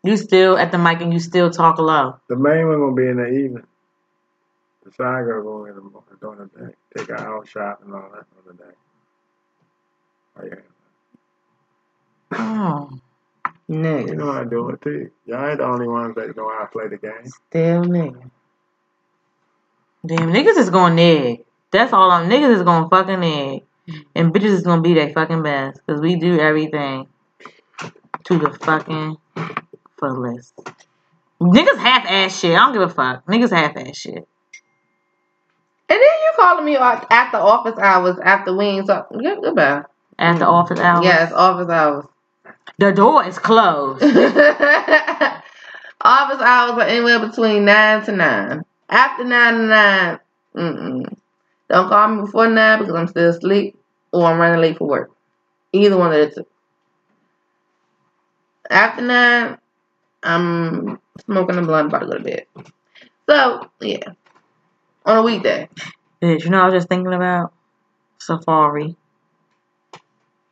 You 0.04 0.16
still 0.16 0.58
at 0.58 0.72
the 0.72 0.78
mic 0.78 1.00
and 1.00 1.12
you 1.12 1.20
still 1.20 1.50
talk 1.50 1.78
low. 1.78 2.20
The 2.28 2.36
main 2.36 2.68
one 2.68 2.80
gonna 2.80 2.94
be 2.94 3.08
in 3.08 3.16
the 3.16 3.28
evening. 3.28 3.66
The 4.84 4.92
side 4.92 5.24
girl 5.24 5.42
going 5.42 5.70
in 5.70 5.76
the 5.76 5.82
morning 5.82 6.16
during 6.20 6.38
the 6.38 6.66
day. 6.66 6.74
Take 6.96 7.08
her 7.08 7.18
out 7.18 7.48
shopping 7.48 7.86
and 7.86 7.94
all 7.96 8.10
that 8.14 8.26
for 8.30 8.52
the 8.52 8.58
day. 8.58 8.74
Oh 10.38 10.44
yeah. 10.46 10.54
Oh, 12.38 13.00
You 13.68 14.14
know 14.14 14.32
how 14.32 14.44
to 14.44 14.48
do 14.48 14.68
it 14.70 14.80
too. 14.80 15.10
Y'all 15.24 15.48
ain't 15.48 15.58
the 15.58 15.64
only 15.64 15.88
ones 15.88 16.14
that 16.14 16.36
know 16.36 16.50
how 16.50 16.64
to 16.64 16.70
play 16.70 16.88
the 16.88 16.98
game. 16.98 17.26
Still 17.26 17.84
niggas. 17.84 18.30
damn, 20.06 20.32
niggas 20.32 20.56
is 20.58 20.70
gonna 20.70 20.94
nig. 20.94 21.44
That's 21.72 21.92
all 21.92 22.10
I'm. 22.10 22.30
Niggas 22.30 22.56
is 22.56 22.62
gonna 22.62 22.88
fucking 22.88 23.20
nig, 23.20 23.64
and 24.14 24.32
bitches 24.32 24.52
is 24.52 24.62
gonna 24.62 24.82
be 24.82 24.94
their 24.94 25.12
fucking 25.12 25.42
best 25.42 25.80
because 25.84 26.00
we 26.00 26.16
do 26.16 26.38
everything 26.38 27.08
to 28.24 28.38
the 28.38 28.52
fucking 28.62 29.16
fullest. 29.98 30.54
Niggas 31.40 31.78
half 31.78 32.06
ass 32.06 32.38
shit. 32.38 32.56
I 32.56 32.60
don't 32.60 32.72
give 32.72 32.82
a 32.82 32.88
fuck. 32.88 33.26
Niggas 33.26 33.50
half 33.50 33.76
ass 33.76 33.96
shit. 33.96 34.28
And 35.88 36.00
then 36.00 36.00
you 36.00 36.32
calling 36.36 36.64
me 36.64 36.76
out 36.76 37.06
after 37.10 37.38
office 37.38 37.78
hours 37.78 38.16
after 38.24 38.56
we 38.56 38.64
ain't 38.64 38.86
talk. 38.86 39.08
Good, 39.10 39.38
goodbye. 39.42 39.82
After 40.18 40.44
office 40.44 40.80
hours. 40.80 41.04
Yes, 41.04 41.32
office 41.32 41.68
hours. 41.68 42.04
The 42.78 42.92
door 42.92 43.26
is 43.26 43.38
closed. 43.38 44.02
office 46.06 46.40
hours 46.40 46.78
are 46.78 46.80
anywhere 46.82 47.18
between 47.26 47.64
nine 47.64 48.04
to 48.04 48.12
nine. 48.12 48.62
After 48.88 49.24
nine 49.24 49.54
to 49.54 49.62
nine, 49.66 50.18
mm-mm. 50.54 51.16
Don't 51.68 51.88
call 51.88 52.08
me 52.08 52.20
before 52.22 52.48
nine 52.48 52.78
because 52.78 52.94
I'm 52.94 53.08
still 53.08 53.30
asleep 53.30 53.76
or 54.12 54.26
I'm 54.26 54.38
running 54.38 54.60
late 54.60 54.78
for 54.78 54.86
work. 54.86 55.10
Either 55.72 55.96
one 55.96 56.12
of 56.12 56.18
the 56.18 56.34
two. 56.34 56.46
After 58.70 59.02
nine, 59.02 59.58
I'm 60.22 61.00
smoking 61.24 61.56
a 61.58 61.62
blunt, 61.62 61.88
about 61.88 62.00
to 62.00 62.06
go 62.06 62.18
to 62.18 62.24
bed. 62.24 62.46
So 63.28 63.68
yeah, 63.80 64.12
on 65.04 65.18
a 65.18 65.22
weekday. 65.22 65.68
Bitch, 66.22 66.44
you 66.44 66.50
know 66.50 66.62
I 66.62 66.66
was 66.66 66.74
just 66.74 66.88
thinking 66.88 67.12
about? 67.12 67.52
Safari. 68.18 68.96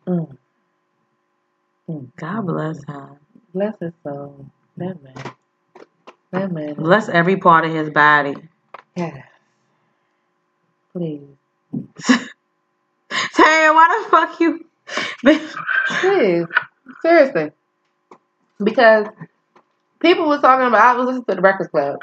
Mm. 0.07 0.37
God 1.89 2.09
mm. 2.17 2.47
bless 2.47 2.85
him. 2.85 3.17
Bless 3.53 3.79
his 3.79 3.93
soul. 4.03 4.47
That 4.77 5.03
man. 5.03 5.35
That 6.33 6.53
man. 6.53 6.75
Bless 6.75 7.09
every 7.09 7.37
part 7.37 7.65
of 7.65 7.73
his 7.73 7.91
body. 7.91 8.35
Yeah. 8.97 9.23
Please. 10.93 11.21
Teya, 13.35 13.75
why 13.75 14.03
the 14.05 14.11
fuck 14.11 14.41
you? 14.41 14.65
Please. 16.01 16.47
Seriously. 17.03 17.51
Because 18.63 19.07
people 20.01 20.29
was 20.29 20.41
talking 20.41 20.67
about 20.67 20.81
I 20.81 20.97
was 20.97 21.07
listening 21.07 21.25
to 21.27 21.35
the 21.35 21.41
Breakfast 21.41 21.71
Club 21.71 21.99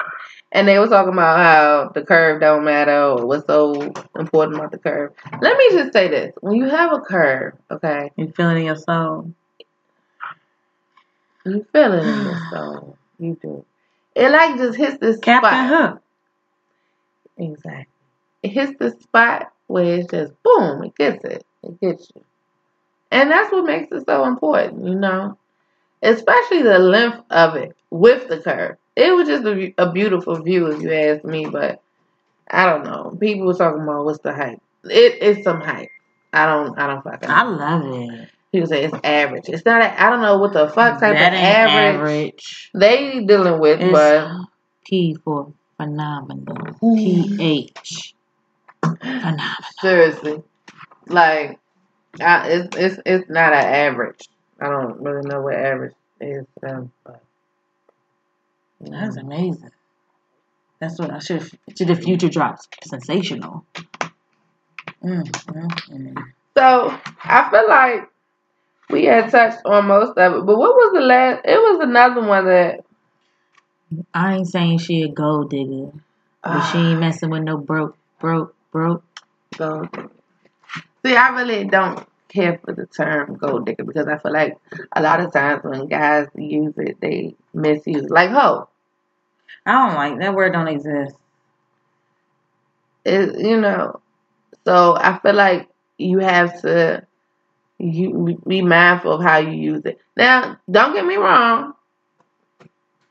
and 0.52 0.68
they 0.68 0.80
was 0.80 0.90
talking 0.90 1.14
about 1.14 1.38
how 1.38 1.92
the 1.94 2.06
curve 2.06 2.42
don't 2.42 2.66
matter 2.66 3.04
or 3.04 3.26
what's 3.26 3.48
so 3.48 3.74
important 4.18 4.58
about 4.58 4.72
the 4.72 4.78
curve. 4.78 5.14
Let 5.42 5.58
me 5.58 5.70
just 5.72 5.94
say 5.94 6.08
this. 6.10 6.34
When 6.42 6.56
you 6.56 6.70
have 6.70 6.94
a 6.94 7.00
curve, 7.00 7.54
okay, 7.70 8.12
You 8.18 8.32
feeling 8.36 8.58
in 8.58 8.66
your 8.66 8.76
soul? 8.76 9.34
You 11.46 11.66
feel 11.72 11.94
it 11.94 12.04
in 12.06 12.26
your 12.26 12.40
soul. 12.52 12.98
You 13.20 13.38
do. 13.42 13.66
It 14.16 14.30
like 14.30 14.58
just 14.58 14.78
hits 14.78 14.98
this 15.00 15.18
Captain 15.18 15.50
spot. 15.50 15.68
Hook. 15.70 16.02
Exactly. 17.38 17.86
It 18.44 18.50
hits 18.50 18.74
the 18.80 18.92
spot 18.92 19.52
where 19.68 20.00
it's 20.00 20.12
just 20.12 20.34
boom, 20.44 20.84
it 20.84 20.96
gets 20.96 21.24
it. 21.24 21.46
It 21.64 21.80
gets 21.80 22.12
you. 22.16 22.24
And 23.12 23.30
that's 23.30 23.52
what 23.52 23.66
makes 23.66 23.92
it 23.92 24.06
so 24.06 24.26
important, 24.26 24.86
you 24.86 24.96
know? 24.96 25.38
Especially 26.02 26.64
the 26.64 26.80
length 26.80 27.24
of 27.30 27.56
it 27.56 27.76
with 27.90 28.28
the 28.28 28.40
curve. 28.40 28.78
It 28.96 29.14
was 29.16 29.28
just 29.28 29.46
a, 29.46 29.74
a 29.78 29.92
beautiful 29.92 30.42
view 30.42 30.68
if 30.68 30.82
you 30.82 30.92
ask 30.92 31.24
me, 31.24 31.46
but 31.46 31.82
I 32.50 32.66
don't 32.66 32.84
know. 32.84 33.16
People 33.20 33.48
were 33.48 33.54
talking 33.54 33.84
about 33.84 34.06
what's 34.06 34.20
the 34.20 34.34
hype. 34.34 34.62
It 34.84 35.22
is 35.22 35.44
some 35.44 35.62
hype. 35.62 35.90
I 36.34 36.46
don't 36.46 36.78
I 36.78 36.88
don't 36.88 37.04
fucking 37.04 37.30
I 37.30 37.44
love 37.44 37.84
it. 37.94 38.30
People 38.52 38.68
say 38.68 38.84
it's 38.84 38.98
average. 39.04 39.48
It's 39.48 39.66
not 39.66 39.82
a, 39.82 40.02
I 40.04 40.10
don't 40.10 40.22
know 40.22 40.38
what 40.38 40.52
the 40.54 40.68
fuck 40.68 41.00
type 41.00 41.14
that 41.16 41.34
of 41.34 41.40
average, 41.40 41.96
average. 41.96 42.70
they 42.74 43.24
dealing 43.24 43.60
with, 43.62 43.80
It's 43.80 43.92
but 43.92 44.30
P 44.86 45.16
for 45.24 45.54
phenomenal. 45.78 46.58
PH. 46.80 48.14
Phenomenal. 48.82 49.46
Seriously, 49.80 50.44
like, 51.08 51.60
I, 52.20 52.48
it's 52.50 52.76
it's 52.76 53.02
it's 53.06 53.30
not 53.30 53.54
an 53.54 53.64
average. 53.66 54.28
I 54.60 54.68
don't 54.68 55.00
really 55.00 55.28
know 55.28 55.42
what 55.42 55.54
average 55.56 55.94
is. 56.20 56.46
Um, 56.68 56.92
but, 57.06 57.22
That's 58.82 59.16
amazing. 59.16 59.72
That's 60.80 61.00
what 61.00 61.12
I 61.12 61.20
should. 61.20 61.50
To 61.76 61.86
the 61.86 61.96
future 61.96 62.28
drops. 62.28 62.68
Sensational. 62.84 63.66
Mm, 65.04 65.24
mm, 65.24 65.68
mm. 65.90 66.24
so 66.58 66.96
I 67.24 67.50
feel 67.50 67.68
like 67.70 68.08
we 68.92 69.06
had 69.06 69.32
touched 69.32 69.60
on 69.66 69.88
most 69.88 70.18
of 70.18 70.34
it. 70.34 70.46
But 70.46 70.58
what 70.58 70.74
was 70.74 70.94
the 70.94 71.02
last? 71.02 71.42
It 71.46 71.58
was 71.58 71.80
another 71.82 72.22
one 72.22 72.46
that. 72.46 72.86
I 74.14 74.36
ain't 74.36 74.48
saying 74.48 74.80
she 74.80 75.04
a 75.04 75.10
gold 75.10 75.50
digger, 75.50 75.92
but 76.44 76.72
she 76.72 76.78
ain't 76.78 76.98
ah. 76.98 77.00
messing 77.00 77.30
with 77.30 77.44
no 77.44 77.58
broke, 77.58 77.98
broke, 78.20 78.56
broke. 78.72 79.04
Gold 79.58 79.92
digger. 79.92 80.10
See, 81.06 81.16
I 81.16 81.30
really 81.30 81.66
don't 81.66 82.08
care 82.30 82.60
for 82.64 82.74
the 82.74 82.86
term 82.86 83.36
gold 83.36 83.66
digger 83.66 83.84
because 83.84 84.08
I 84.08 84.18
feel 84.18 84.32
like 84.32 84.58
a 84.94 85.02
lot 85.02 85.20
of 85.20 85.34
times 85.34 85.64
when 85.64 85.88
guys 85.88 86.28
use 86.36 86.74
it, 86.78 87.02
they 87.02 87.36
misuse 87.54 88.06
it. 88.06 88.12
Like, 88.12 88.30
ho, 88.30 88.70
I 89.66 89.72
don't 89.74 89.96
like 89.96 90.20
that 90.20 90.34
word. 90.34 90.54
Don't 90.54 90.68
exist. 90.68 91.16
it, 93.04 93.40
you 93.40 93.60
know. 93.60 94.00
So 94.66 94.96
I 94.96 95.20
feel 95.20 95.34
like 95.34 95.70
you 95.98 96.20
have 96.20 96.62
to 96.62 97.06
you 97.84 98.40
be 98.48 98.62
mindful 98.62 99.14
of 99.14 99.22
how 99.24 99.38
you 99.38 99.52
use 99.52 99.86
it. 99.86 100.00
Now, 100.16 100.58
don't 100.70 100.94
get 100.94 101.06
me 101.06 101.16
wrong. 101.16 101.74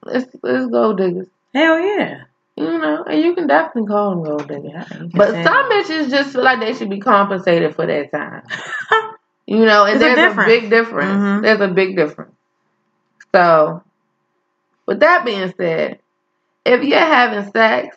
Let's 0.04 0.26
let's 0.42 0.66
go 0.70 0.94
diggers. 0.94 1.26
Hell 1.54 1.78
yeah. 1.80 2.22
You 2.56 2.78
know, 2.78 3.04
and 3.04 3.22
you 3.22 3.34
can 3.34 3.46
definitely 3.46 3.88
call 3.88 4.10
them 4.10 4.24
gold 4.24 4.48
diggers. 4.48 4.70
Yeah, 4.72 4.84
you 4.92 4.98
can 4.98 5.08
But 5.10 5.30
say 5.30 5.44
some 5.44 5.70
bitches 5.70 6.10
just 6.10 6.32
feel 6.32 6.42
like 6.44 6.60
they 6.60 6.74
should 6.74 6.90
be 6.90 7.00
compensated 7.00 7.74
for 7.74 7.86
their 7.86 8.06
time. 8.06 8.42
You 9.46 9.64
know, 9.64 9.84
and 9.84 10.00
There's 10.00 10.12
a 10.12 10.14
there's 10.14 10.26
a, 10.26 10.28
difference. 10.36 10.46
big 10.48 10.70
difference. 10.70 11.12
Mhm. 11.22 11.42
There's 11.42 11.60
a 11.60 11.66
big 11.74 11.96
difference. 11.96 12.32
So, 13.34 13.82
with 14.86 15.00
that 15.00 15.24
being 15.24 15.52
said, 15.56 15.98
if 16.64 16.84
you're 16.84 16.98
having 17.00 17.50
sex 17.50 17.96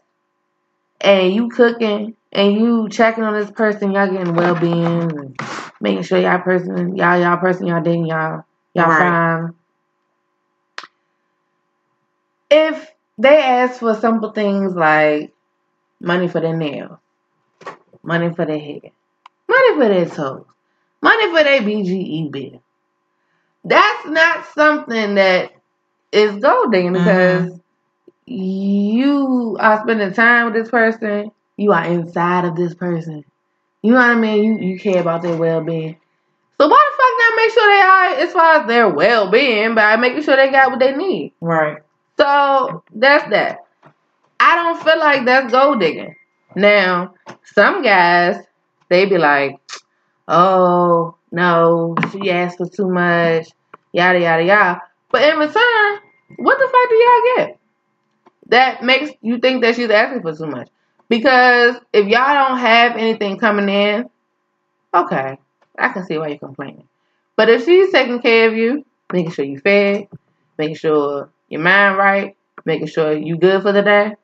and 0.99 1.31
you 1.31 1.49
cooking 1.49 2.15
and 2.31 2.53
you 2.55 2.89
checking 2.89 3.23
on 3.23 3.35
this 3.39 3.51
person, 3.51 3.91
y'all 3.91 4.09
getting 4.09 4.33
well 4.33 4.55
being 4.55 5.11
and 5.11 5.39
making 5.83 6.03
sure 6.03 6.17
y'all 6.17 6.39
person, 6.39 6.95
y'all 6.95 7.19
y'all 7.19 7.37
person, 7.37 7.67
y'all 7.67 7.83
dating 7.83 8.07
y'all, 8.07 8.45
y'all 8.73 8.87
Right. 8.87 8.99
fine. 8.99 9.53
If 12.49 12.91
they 13.17 13.41
ask 13.41 13.79
for 13.79 13.93
simple 13.93 14.31
things 14.31 14.73
like 14.73 15.33
money 15.99 16.27
for 16.29 16.39
their 16.39 16.55
nails, 16.55 16.97
money 18.01 18.33
for 18.33 18.45
their 18.45 18.59
hair, 18.59 18.79
money 19.47 19.73
for 19.75 19.89
their 19.89 20.05
toes, 20.05 20.45
money 21.01 21.27
for 21.31 21.43
their 21.43 21.61
BGE 21.61 22.31
bill. 22.31 22.63
That's 23.65 24.05
not 24.07 24.45
something 24.53 25.15
that 25.15 25.51
is 26.13 26.37
gold 26.37 26.71
digging 26.71 26.93
mm-hmm. 26.93 27.47
because 27.47 27.59
you 28.25 29.57
are 29.59 29.81
spending 29.81 30.13
time 30.13 30.45
with 30.45 30.53
this 30.53 30.69
person. 30.69 31.31
You 31.57 31.73
are 31.73 31.85
inside 31.85 32.45
of 32.45 32.55
this 32.55 32.73
person. 32.73 33.25
You 33.83 33.91
know 33.91 33.97
what 33.97 34.09
I 34.09 34.15
mean? 34.15 34.43
You, 34.43 34.69
you 34.69 34.79
care 34.79 35.01
about 35.01 35.21
their 35.21 35.35
well 35.35 35.61
being. 35.61 35.97
So 36.57 36.67
why 36.67 36.91
the 36.91 36.97
fuck 36.97 37.19
not 37.19 37.35
make 37.35 37.51
sure 37.51 37.67
they 37.67 37.81
are 37.81 38.25
as 38.25 38.33
far 38.33 38.61
as 38.61 38.67
their 38.67 38.89
well 38.89 39.29
being 39.29 39.75
by 39.75 39.97
making 39.97 40.23
sure 40.23 40.37
they 40.37 40.49
got 40.49 40.71
what 40.71 40.79
they 40.79 40.95
need? 40.95 41.33
Right. 41.41 41.77
So 42.17 42.83
that's 42.95 43.29
that. 43.29 43.65
I 44.39 44.55
don't 44.55 44.81
feel 44.81 44.99
like 44.99 45.25
that's 45.25 45.51
gold 45.51 45.79
digging. 45.81 46.15
Now, 46.55 47.13
some 47.43 47.83
guys, 47.83 48.37
they 48.89 49.05
be 49.05 49.17
like, 49.17 49.59
oh, 50.27 51.15
no, 51.31 51.95
she 52.11 52.31
asked 52.31 52.59
for 52.59 52.69
too 52.69 52.87
much, 52.87 53.49
yada, 53.91 54.19
yada, 54.19 54.43
yada. 54.43 54.81
But 55.11 55.23
in 55.23 55.37
return, 55.37 55.99
what 56.37 56.57
the 56.57 56.69
fuck 56.71 56.89
do 56.89 56.95
y'all 56.95 57.35
get? 57.35 57.59
That 58.47 58.83
makes 58.83 59.11
you 59.21 59.39
think 59.39 59.63
that 59.63 59.75
she's 59.75 59.89
asking 59.89 60.21
for 60.21 60.35
too 60.35 60.47
much. 60.47 60.69
Because 61.09 61.75
if 61.91 62.07
y'all 62.07 62.33
don't 62.33 62.59
have 62.59 62.95
anything 62.95 63.37
coming 63.37 63.69
in, 63.69 64.09
okay, 64.93 65.37
I 65.77 65.89
can 65.89 66.05
see 66.05 66.17
why 66.17 66.29
you're 66.29 66.37
complaining. 66.37 66.87
But 67.35 67.49
if 67.49 67.65
she's 67.65 67.91
taking 67.91 68.21
care 68.21 68.47
of 68.47 68.55
you, 68.55 68.85
making 69.11 69.31
sure 69.31 69.45
you 69.45 69.59
fed, 69.59 70.07
making 70.57 70.75
sure 70.75 71.29
your 71.49 71.61
mind 71.61 71.97
right, 71.97 72.35
making 72.65 72.87
sure 72.87 73.13
you 73.13 73.37
good 73.37 73.61
for 73.61 73.71
the 73.71 73.81
day, 73.81 74.15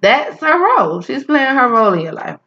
that's 0.00 0.40
her 0.40 0.58
role. 0.58 1.00
She's 1.00 1.24
playing 1.24 1.54
her 1.54 1.68
role 1.68 1.92
in 1.92 2.00
your 2.00 2.12
life. 2.12 2.40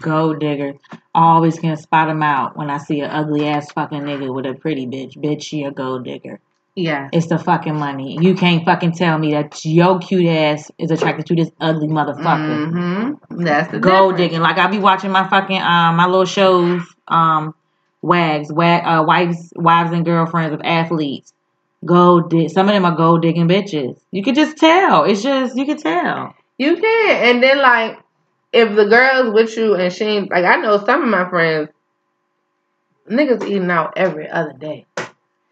Gold 0.00 0.40
digger. 0.40 0.74
Always 1.14 1.58
can 1.58 1.76
spot 1.76 2.08
him 2.08 2.22
out 2.22 2.56
when 2.56 2.70
I 2.70 2.78
see 2.78 3.00
an 3.00 3.10
ugly 3.10 3.46
ass 3.46 3.70
fucking 3.72 4.00
nigga 4.00 4.34
with 4.34 4.46
a 4.46 4.54
pretty 4.54 4.86
bitch. 4.86 5.16
Bitch, 5.16 5.42
she 5.42 5.64
a 5.64 5.70
gold 5.70 6.04
digger. 6.04 6.40
Yeah. 6.74 7.10
It's 7.12 7.26
the 7.26 7.38
fucking 7.38 7.76
money. 7.76 8.16
You 8.20 8.34
can't 8.34 8.64
fucking 8.64 8.92
tell 8.92 9.18
me 9.18 9.32
that 9.32 9.62
your 9.64 9.98
cute 9.98 10.26
ass 10.26 10.70
is 10.78 10.90
attracted 10.90 11.26
to 11.26 11.34
this 11.34 11.50
ugly 11.60 11.88
motherfucker. 11.88 12.70
Mm-hmm. 12.70 13.44
That's 13.44 13.70
the 13.70 13.78
Gold 13.78 14.12
difference. 14.16 14.30
digging. 14.30 14.40
Like 14.40 14.56
I 14.58 14.68
be 14.68 14.78
watching 14.78 15.10
my 15.10 15.28
fucking 15.28 15.60
um 15.60 15.96
my 15.96 16.06
little 16.06 16.24
shows, 16.24 16.82
um, 17.08 17.54
wags, 18.00 18.50
wag, 18.50 18.84
uh, 18.86 19.04
wives, 19.04 19.52
wives 19.54 19.92
and 19.92 20.04
girlfriends 20.04 20.54
of 20.54 20.62
athletes. 20.64 21.34
Gold 21.84 22.30
dig. 22.30 22.48
Some 22.50 22.68
of 22.68 22.74
them 22.74 22.84
are 22.86 22.96
gold 22.96 23.20
digging 23.22 23.48
bitches. 23.48 23.98
You 24.10 24.22
could 24.22 24.34
just 24.34 24.56
tell. 24.56 25.04
It's 25.04 25.22
just 25.22 25.56
you 25.56 25.66
could 25.66 25.78
tell. 25.78 26.34
You 26.56 26.76
can. 26.76 27.16
And 27.34 27.42
then 27.42 27.58
like 27.58 27.98
if 28.52 28.74
the 28.74 28.86
girl's 28.86 29.34
with 29.34 29.54
you 29.58 29.74
and 29.74 29.92
she 29.92 30.20
like 30.20 30.44
I 30.44 30.56
know 30.56 30.82
some 30.84 31.02
of 31.02 31.08
my 31.08 31.28
friends 31.28 31.68
niggas 33.10 33.44
eating 33.46 33.70
out 33.70 33.94
every 33.96 34.28
other 34.30 34.52
day. 34.52 34.86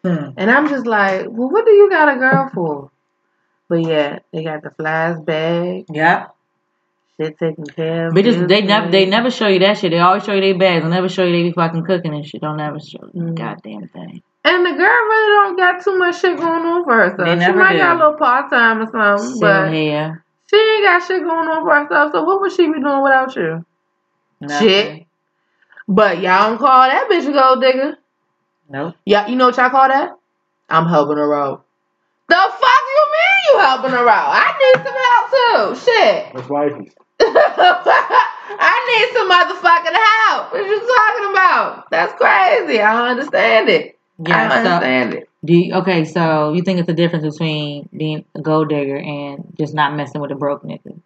Hmm. 0.04 0.30
And 0.36 0.50
I'm 0.50 0.68
just 0.68 0.86
like, 0.86 1.26
well, 1.28 1.50
what 1.50 1.66
do 1.66 1.72
you 1.72 1.90
got 1.90 2.14
a 2.14 2.18
girl 2.18 2.50
for? 2.54 2.90
But 3.68 3.82
yeah, 3.82 4.18
they 4.32 4.42
got 4.44 4.62
the 4.62 4.70
flies 4.70 5.20
bag, 5.20 5.84
Yep. 5.92 6.34
shit 7.20 7.38
taken 7.38 7.64
care 7.66 8.08
of. 8.08 8.14
Bitches, 8.14 8.48
they 8.48 8.62
never 8.62 8.90
they 8.90 9.06
never 9.06 9.30
show 9.30 9.46
you 9.46 9.58
that 9.60 9.78
shit. 9.78 9.92
They 9.92 9.98
always 10.00 10.24
show 10.24 10.32
you 10.32 10.40
their 10.40 10.58
bags. 10.58 10.84
They 10.84 10.90
never 10.90 11.08
show 11.08 11.24
you 11.24 11.32
they 11.32 11.42
be 11.44 11.52
fucking 11.52 11.84
cooking 11.84 12.14
and 12.14 12.26
shit. 12.26 12.40
Don't 12.40 12.58
ever 12.60 12.80
show 12.80 13.08
you 13.12 13.22
Mm. 13.22 13.34
goddamn 13.36 13.88
thing. 13.88 14.22
And 14.42 14.64
the 14.66 14.70
girl 14.72 14.78
really 14.88 15.32
don't 15.36 15.56
got 15.56 15.84
too 15.84 15.98
much 15.98 16.18
shit 16.20 16.36
going 16.38 16.64
on 16.64 16.84
for 16.84 16.94
herself. 16.94 17.38
They 17.38 17.44
she 17.44 17.52
might 17.52 17.72
do. 17.74 17.78
got 17.78 17.96
a 17.96 17.98
little 17.98 18.14
part 18.18 18.50
time 18.50 18.80
or 18.80 18.86
something, 18.90 19.36
Still 19.36 19.40
but 19.66 19.72
here. 19.72 20.24
she 20.48 20.56
ain't 20.56 20.84
got 20.84 21.06
shit 21.06 21.22
going 21.22 21.46
on 21.48 21.62
for 21.62 21.74
herself. 21.76 22.12
So 22.12 22.24
what 22.24 22.40
would 22.40 22.50
she 22.52 22.66
be 22.66 22.80
doing 22.80 23.02
without 23.02 23.36
you? 23.36 23.64
Shit. 24.58 25.06
But 25.86 26.20
y'all 26.22 26.48
don't 26.50 26.58
call 26.58 26.88
that 26.88 27.08
bitch 27.10 27.28
a 27.28 27.32
gold 27.32 27.60
digger. 27.60 27.96
Nope. 28.70 28.94
Yeah, 29.04 29.26
you 29.26 29.36
know 29.36 29.46
what 29.46 29.56
y'all 29.56 29.70
call 29.70 29.88
that? 29.88 30.10
I'm 30.68 30.86
helping 30.86 31.16
her 31.16 31.34
out. 31.34 31.64
The 32.28 32.34
fuck 32.36 32.82
you 32.94 33.04
mean 33.12 33.38
you 33.52 33.58
helping 33.66 33.90
her 33.90 34.08
out? 34.08 34.28
I 34.30 34.54
need 34.60 34.84
some 34.86 34.94
help 35.04 35.74
too. 35.74 35.84
Shit. 35.84 36.32
That's 36.34 36.48
wifey. 36.48 36.92
I 38.62 38.74
need 38.88 39.16
some 39.16 39.28
motherfucking 39.30 39.96
help. 39.96 40.52
What 40.52 40.66
you 40.66 40.78
talking 40.80 41.30
about? 41.32 41.90
That's 41.90 42.12
crazy. 42.14 42.80
I 42.80 42.92
don't 42.92 43.18
understand 43.18 43.68
it. 43.68 43.98
I 44.24 44.28
Yeah. 44.28 44.48
don't 44.48 44.64
So 44.64 44.70
understand 44.70 45.14
it. 45.14 45.28
do 45.44 45.54
you, 45.54 45.74
okay. 45.74 46.04
So 46.04 46.52
you 46.52 46.62
think 46.62 46.78
it's 46.78 46.86
the 46.86 46.94
difference 46.94 47.24
between 47.24 47.88
being 47.96 48.24
a 48.36 48.40
gold 48.40 48.68
digger 48.68 48.96
and 48.96 49.52
just 49.58 49.74
not 49.74 49.96
messing 49.96 50.20
with 50.20 50.30
a 50.30 50.36
broke 50.36 50.62
nigga? 50.62 51.00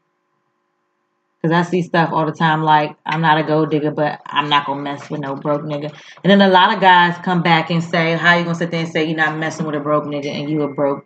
Because 1.45 1.66
I 1.66 1.70
see 1.70 1.82
stuff 1.82 2.09
all 2.11 2.24
the 2.24 2.32
time 2.32 2.62
like 2.62 2.97
I'm 3.05 3.20
not 3.20 3.36
a 3.36 3.42
gold 3.42 3.70
digger, 3.70 3.90
but 3.90 4.18
I'm 4.24 4.49
not 4.49 4.64
gonna 4.64 4.80
mess 4.80 5.11
with 5.11 5.20
no 5.20 5.36
broke 5.36 5.61
nigga. 5.61 5.95
And 6.22 6.30
then 6.30 6.40
a 6.40 6.49
lot 6.49 6.72
of 6.72 6.80
guys 6.80 7.18
come 7.22 7.42
back 7.42 7.68
and 7.68 7.84
say, 7.84 8.16
"How 8.16 8.34
you 8.34 8.45
gonna 8.45 8.55
sit 8.55 8.70
there 8.70 8.80
and 8.80 8.88
say 8.88 9.05
you're 9.05 9.14
not 9.14 9.36
messing 9.36 9.66
with 9.66 9.74
a 9.74 9.80
broke 9.80 10.05
nigga 10.05 10.28
and 10.28 10.49
you 10.49 10.62
a 10.62 10.72
broke 10.72 11.05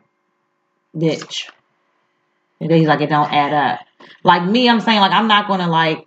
bitch?" 0.97 1.51
And 2.61 2.71
he's 2.71 2.87
like, 2.87 3.01
"It 3.01 3.11
don't 3.11 3.33
add 3.33 3.53
up." 3.53 3.81
Like 4.23 4.45
me, 4.45 4.69
I'm 4.69 4.79
saying 4.79 5.01
like 5.01 5.11
I'm 5.11 5.27
not 5.27 5.49
gonna 5.49 5.69
like. 5.69 6.07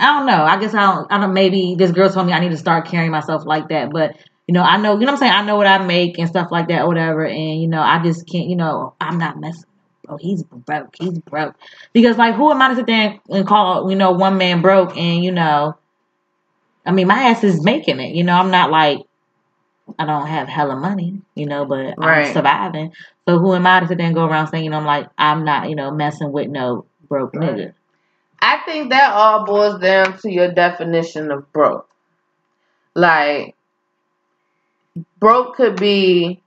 I 0.00 0.16
don't 0.16 0.26
know. 0.26 0.44
I 0.44 0.58
guess 0.58 0.72
I 0.72 0.90
don't. 0.90 1.12
I 1.12 1.20
don't. 1.20 1.34
Maybe 1.34 1.74
this 1.74 1.92
girl 1.92 2.08
told 2.08 2.26
me 2.26 2.32
I 2.32 2.40
need 2.40 2.52
to 2.52 2.56
start 2.56 2.86
carrying 2.86 3.10
myself 3.10 3.44
like 3.44 3.68
that, 3.68 3.90
but 3.92 4.16
you 4.46 4.54
know, 4.54 4.62
I 4.62 4.78
know. 4.78 4.94
You 4.94 5.00
know 5.00 5.12
what 5.12 5.12
I'm 5.12 5.18
saying? 5.18 5.32
I 5.32 5.44
know 5.44 5.56
what 5.56 5.66
I 5.66 5.76
make 5.84 6.18
and 6.18 6.26
stuff 6.26 6.48
like 6.50 6.68
that, 6.68 6.84
or 6.84 6.88
whatever. 6.88 7.26
And 7.26 7.60
you 7.60 7.68
know, 7.68 7.82
I 7.82 8.02
just 8.02 8.26
can't. 8.26 8.46
You 8.48 8.56
know, 8.56 8.94
I'm 8.98 9.18
not 9.18 9.38
messing. 9.38 9.64
Oh, 10.12 10.18
he's 10.20 10.42
broke. 10.42 10.94
He's 10.98 11.18
broke. 11.18 11.54
Because 11.92 12.18
like, 12.18 12.34
who 12.34 12.50
am 12.50 12.60
I 12.60 12.68
to 12.68 12.76
sit 12.76 12.86
there 12.86 13.20
and 13.30 13.46
call 13.46 13.90
you 13.90 13.96
know 13.96 14.12
one 14.12 14.36
man 14.38 14.60
broke? 14.60 14.96
And 14.96 15.24
you 15.24 15.32
know, 15.32 15.76
I 16.84 16.92
mean, 16.92 17.06
my 17.06 17.24
ass 17.24 17.44
is 17.44 17.64
making 17.64 18.00
it. 18.00 18.14
You 18.14 18.24
know, 18.24 18.34
I'm 18.34 18.50
not 18.50 18.70
like 18.70 18.98
I 19.98 20.04
don't 20.06 20.26
have 20.26 20.48
hella 20.48 20.76
money. 20.76 21.22
You 21.34 21.46
know, 21.46 21.64
but 21.64 21.94
Right. 21.98 22.26
I'm 22.26 22.32
surviving. 22.34 22.92
So 23.28 23.38
who 23.38 23.54
am 23.54 23.66
I 23.66 23.80
to 23.80 23.86
sit 23.88 23.98
there 23.98 24.06
and 24.06 24.14
go 24.14 24.26
around 24.26 24.48
saying 24.48 24.64
you 24.64 24.70
know 24.70 24.78
I'm 24.78 24.84
like 24.86 25.08
I'm 25.16 25.44
not 25.44 25.70
you 25.70 25.76
know 25.76 25.90
messing 25.90 26.32
with 26.32 26.48
no 26.48 26.86
broke 27.08 27.34
Right. 27.34 27.56
nigga. 27.56 27.74
I 28.40 28.58
think 28.66 28.90
that 28.90 29.12
all 29.12 29.46
boils 29.46 29.80
down 29.80 30.18
to 30.18 30.30
your 30.30 30.50
definition 30.52 31.30
of 31.30 31.52
broke. 31.52 31.88
Like, 32.94 33.54
broke 35.18 35.54
could 35.54 35.76
be 35.76 36.42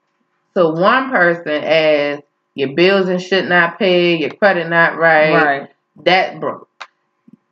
to 0.55 0.70
one 0.70 1.09
person 1.09 1.63
as 1.63 2.20
your 2.56 2.74
bills 2.74 3.08
and 3.10 3.22
shit 3.22 3.47
not 3.47 3.78
paid, 3.78 4.22
your 4.22 4.32
credit 4.32 4.70
not 4.70 4.97
right. 4.97 5.32
That 6.03 6.39
broke. 6.39 6.70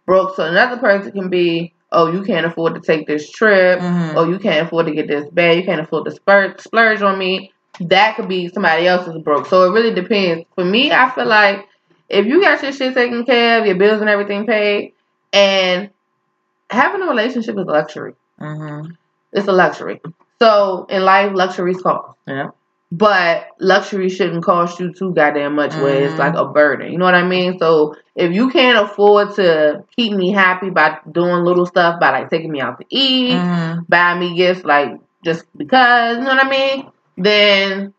Broke 0.05 0.35
to 0.37 0.45
another 0.45 0.77
person 0.77 1.11
can 1.11 1.29
be, 1.29 1.73
oh, 1.91 2.11
you 2.11 2.23
can't 2.23 2.45
afford 2.45 2.73
to 2.75 2.81
take 2.81 3.07
this 3.07 3.29
trip. 3.29 3.79
Mhm. 3.79 4.13
Oh, 4.15 4.27
you 4.27 4.39
can't 4.39 4.65
afford 4.67 4.87
to 4.87 4.93
get 4.93 5.07
this 5.07 5.29
bag. 5.29 5.57
You 5.59 5.63
can't 5.63 5.81
afford 5.81 6.05
to 6.05 6.11
spur- 6.11 6.55
splurge 6.57 7.01
on 7.01 7.17
me. 7.17 7.51
That 7.79 8.15
could 8.15 8.27
be 8.27 8.49
somebody 8.49 8.87
else's 8.87 9.17
broke. 9.21 9.45
So 9.47 9.63
it 9.69 9.73
really 9.73 9.93
depends. 9.93 10.45
For 10.55 10.65
me, 10.65 10.91
I 10.91 11.09
feel 11.09 11.25
like 11.25 11.67
if 12.09 12.25
you 12.25 12.41
got 12.41 12.61
your 12.61 12.71
shit 12.71 12.93
taken 12.93 13.25
care 13.25 13.59
of, 13.59 13.65
your 13.65 13.75
bills 13.75 14.01
and 14.01 14.09
everything 14.09 14.45
paid, 14.45 14.93
and 15.31 15.89
having 16.69 17.01
a 17.01 17.07
relationship 17.07 17.57
is 17.57 17.65
a 17.65 17.71
luxury. 17.71 18.13
Mm-hmm. 18.39 18.91
It's 19.31 19.47
a 19.47 19.51
luxury. 19.51 20.01
So 20.39 20.85
in 20.89 21.03
life, 21.03 21.31
luxuries 21.33 21.81
cost. 21.81 22.17
Yeah. 22.27 22.49
But 22.95 23.47
luxury 23.59 24.07
shouldn't 24.07 24.43
cost 24.43 24.79
you 24.79 24.93
too 24.93 25.13
goddamn 25.15 25.55
much 25.55 25.73
where 25.75 26.03
it's 26.03 26.19
like 26.19 26.35
a 26.35 26.45
burden. 26.45 26.91
You 26.91 26.99
know 26.99 27.05
what 27.05 27.15
I 27.15 27.23
mean? 27.23 27.57
So 27.57 27.95
if 28.15 28.31
you 28.31 28.51
can't 28.51 28.77
afford 28.87 29.33
to 29.35 29.83
keep 29.95 30.13
me 30.13 30.31
happy 30.31 30.69
by 30.69 30.99
doing 31.11 31.43
little 31.43 31.65
stuff, 31.65 31.99
by 31.99 32.11
like 32.11 32.29
taking 32.29 32.51
me 32.51 32.61
out 32.61 32.77
to 32.79 32.85
eat, 32.89 33.31
Mm-hmm. 33.33 33.81
buying 33.89 34.19
me 34.19 34.35
gifts 34.37 34.63
like 34.63 34.91
just 35.25 35.45
because, 35.57 36.17
you 36.17 36.23
know 36.23 36.35
what 36.35 36.45
I 36.45 36.49
mean? 36.49 36.91
Then 37.17 37.93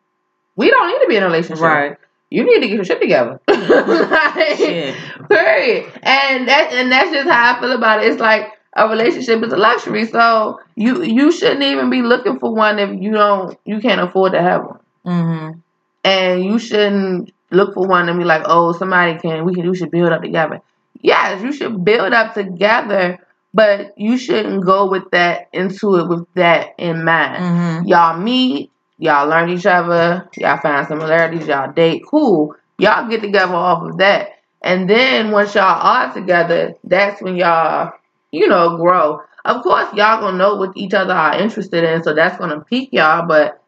we 0.54 0.70
don't 0.70 0.86
need 0.88 1.00
to 1.02 1.06
be 1.08 1.16
in 1.16 1.24
a 1.24 1.26
relationship. 1.26 1.64
Right. 1.64 1.96
You 2.30 2.44
need 2.44 2.60
to 2.60 2.68
get 2.68 2.76
your 2.76 2.84
shit 2.84 3.00
together. 3.00 3.40
Like, 3.48 4.56
Shit. 4.58 4.94
Period. 5.28 5.92
And 6.02 6.46
that 6.48 6.68
and 6.72 6.92
that's 6.92 7.10
just 7.10 7.28
how 7.28 7.56
I 7.56 7.60
feel 7.60 7.72
about 7.72 8.02
it. 8.04 8.12
It's 8.12 8.20
like 8.20 8.52
a 8.76 8.88
relationship 8.88 9.42
is 9.42 9.52
a 9.52 9.56
luxury. 9.56 10.06
So 10.06 10.60
you 10.76 11.02
you 11.02 11.32
shouldn't 11.32 11.62
even 11.62 11.90
be 11.90 12.02
looking 12.02 12.38
for 12.38 12.54
one 12.54 12.78
if 12.78 12.90
you 13.02 13.10
don't 13.12 13.58
you 13.64 13.80
can't 13.80 14.00
afford 14.00 14.32
to 14.32 14.42
have 14.42 14.62
one. 14.64 14.78
Mm-hmm. 15.06 15.58
And 16.04 16.44
you 16.44 16.58
shouldn't 16.58 17.32
look 17.50 17.74
for 17.74 17.86
one 17.86 18.08
and 18.08 18.18
be 18.18 18.24
like, 18.24 18.42
oh, 18.46 18.72
somebody 18.72 19.18
can 19.18 19.44
we 19.44 19.54
can 19.54 19.68
we 19.70 19.76
should 19.76 19.90
build 19.90 20.12
up 20.12 20.22
together. 20.22 20.60
Yes, 21.00 21.42
you 21.42 21.52
should 21.52 21.84
build 21.84 22.12
up 22.12 22.34
together, 22.34 23.18
but 23.52 23.96
you 23.98 24.16
shouldn't 24.16 24.64
go 24.64 24.88
with 24.90 25.10
that 25.10 25.48
into 25.52 25.96
it 25.96 26.08
with 26.08 26.26
that 26.34 26.74
in 26.78 27.04
mind 27.04 27.42
Mm-hmm. 27.42 27.86
y'all 27.88 28.18
meet, 28.18 28.70
y'all 28.98 29.28
learn 29.28 29.48
each 29.50 29.66
other, 29.66 30.28
y'all 30.36 30.60
find 30.60 30.86
similarities, 30.86 31.46
y'all 31.46 31.72
date, 31.72 32.02
cool. 32.08 32.54
Y'all 32.78 33.08
get 33.08 33.20
together 33.20 33.54
off 33.54 33.88
of 33.88 33.98
that. 33.98 34.30
And 34.62 34.88
then 34.88 35.30
once 35.30 35.54
y'all 35.54 35.64
are 35.64 36.12
together, 36.12 36.74
that's 36.84 37.20
when 37.22 37.36
y'all, 37.36 37.92
you 38.32 38.48
know, 38.48 38.76
grow. 38.78 39.20
Of 39.44 39.62
course, 39.62 39.92
y'all 39.94 40.20
gonna 40.20 40.38
know 40.38 40.56
what 40.56 40.76
each 40.76 40.94
other 40.94 41.12
are 41.12 41.38
interested 41.38 41.84
in, 41.84 42.02
so 42.02 42.14
that's 42.14 42.38
gonna 42.38 42.60
pique 42.62 42.88
y'all, 42.92 43.26
but 43.26 43.62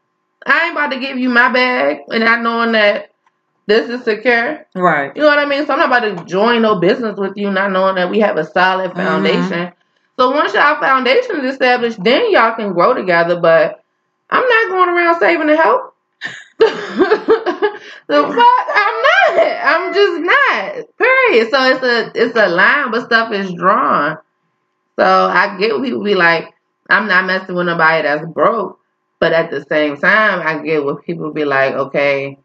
I 0.47 0.67
ain't 0.67 0.73
about 0.73 0.93
to 0.93 1.01
give 1.01 1.19
you 1.19 1.29
my 1.29 1.53
bag 1.53 2.03
and 2.09 2.25
not 2.25 2.43
knowing 2.43 2.73
that 2.73 3.11
this 3.67 3.91
is 3.91 4.05
secure. 4.05 4.65
Right. 4.75 5.15
You 5.17 5.23
know 5.23 5.29
what 5.29 5.39
I 5.39 5.47
mean? 5.47 5.67
So 5.67 5.73
I'm 5.73 5.81
not 5.81 5.89
about 5.89 6.19
to 6.19 6.25
join 6.25 6.63
no 6.63 6.79
business 6.79 7.19
with 7.19 7.37
you, 7.37 7.51
not 7.51 7.73
knowing 7.73 7.97
that 7.97 8.11
we 8.11 8.21
have 8.21 8.37
a 8.37 8.45
solid 8.45 8.91
mm-hmm. 8.91 9.01
foundation. 9.01 9.73
So 10.19 10.31
once 10.31 10.55
y'all 10.55 10.81
foundation 10.81 11.45
is 11.45 11.53
established, 11.53 12.03
then 12.03 12.31
y'all 12.31 12.55
can 12.55 12.73
grow 12.73 12.95
together. 12.95 13.41
But 13.41 13.83
I'm 14.31 14.47
not 14.49 14.69
going 14.69 14.89
around 14.89 15.21
saving 15.21 15.49
the 15.49 15.57
help. 15.57 15.95
the 16.59 16.67
fuck? 18.09 18.67
I'm 18.75 19.03
not. 19.03 19.57
I'm 19.63 19.95
just 19.95 20.23
not. 20.23 20.97
Period. 20.97 21.51
So 21.51 21.65
it's 21.65 21.83
a 21.83 22.13
it's 22.15 22.37
a 22.37 22.49
line, 22.49 22.91
but 22.93 23.05
stuff 23.05 23.33
is 23.33 23.53
drawn. 23.53 24.17
So 24.99 25.05
I 25.05 25.59
get 25.59 25.75
what 25.75 25.85
people 25.85 26.03
be 26.03 26.15
like, 26.15 26.55
I'm 26.89 27.09
not 27.09 27.27
messing 27.27 27.55
with 27.55 27.67
nobody 27.67 28.03
that's 28.03 28.25
broke. 28.33 28.81
But 29.19 29.33
at 29.33 29.51
the 29.51 29.65
same 29.65 29.97
time, 29.97 30.47
I 30.47 30.63
get 30.63 30.85
what 30.85 31.05
people 31.05 31.33
be 31.33 31.45
like, 31.45 31.75
okay, 31.75 32.39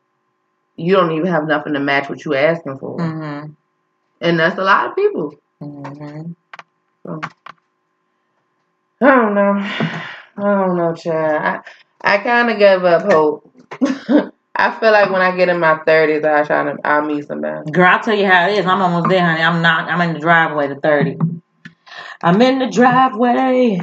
you 0.78 0.94
don't 0.94 1.12
even 1.12 1.28
have 1.28 1.48
nothing 1.48 1.74
to 1.74 1.80
match 1.80 2.10
what 2.10 2.24
you're 2.24 2.36
asking 2.36 2.78
for. 2.80 2.98
Mm-hmm. 2.98 3.52
And 4.22 4.40
that's 4.40 4.58
a 4.58 4.64
lot 4.64 4.90
of 4.90 4.96
people. 4.96 5.36
Mm-hmm. 5.62 6.32
I 9.02 9.16
don't 9.16 9.36
know. 9.36 9.54
I 9.58 10.16
don't 10.38 10.78
know, 10.78 10.94
child. 10.96 11.42
I, 11.42 11.60
I 12.02 12.18
kind 12.20 12.50
of 12.50 12.58
gave 12.58 12.84
up 12.84 13.04
hope. 13.04 13.52
I 14.56 14.80
feel 14.80 14.92
like 14.92 15.12
when 15.12 15.22
I 15.22 15.36
get 15.36 15.50
in 15.50 15.60
my 15.60 15.76
30s, 15.76 16.24
I 16.24 16.44
try 16.46 16.64
to, 16.64 16.78
I'll 16.84 17.02
meet 17.02 17.28
somebody. 17.28 17.72
Girl, 17.72 17.88
I'll 17.88 18.04
tell 18.04 18.16
you 18.16 18.28
how 18.28 18.48
it 18.48 18.60
is. 18.60 18.66
I'm 18.66 18.82
almost 18.82 19.10
there, 19.10 19.26
honey. 19.26 19.42
I'm 19.42 19.62
not. 19.62 19.90
I'm 19.90 20.02
in 20.02 20.14
the 20.14 20.20
driveway 20.20 20.68
to 20.68 20.76
30. 20.76 21.18
I'm 22.22 22.42
in 22.42 22.60
the 22.60 22.68
driveway. 22.68 23.82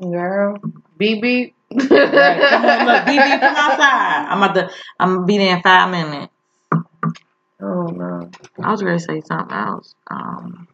Girl. 0.00 0.58
BB. 1.00 1.54
Right. 1.70 1.90
Come 1.90 2.64
on, 2.64 2.86
look, 2.86 3.04
BB, 3.04 3.40
come 3.40 3.56
outside. 3.56 4.26
I'm 4.28 4.42
about 4.42 4.54
to. 4.54 4.70
I'm 4.98 5.14
gonna 5.16 5.26
be 5.26 5.38
there 5.38 5.56
in 5.56 5.62
five 5.62 5.90
minutes. 5.90 6.32
Oh, 7.60 7.86
no. 7.88 8.30
I 8.62 8.70
was 8.70 8.80
gonna 8.82 8.98
say 8.98 9.20
something 9.20 9.56
else. 9.56 9.94
Um, 10.06 10.68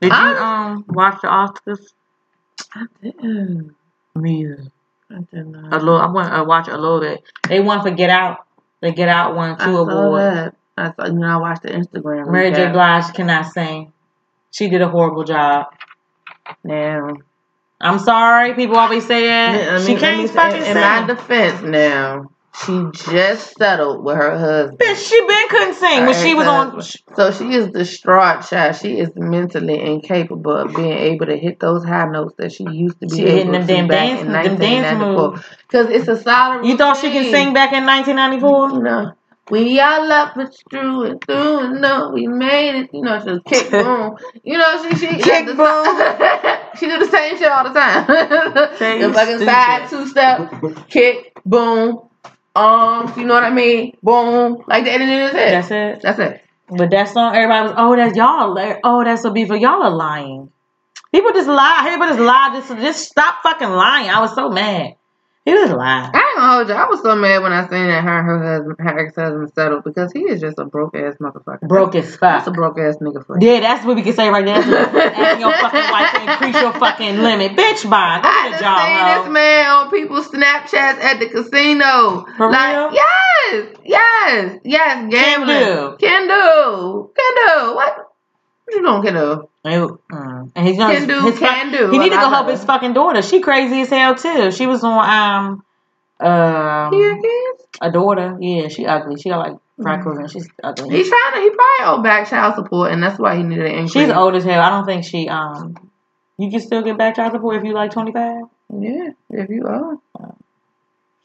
did 0.00 0.12
you 0.12 0.12
um 0.12 0.84
watch 0.88 1.20
the 1.20 1.28
Oscars? 1.28 1.92
I 2.74 2.84
didn't. 3.02 3.74
Me 4.14 4.42
either. 4.42 4.64
I 5.10 5.18
did 5.32 5.46
not. 5.48 5.72
A 5.72 5.76
little. 5.78 6.00
I 6.00 6.06
want 6.06 6.32
to 6.32 6.44
watch 6.44 6.68
a 6.68 6.76
little 6.76 7.00
bit. 7.00 7.22
They 7.48 7.60
won 7.60 7.82
for 7.82 7.90
Get 7.90 8.10
Out. 8.10 8.46
The 8.80 8.92
Get 8.92 9.08
Out 9.08 9.34
won 9.34 9.56
I 9.58 9.64
two 9.66 9.74
saw 9.74 10.16
that. 10.16 10.54
I 10.78 10.92
saw, 10.92 11.06
you 11.06 11.12
know, 11.12 11.26
I 11.26 11.36
watched 11.36 11.62
the 11.62 11.70
Instagram. 11.70 12.30
Mary 12.30 12.50
J. 12.52 12.70
Blige 12.70 13.12
cannot 13.12 13.52
sing. 13.52 13.92
She 14.50 14.68
did 14.68 14.80
a 14.80 14.88
horrible 14.88 15.24
job. 15.24 15.66
Now, 16.64 17.14
I'm 17.80 17.98
sorry. 17.98 18.54
People 18.54 18.76
always 18.76 19.06
say 19.06 19.26
that. 19.26 19.72
I 19.72 19.78
mean, 19.78 19.86
she 19.86 19.96
can't 19.96 20.30
fucking 20.30 20.58
in, 20.58 20.64
sing. 20.64 20.76
in 20.76 20.80
my 20.80 21.06
defense, 21.06 21.62
now 21.62 22.30
she 22.64 22.84
just 22.92 23.56
settled 23.56 24.04
with 24.04 24.16
her 24.16 24.38
husband. 24.38 24.78
Bitch, 24.78 25.08
she 25.08 25.20
been 25.26 25.48
couldn't 25.48 25.74
sing 25.74 26.04
when 26.06 26.14
she 26.14 26.34
was 26.34 26.46
on. 26.46 26.82
So 27.16 27.30
she 27.30 27.54
is 27.54 27.68
distraught, 27.68 28.44
child. 28.46 28.76
She 28.76 28.98
is 28.98 29.10
mentally 29.16 29.80
incapable 29.80 30.56
of 30.56 30.74
being 30.74 30.92
able 30.92 31.26
to 31.26 31.36
hit 31.36 31.58
those 31.60 31.84
high 31.84 32.08
notes 32.08 32.34
that 32.38 32.52
she 32.52 32.64
used 32.64 33.00
to 33.00 33.06
be 33.06 33.16
She 33.16 33.22
able 33.22 33.32
hitting 33.36 33.52
them 33.52 33.60
to 33.62 33.66
damn 33.66 33.88
back 33.88 34.08
dance- 34.08 34.20
in 34.22 34.32
1994. 34.32 35.44
Because 35.68 35.90
it's 35.90 36.08
a 36.08 36.20
solid. 36.22 36.66
You 36.66 36.76
thought 36.76 36.96
she 36.98 37.10
can 37.10 37.24
sing 37.24 37.54
back 37.54 37.72
in 37.72 37.86
1994? 37.86 38.70
You 38.70 38.82
know, 38.82 39.12
we 39.50 39.80
all 39.80 40.10
up 40.12 40.34
but 40.36 40.54
through 40.70 41.02
and 41.04 41.24
through 41.24 41.58
and 41.60 41.80
no, 41.80 42.10
we 42.12 42.26
made 42.26 42.82
it. 42.82 42.90
You 42.92 43.02
know, 43.02 43.20
she 43.20 43.30
was 43.30 43.40
kick 43.46 43.70
boom. 43.70 44.16
You 44.44 44.58
know, 44.58 44.82
she 44.82 44.96
she 44.96 45.06
Kick 45.06 45.46
the, 45.46 46.60
she 46.78 46.86
do 46.86 46.98
the 46.98 47.10
same 47.10 47.36
shit 47.38 47.50
all 47.50 47.64
the 47.64 47.70
time. 47.70 48.06
The 49.00 49.12
fucking 49.12 49.38
side 49.40 49.88
two 49.88 50.06
step, 50.06 50.88
kick 50.88 51.32
boom, 51.44 52.08
arms. 52.54 53.16
You 53.16 53.24
know 53.24 53.34
what 53.34 53.44
I 53.44 53.50
mean? 53.50 53.96
Boom, 54.02 54.62
like 54.66 54.84
that, 54.84 55.00
and 55.00 55.10
then 55.10 55.26
it's 55.26 55.34
it. 55.34 55.36
That's 55.36 55.70
it. 55.70 56.02
That's 56.02 56.18
it. 56.18 56.44
But 56.68 56.90
that 56.90 57.08
song, 57.08 57.34
everybody 57.34 57.68
was, 57.68 57.74
oh, 57.76 57.96
that's 57.96 58.16
y'all. 58.16 58.78
Oh, 58.84 59.02
that's 59.02 59.24
a 59.24 59.30
beef. 59.32 59.48
Y'all 59.48 59.82
are 59.82 59.90
lying. 59.90 60.52
People 61.12 61.32
just 61.32 61.48
lie. 61.48 61.88
People 61.90 62.06
just 62.06 62.20
lie. 62.20 62.50
Just, 62.54 62.80
just 62.80 63.10
stop 63.10 63.42
fucking 63.42 63.68
lying. 63.68 64.08
I 64.08 64.20
was 64.20 64.34
so 64.34 64.48
mad. 64.48 64.94
He 65.46 65.52
just 65.52 65.72
lied. 65.72 66.10
I 66.12 66.18
ain't 66.18 66.36
gonna 66.36 66.52
hold 66.54 66.68
you. 66.68 66.74
I 66.74 66.86
was 66.86 67.00
so 67.00 67.16
mad 67.16 67.42
when 67.42 67.50
I 67.52 67.62
seen 67.62 67.86
that 67.88 68.04
her 68.04 68.18
and 68.18 68.26
her 68.28 68.38
husband, 68.44 68.76
her 68.78 68.98
ex 68.98 69.16
husband 69.16 69.50
settled 69.54 69.84
because 69.84 70.12
he 70.12 70.20
is 70.20 70.38
just 70.40 70.58
a 70.58 70.66
broke 70.66 70.94
ass 70.94 71.14
motherfucker. 71.18 71.66
Broke 71.66 71.94
as 71.94 72.10
fuck. 72.10 72.20
That's 72.20 72.46
a 72.46 72.50
broke 72.50 72.78
ass 72.78 72.96
nigga 73.00 73.24
for 73.24 73.40
you. 73.40 73.48
Yeah, 73.48 73.60
that's 73.60 73.84
what 73.86 73.96
we 73.96 74.02
can 74.02 74.12
say 74.12 74.28
right 74.28 74.44
now. 74.44 74.56
Asking 74.60 75.40
your 75.40 75.52
fucking 75.52 75.90
wife 75.90 76.12
to 76.12 76.30
increase 76.30 76.60
your 76.60 76.72
fucking 76.74 77.16
limit. 77.22 77.52
Bitch, 77.52 77.88
bye. 77.88 78.20
I 78.22 78.50
done 78.50 78.60
job, 78.60 78.80
seen 78.84 79.24
this 79.24 79.32
man 79.32 79.70
on 79.70 79.90
people's 79.90 80.28
Snapchats 80.28 81.00
at 81.00 81.20
the 81.20 81.28
casino. 81.30 82.26
For 82.36 82.50
like, 82.50 82.76
real? 82.76 82.92
yes, 82.92 83.76
yes, 83.84 84.60
yes, 84.64 85.10
gambling. 85.10 85.58
do. 85.58 85.96
Can 85.98 86.28
do. 86.28 87.74
What? 87.76 88.09
You 88.72 88.82
doing, 88.82 89.02
can 89.02 89.14
do? 89.14 89.48
Ew, 89.64 90.00
mm. 90.12 90.52
And 90.54 90.66
he's 90.66 90.78
gonna 90.78 90.94
Can 90.94 91.06
do, 91.08 91.20
his 91.22 91.38
can 91.38 91.72
do. 91.72 91.90
He 91.90 91.98
need 91.98 92.10
to 92.10 92.16
go 92.16 92.28
help 92.28 92.48
his 92.48 92.64
fucking 92.64 92.92
daughter. 92.92 93.22
She 93.22 93.40
crazy 93.40 93.82
as 93.82 93.88
hell 93.88 94.14
too. 94.14 94.50
She 94.52 94.66
was 94.66 94.82
on 94.84 95.62
um 96.20 96.26
um 96.26 96.92
Here 96.92 97.16
he 97.16 97.46
a 97.80 97.90
daughter. 97.90 98.36
Yeah, 98.40 98.68
she 98.68 98.86
ugly. 98.86 99.20
She 99.20 99.28
got 99.30 99.38
like 99.50 99.58
freckles 99.82 100.18
and 100.18 100.30
she's 100.30 100.48
ugly. 100.62 100.96
He's 100.96 101.08
trying 101.08 101.34
to, 101.34 101.40
he 101.40 101.50
probably 101.50 101.98
owe 102.00 102.02
back 102.02 102.28
child 102.28 102.54
support, 102.56 102.92
and 102.92 103.02
that's 103.02 103.18
why 103.18 103.36
he 103.36 103.42
needed 103.42 103.66
an 103.66 103.72
increase. 103.72 103.92
She's 103.92 104.10
old 104.10 104.34
as 104.34 104.44
hell. 104.44 104.60
I 104.60 104.70
don't 104.70 104.86
think 104.86 105.04
she 105.04 105.28
um. 105.28 105.76
You 106.38 106.50
can 106.50 106.60
still 106.60 106.82
get 106.82 106.96
back 106.96 107.16
child 107.16 107.32
support 107.32 107.56
if 107.56 107.64
you 107.64 107.72
like 107.74 107.90
twenty 107.90 108.12
five. 108.12 108.44
Yeah, 108.72 109.10
if 109.30 109.50
you 109.50 109.66
are. 109.66 109.98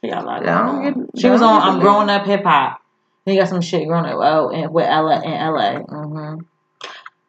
She 0.04 0.10
got 0.12 0.24
a 0.24 0.26
lot. 0.28 0.44
Yeah, 0.44 0.66
don't 0.66 0.84
get- 0.84 1.20
She 1.22 1.30
was 1.30 1.42
don't 1.42 1.50
on 1.54 1.62
get 1.62 1.70
um 1.70 1.80
growing 1.80 2.10
up 2.10 2.26
hip 2.26 2.44
hop. 2.44 2.82
He 3.26 3.38
got 3.38 3.48
some 3.50 3.62
shit 3.62 3.88
growing 3.88 4.06
up. 4.06 4.18
Oh, 4.22 4.50
in, 4.50 4.72
with 4.72 4.86
Ella 4.86 5.22
in 5.24 5.34
L.A. 5.34 5.80
Mm-hmm. 5.84 6.42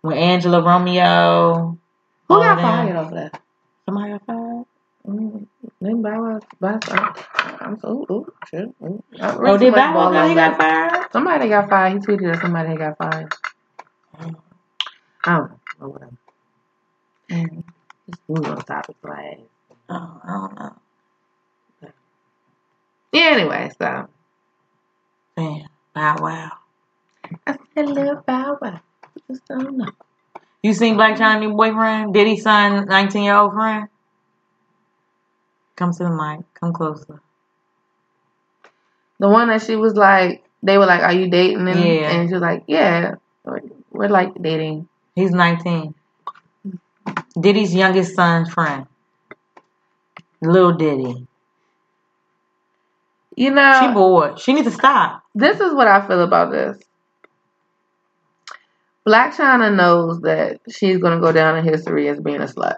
With 0.02 0.16
Angela 0.18 0.62
Romeo. 0.62 1.78
Who 2.28 2.40
got 2.40 2.60
fired 2.62 2.96
over 2.96 3.14
that? 3.16 3.42
Somebody 3.86 4.12
got 4.12 4.26
fired. 4.26 4.64
Mm, 5.06 5.46
Then 5.80 6.02
Bow 6.02 6.22
Wow, 6.22 6.40
Bow 6.60 6.80
Wow, 6.88 7.14
I'm 7.60 7.80
so, 7.80 8.06
ooh, 8.10 8.26
shit. 8.50 8.68
Ooh. 8.82 9.04
Oh, 9.44 9.58
did 9.58 9.74
Bow 9.74 9.94
Wow 9.94 10.12
that. 10.12 10.34
got 10.34 10.58
fired? 10.58 11.12
Somebody 11.12 11.48
got 11.48 11.70
fired. 11.70 11.94
He 11.94 11.98
tweeted 12.00 12.32
that 12.32 12.42
somebody 12.42 12.76
got 12.76 12.98
fired. 12.98 13.32
I 15.24 15.36
don't 15.36 15.50
know. 15.50 15.60
Or 15.80 15.88
whatever. 15.90 16.12
Mm. 17.30 17.64
Just 18.08 18.22
move 18.28 18.46
on 18.46 18.58
topic 18.64 18.96
like. 19.04 19.48
Oh, 19.90 20.20
I 20.24 20.28
don't 20.32 20.58
know. 20.58 20.76
Yeah, 23.12 23.30
anyway, 23.34 23.70
so. 23.80 24.08
Man, 25.36 25.68
Bow 25.94 26.16
Wow. 26.20 26.52
I 27.46 27.58
said, 27.74 27.88
little 27.90 28.22
Bow 28.26 28.58
Wow. 28.62 28.80
Just 29.28 29.46
don't 29.48 29.76
know. 29.76 29.86
You 30.62 30.72
seen 30.72 30.96
Blac 30.96 31.16
Chyna 31.16 31.40
new 31.40 31.54
boyfriend? 31.54 32.12
Diddy's 32.14 32.42
son, 32.42 32.86
19 32.86 33.24
year 33.24 33.36
old 33.36 33.52
friend? 33.52 33.88
Come 35.76 35.92
to 35.92 36.04
the 36.04 36.10
mic. 36.10 36.44
Come 36.54 36.72
closer. 36.72 37.20
The 39.18 39.28
one 39.28 39.48
that 39.48 39.62
she 39.62 39.76
was 39.76 39.94
like, 39.94 40.44
they 40.62 40.78
were 40.78 40.86
like, 40.86 41.02
"Are 41.02 41.12
you 41.12 41.30
dating?" 41.30 41.68
And, 41.68 41.78
Yeah. 41.84 42.10
and 42.10 42.28
she 42.28 42.34
was 42.34 42.42
like, 42.42 42.64
"Yeah, 42.66 43.14
we're 43.90 44.08
like 44.08 44.34
dating." 44.40 44.88
He's 45.14 45.30
19. 45.30 45.94
Diddy's 47.38 47.74
youngest 47.74 48.14
son's 48.14 48.50
friend. 48.52 48.86
Little 50.42 50.72
Diddy. 50.72 51.26
You 53.36 53.50
know, 53.50 53.80
She 53.80 53.92
bored. 53.92 54.38
She 54.40 54.52
needs 54.54 54.66
to 54.66 54.72
stop. 54.72 55.22
this 55.34 55.60
is 55.60 55.74
what 55.74 55.86
I 55.86 56.06
feel 56.06 56.22
about 56.22 56.50
this. 56.50 56.78
Blac 59.06 59.34
Chyna 59.34 59.74
knows 59.74 60.20
that 60.22 60.60
she's 60.68 60.98
gonna 60.98 61.20
go 61.20 61.30
down 61.30 61.58
in 61.58 61.64
history 61.64 62.08
as 62.08 62.18
being 62.18 62.40
a 62.40 62.46
slut. 62.46 62.76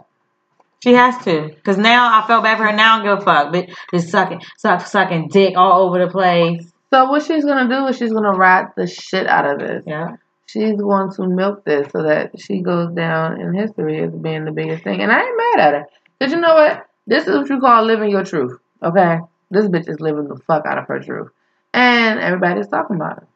She 0.82 0.92
has 0.92 1.16
to. 1.24 1.48
Because 1.48 1.78
now 1.78 2.20
I 2.22 2.26
felt 2.26 2.44
bad 2.44 2.58
for 2.58 2.64
her. 2.64 2.72
Now 2.72 2.94
I 2.94 2.98
don't 2.98 3.06
give 3.06 3.22
a 3.22 3.24
fuck. 3.24 3.52
But 3.52 3.70
just 3.92 4.10
sucking, 4.10 4.42
suck, 4.58 4.86
sucking 4.86 5.28
dick 5.28 5.56
all 5.56 5.86
over 5.86 6.04
the 6.04 6.10
place. 6.10 6.70
So 6.90 7.06
what 7.10 7.24
she's 7.24 7.44
gonna 7.44 7.68
do 7.68 7.86
is 7.86 7.96
she's 7.96 8.12
gonna 8.12 8.32
ride 8.32 8.68
the 8.76 8.86
shit 8.86 9.26
out 9.26 9.46
of 9.46 9.58
this. 9.58 9.84
Yeah. 9.86 10.16
She's 10.46 10.76
going 10.80 11.12
to 11.12 11.26
milk 11.26 11.64
this 11.64 11.90
so 11.92 12.02
that 12.04 12.38
she 12.40 12.60
goes 12.60 12.94
down 12.94 13.40
in 13.40 13.52
history 13.52 14.02
as 14.02 14.12
being 14.12 14.44
the 14.44 14.52
biggest 14.52 14.84
thing. 14.84 15.02
And 15.02 15.12
I 15.12 15.20
ain't 15.20 15.36
mad 15.36 15.60
at 15.60 15.74
her. 15.74 15.86
Cause 16.20 16.32
you 16.32 16.40
know 16.40 16.54
what? 16.54 16.86
This 17.06 17.26
is 17.26 17.36
what 17.36 17.48
you 17.48 17.60
call 17.60 17.84
living 17.84 18.10
your 18.10 18.24
truth. 18.24 18.58
Okay? 18.82 19.18
This 19.50 19.66
bitch 19.66 19.88
is 19.88 20.00
living 20.00 20.28
the 20.28 20.36
fuck 20.46 20.64
out 20.64 20.78
of 20.78 20.86
her 20.86 21.00
truth. 21.00 21.28
And 21.74 22.18
everybody's 22.20 22.68
talking 22.68 22.96
about 22.96 23.18
it. 23.18 23.28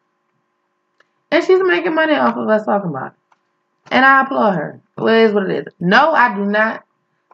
And 1.32 1.42
she's 1.44 1.60
making 1.64 1.94
money 1.94 2.14
off 2.14 2.36
of 2.36 2.46
us 2.48 2.66
talking 2.66 2.90
about 2.90 3.12
it. 3.12 3.18
And 3.90 4.04
I 4.04 4.22
applaud 4.22 4.54
her. 4.54 4.80
Well, 4.98 5.14
it 5.14 5.22
is 5.28 5.32
what 5.32 5.50
it 5.50 5.66
is. 5.66 5.74
No, 5.80 6.12
I 6.12 6.34
do 6.34 6.44
not 6.44 6.84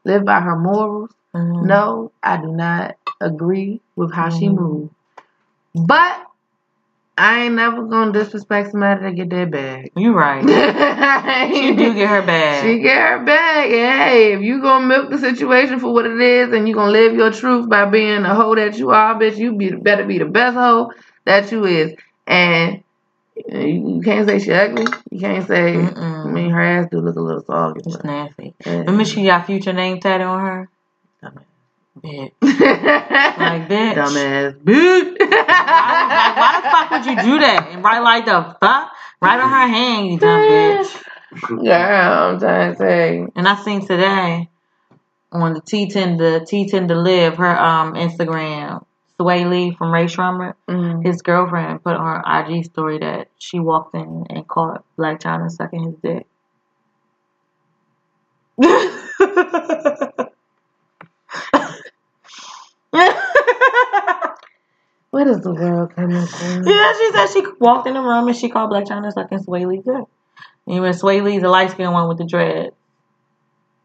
live 0.05 0.25
by 0.25 0.41
her 0.41 0.57
morals. 0.57 1.11
Mhm. 1.35 1.65
No, 1.65 2.13
I 2.23 2.37
do 2.39 2.53
not 2.53 2.95
agree 3.21 3.81
with 3.97 4.13
how 4.13 4.31
she 4.31 4.47
Mhm. 4.47 4.55
moves. 4.55 4.91
But 5.75 6.27
I 7.19 7.43
ain't 7.43 7.55
never 7.57 7.83
gonna 7.83 8.13
disrespect 8.13 8.71
somebody 8.71 9.03
to 9.03 9.13
get 9.13 9.31
their 9.31 9.47
bag. 9.47 9.91
You 9.97 10.15
right. 10.15 10.45
She 11.55 11.75
do 11.75 11.95
get 11.95 12.09
her 12.09 12.23
bag. 12.23 12.65
She 12.65 12.79
get 12.81 12.97
her 13.11 13.25
bag. 13.25 13.71
Hey, 13.71 14.33
if 14.35 14.43
you 14.43 14.63
gonna 14.63 14.87
milk 14.87 15.11
the 15.11 15.19
situation 15.19 15.81
for 15.81 15.93
what 15.93 16.07
it 16.07 16.21
is 16.21 16.53
and 16.53 16.69
you 16.69 16.75
gonna 16.75 16.93
live 16.93 17.15
your 17.15 17.33
truth 17.33 17.69
by 17.69 17.87
being 17.87 18.23
the 18.23 18.35
hoe 18.35 18.55
that 18.55 18.79
you 18.79 18.91
are, 18.91 19.17
bitch, 19.17 19.37
you 19.37 19.57
be 19.57 19.73
better 19.73 20.05
be 20.05 20.19
the 20.19 20.27
best 20.27 20.55
hoe 20.57 20.93
that 21.25 21.51
you 21.51 21.65
is. 21.65 21.95
And 22.27 22.85
you, 23.47 24.01
can't 24.05 24.29
say 24.29 24.39
she 24.39 24.53
ugly. 24.53 24.87
You 25.11 25.21
can't 25.21 25.47
say 25.47 25.77
I 25.77 25.91
Mm-mm. 25.91 26.33
mean 26.33 26.51
her 26.51 26.63
ass 26.63 26.89
do 26.91 26.99
look 26.99 27.17
a 27.17 27.21
little 27.21 27.43
soggy. 27.43 27.81
It's 27.85 28.03
nasty. 28.05 28.55
Yeah. 28.65 28.79
Remember 28.81 29.05
she 29.05 29.25
got 29.25 29.47
future 29.47 29.73
name 29.73 30.01
tattoo 30.01 30.25
on 30.25 30.41
her? 30.41 30.69
Bitch. 32.03 32.33
like 32.43 33.69
bitch. 33.69 33.95
Dumbass 33.95 34.59
bitch. 34.63 35.19
Like, 35.19 36.37
why 36.37 36.61
the 36.63 36.69
fuck 36.71 36.91
would 36.91 37.07
you 37.07 37.17
do 37.17 37.39
that? 37.41 37.69
And 37.71 37.83
write 37.83 38.01
like 38.01 38.25
the 38.25 38.57
fuck? 38.61 38.93
Right 39.21 39.41
on 39.41 39.51
her 39.51 39.67
hand, 39.67 40.07
you 40.07 40.19
dumb 40.19 40.43
bitch. 40.43 41.03
Girl, 41.49 42.33
I'm 42.35 42.39
trying 42.39 42.73
to 42.73 42.79
say. 42.79 43.27
And 43.35 43.49
I 43.49 43.57
seen 43.63 43.87
today 43.87 44.49
on 45.33 45.55
the 45.55 45.61
T10 45.61 46.19
the 46.19 46.47
T10 46.49 46.89
to 46.89 46.95
live 46.95 47.37
her 47.37 47.59
um 47.59 47.95
Instagram. 47.95 48.85
Swae 49.21 49.49
Lee 49.49 49.75
from 49.75 49.93
Rae 49.93 50.07
Sremmurd, 50.07 50.55
Mm. 50.69 51.05
his 51.05 51.23
girlfriend 51.23 51.83
put 51.83 51.97
on 51.97 52.07
her 52.07 52.23
IG 52.51 52.65
story 52.65 52.99
that 52.99 53.29
she 53.39 53.59
walked 53.59 53.95
in 53.95 54.27
and 54.31 54.47
caught 54.47 54.85
Blac 54.97 55.21
Chyna 55.21 55.51
sucking 55.51 55.83
his 55.85 55.97
dick. 55.97 56.27
What 65.11 65.27
is 65.27 65.41
the 65.41 65.55
world 65.55 65.95
coming 65.95 66.27
to? 66.27 66.63
Yeah, 66.67 66.93
she 66.93 67.13
said 67.13 67.27
she 67.29 67.47
walked 67.61 67.87
in 67.89 67.95
the 67.95 68.01
room 68.01 68.29
and 68.29 68.37
she 68.37 68.49
called 68.51 68.71
Blac 68.71 68.87
Chyna 68.87 69.11
sucking 69.13 69.39
Swae 69.39 69.67
Lee 69.67 69.79
good. 69.79 70.05
Even 70.67 70.93
Swae 70.93 71.23
Lee's 71.23 71.41
the 71.43 71.49
light 71.49 71.71
skinned 71.71 71.93
one 71.93 72.09
with 72.09 72.19
the 72.19 72.27
dread. 72.27 72.73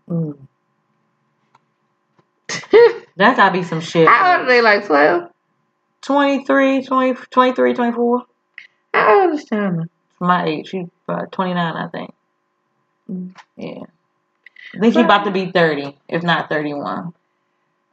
Mm. 0.10 0.38
That 3.16 3.38
gotta 3.38 3.54
be 3.54 3.64
some 3.64 3.80
shit. 3.80 4.08
How 4.08 4.40
old 4.40 4.46
are 4.46 4.50
they? 4.50 4.62
Like 4.62 4.88
12? 4.88 5.30
23, 6.02 6.84
20, 6.84 7.14
23, 7.30 7.74
24. 7.74 8.26
How 8.94 9.22
old 9.22 9.40
is 9.40 9.46
Chyna? 9.46 9.88
My 10.20 10.46
age. 10.46 10.70
She's 10.70 10.88
uh, 11.08 11.26
29, 11.32 11.76
I 11.76 11.88
think. 11.90 12.14
Mm. 13.12 13.36
Yeah. 13.56 13.84
I 14.76 14.80
think 14.80 14.96
he 14.96 15.02
about 15.02 15.26
to 15.26 15.32
be 15.32 15.52
30, 15.52 15.96
if 16.08 16.24
not 16.24 16.50
31. 16.50 17.14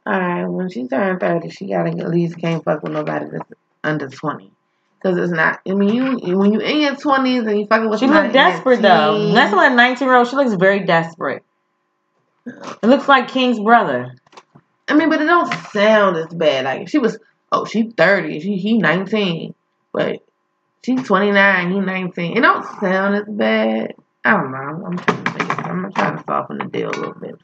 Alright, 0.07 0.49
when 0.49 0.69
she 0.69 0.87
turned 0.87 1.19
30, 1.19 1.49
she 1.51 1.67
gotta 1.67 1.91
at 1.91 2.09
least 2.09 2.39
can't 2.39 2.63
fuck 2.63 2.81
with 2.81 2.91
nobody 2.91 3.27
that's 3.31 3.51
under 3.83 4.09
20. 4.09 4.51
Because 4.97 5.17
it's 5.17 5.31
not, 5.31 5.61
I 5.67 5.73
mean, 5.73 5.93
you, 5.93 6.37
when 6.37 6.53
you 6.53 6.59
in 6.59 6.81
your 6.81 6.95
20s 6.95 7.47
and 7.47 7.59
you 7.59 7.67
fucking 7.67 7.89
with 7.89 7.99
She 7.99 8.07
looks 8.07 8.33
desperate 8.33 8.81
though. 8.81 9.31
That's 9.33 9.53
like 9.53 9.71
a 9.71 9.75
19 9.75 10.07
year 10.07 10.15
old. 10.15 10.27
She 10.27 10.35
looks 10.35 10.53
very 10.53 10.79
desperate. 10.85 11.43
It 12.45 12.83
looks 12.83 13.07
like 13.07 13.27
King's 13.27 13.59
brother. 13.59 14.15
I 14.87 14.95
mean, 14.95 15.09
but 15.09 15.21
it 15.21 15.25
don't 15.25 15.53
sound 15.71 16.17
as 16.17 16.33
bad. 16.33 16.65
Like, 16.65 16.81
if 16.81 16.89
she 16.89 16.97
was, 16.97 17.17
oh, 17.51 17.65
she 17.65 17.83
30, 17.91 18.39
she, 18.39 18.57
he 18.57 18.77
19. 18.77 19.53
But 19.93 20.19
she's 20.85 21.03
29, 21.03 21.71
he 21.71 21.79
19. 21.79 22.37
It 22.37 22.41
don't 22.41 22.63
sound 22.79 23.15
as 23.15 23.25
bad. 23.27 23.93
I 24.23 24.31
don't 24.31 24.51
know. 24.51 24.85
I'm 24.85 24.97
trying 24.97 25.23
to, 25.23 25.31
make 25.31 25.41
it, 25.41 25.59
I'm 25.59 25.91
trying 25.93 26.17
to 26.17 26.23
soften 26.25 26.57
the 26.59 26.65
deal 26.65 26.89
a 26.89 26.97
little 26.97 27.13
bit. 27.13 27.39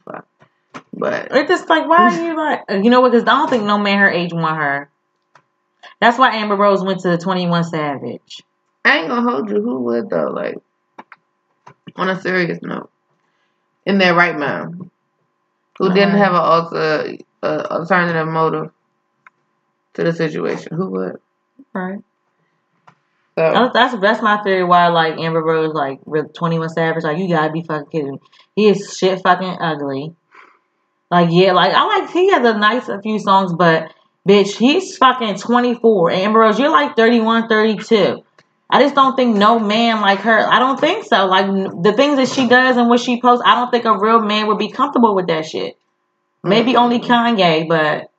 But 0.92 1.28
It's 1.30 1.48
just 1.48 1.68
like, 1.68 1.88
why 1.88 1.96
are 1.98 2.24
you 2.24 2.36
like, 2.36 2.84
you 2.84 2.90
know 2.90 3.00
what? 3.00 3.12
Because 3.12 3.26
I 3.26 3.32
don't 3.36 3.48
think 3.50 3.64
no 3.64 3.78
man 3.78 3.98
her 3.98 4.10
age 4.10 4.32
want 4.32 4.56
her. 4.56 4.90
That's 6.00 6.18
why 6.18 6.36
Amber 6.36 6.56
Rose 6.56 6.82
went 6.82 7.00
to 7.00 7.08
the 7.10 7.18
21 7.18 7.64
Savage. 7.64 8.42
I 8.84 8.98
ain't 8.98 9.08
gonna 9.08 9.28
hold 9.28 9.50
you. 9.50 9.60
Who 9.60 9.80
would 9.84 10.08
though? 10.10 10.30
Like 10.30 10.56
on 11.96 12.08
a 12.08 12.20
serious 12.20 12.60
note, 12.62 12.90
in 13.84 13.98
their 13.98 14.14
right 14.14 14.38
mind, 14.38 14.90
who 15.78 15.88
didn't 15.92 16.14
Uh-huh. 16.14 16.18
have 16.18 16.32
an 16.32 16.40
alter, 16.40 17.16
uh, 17.42 17.66
alternative 17.70 18.28
motive 18.28 18.70
to 19.94 20.04
the 20.04 20.12
situation? 20.12 20.76
Who 20.76 20.90
would? 20.90 21.20
Right. 21.72 21.98
So 23.38 23.52
That's, 23.52 23.72
that's 23.72 24.00
that's 24.00 24.22
my 24.22 24.42
theory. 24.42 24.64
Why 24.64 24.88
like 24.88 25.16
Amber 25.18 25.42
Rose 25.42 25.72
like 25.72 26.00
21 26.34 26.70
Savage? 26.70 27.04
Like 27.04 27.18
you 27.18 27.28
gotta 27.28 27.52
be 27.52 27.62
fucking 27.62 27.86
kidding 27.90 28.12
me. 28.12 28.18
He 28.56 28.66
is 28.66 28.96
shit 28.98 29.22
fucking 29.22 29.58
ugly. 29.60 30.12
Like 31.10 31.28
yeah, 31.30 31.52
like 31.52 31.72
I 31.72 32.00
like 32.00 32.10
he 32.10 32.30
has 32.30 32.44
a 32.44 32.58
nice 32.58 32.88
a 32.88 33.00
few 33.00 33.20
songs, 33.20 33.54
but 33.54 33.92
bitch, 34.28 34.56
he's 34.56 34.96
fucking 34.96 35.36
24. 35.36 36.10
Amber 36.10 36.40
Rose, 36.40 36.58
you're 36.58 36.70
like 36.70 36.96
31, 36.96 37.48
32. 37.48 38.24
I 38.70 38.82
just 38.82 38.94
don't 38.94 39.16
think 39.16 39.36
no 39.36 39.58
man 39.58 40.00
like 40.00 40.20
her. 40.20 40.40
I 40.40 40.58
don't 40.58 40.78
think 40.78 41.04
so. 41.04 41.26
Like 41.26 41.46
the 41.46 41.94
things 41.96 42.16
that 42.18 42.28
she 42.28 42.48
does 42.48 42.76
and 42.76 42.88
what 42.88 43.00
she 43.00 43.20
posts, 43.20 43.42
I 43.46 43.54
don't 43.54 43.70
think 43.70 43.84
a 43.84 43.96
real 43.98 44.20
man 44.20 44.48
would 44.48 44.58
be 44.58 44.70
comfortable 44.70 45.14
with 45.14 45.28
that 45.28 45.46
shit. 45.46 45.78
Mm. 46.48 46.50
Maybe 46.50 46.76
only 46.76 46.98
Kanye, 47.00 47.68
but 47.68 48.10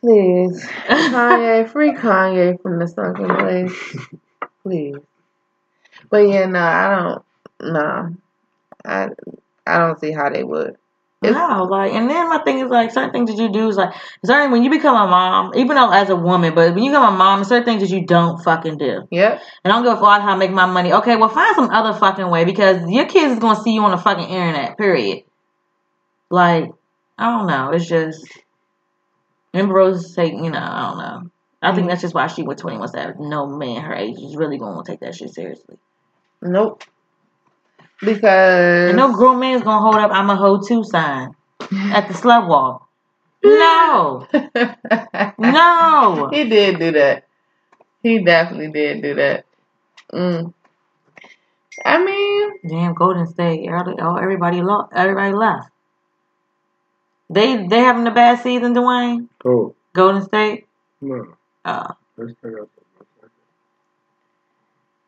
please, 0.00 0.64
Kanye, 0.88 1.68
free 1.70 1.92
Kanye 1.92 2.60
from 2.62 2.78
the 2.78 2.86
sunken 2.88 3.26
place, 3.36 3.96
please. 4.62 4.96
But 6.10 6.28
yeah, 6.28 6.46
no, 6.46 6.60
I 6.60 6.88
don't. 6.94 7.72
No, 7.72 8.16
I 8.84 9.08
I 9.66 9.78
don't 9.78 9.98
see 10.00 10.12
how 10.12 10.30
they 10.30 10.44
would. 10.44 10.76
It's- 11.22 11.32
No, 11.34 11.62
like, 11.64 11.92
and 11.92 12.10
then 12.10 12.28
my 12.28 12.38
thing 12.44 12.58
is 12.58 12.68
like 12.68 12.90
certain 12.90 13.10
things 13.10 13.30
that 13.30 13.42
you 13.42 13.48
do 13.50 13.68
is 13.68 13.76
like 13.76 13.94
certain 14.24 14.50
when 14.52 14.62
you 14.62 14.70
become 14.70 14.94
a 14.94 15.08
mom, 15.08 15.52
even 15.56 15.76
though 15.76 15.90
as 15.90 16.10
a 16.10 16.16
woman, 16.16 16.54
but 16.54 16.74
when 16.74 16.84
you 16.84 16.90
become 16.90 17.14
a 17.14 17.16
mom, 17.16 17.42
certain 17.44 17.64
things 17.64 17.80
that 17.82 17.90
you 17.96 18.04
don't 18.04 18.42
fucking 18.44 18.76
do. 18.76 19.08
Yep. 19.10 19.42
And 19.64 19.72
I 19.72 19.76
don't 19.76 19.84
give 19.84 19.94
a 19.94 19.96
fuck 19.96 20.20
how 20.20 20.34
I 20.34 20.36
make 20.36 20.50
my 20.50 20.66
money. 20.66 20.92
Okay, 20.92 21.16
well 21.16 21.30
find 21.30 21.54
some 21.56 21.70
other 21.70 21.98
fucking 21.98 22.28
way 22.30 22.44
because 22.44 22.86
your 22.90 23.06
kids 23.06 23.32
is 23.32 23.38
gonna 23.38 23.58
see 23.60 23.72
you 23.72 23.82
on 23.82 23.92
the 23.92 23.96
fucking 23.98 24.28
internet. 24.28 24.76
Period. 24.76 25.24
Like, 26.30 26.70
I 27.18 27.30
don't 27.30 27.46
know. 27.46 27.70
It's 27.70 27.86
just 27.86 28.26
Amber 29.52 29.74
Rose 29.74 30.14
say, 30.14 30.26
you 30.26 30.50
know, 30.50 30.58
I 30.58 30.88
don't 30.88 30.98
know. 30.98 31.30
I 31.62 31.74
think 31.74 31.88
that's 31.88 32.02
just 32.02 32.14
why 32.14 32.26
she 32.26 32.42
went 32.42 32.58
21 32.58 32.88
Savage. 32.88 33.16
No 33.18 33.46
man 33.46 33.82
her 33.82 33.94
age 33.94 34.18
is 34.18 34.36
really 34.36 34.58
gonna 34.58 34.82
take 34.84 35.00
that 35.00 35.14
shit 35.14 35.32
seriously. 35.32 35.78
Nope. 36.42 36.84
Because 38.00 38.90
And 38.90 38.98
no 38.98 39.12
grown 39.14 39.40
man's 39.40 39.62
gonna 39.62 39.80
hold 39.80 39.94
up 39.94 40.10
I'm 40.12 40.28
a 40.28 40.36
hoe 40.36 40.60
too 40.60 40.84
sign 40.84 41.34
at 41.60 42.08
the 42.08 42.14
slut 42.14 42.48
wall. 42.48 42.88
No. 43.42 44.26
No. 45.38 46.28
He 46.32 46.48
did 46.48 46.78
do 46.78 46.92
that. 46.92 47.26
He 48.02 48.22
definitely 48.22 48.70
did 48.70 49.02
do 49.02 49.14
that. 49.14 49.46
Mm. 50.12 50.52
I 51.84 52.04
mean, 52.04 52.52
Damn, 52.68 52.94
Golden 52.94 53.26
State. 53.26 53.68
Oh, 53.70 54.16
everybody 54.16 54.62
everybody 54.94 55.32
left. 55.32 55.70
They 57.34 57.66
they 57.66 57.80
having 57.80 58.06
a 58.06 58.12
bad 58.12 58.40
season, 58.42 58.74
Dwayne. 58.74 59.28
Cool. 59.42 59.74
Golden 59.92 60.22
State. 60.22 60.66
No. 61.00 61.34
Uh, 61.64 61.92
Let's 62.16 62.32
take 62.40 62.52
out 62.60 62.70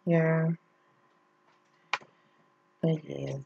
yeah. 0.07 0.51
But 2.81 3.05
yeah. 3.09 3.37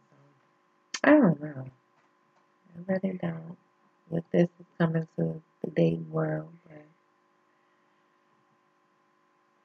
I 1.05 1.11
don't 1.11 1.43
know. 1.43 1.67
I 1.67 2.93
really 2.93 3.19
don't. 3.21 3.57
With 4.09 4.25
this 4.31 4.49
is 4.59 4.67
coming 4.79 5.07
to 5.17 5.43
the 5.63 5.71
dating 5.71 6.11
world, 6.11 6.49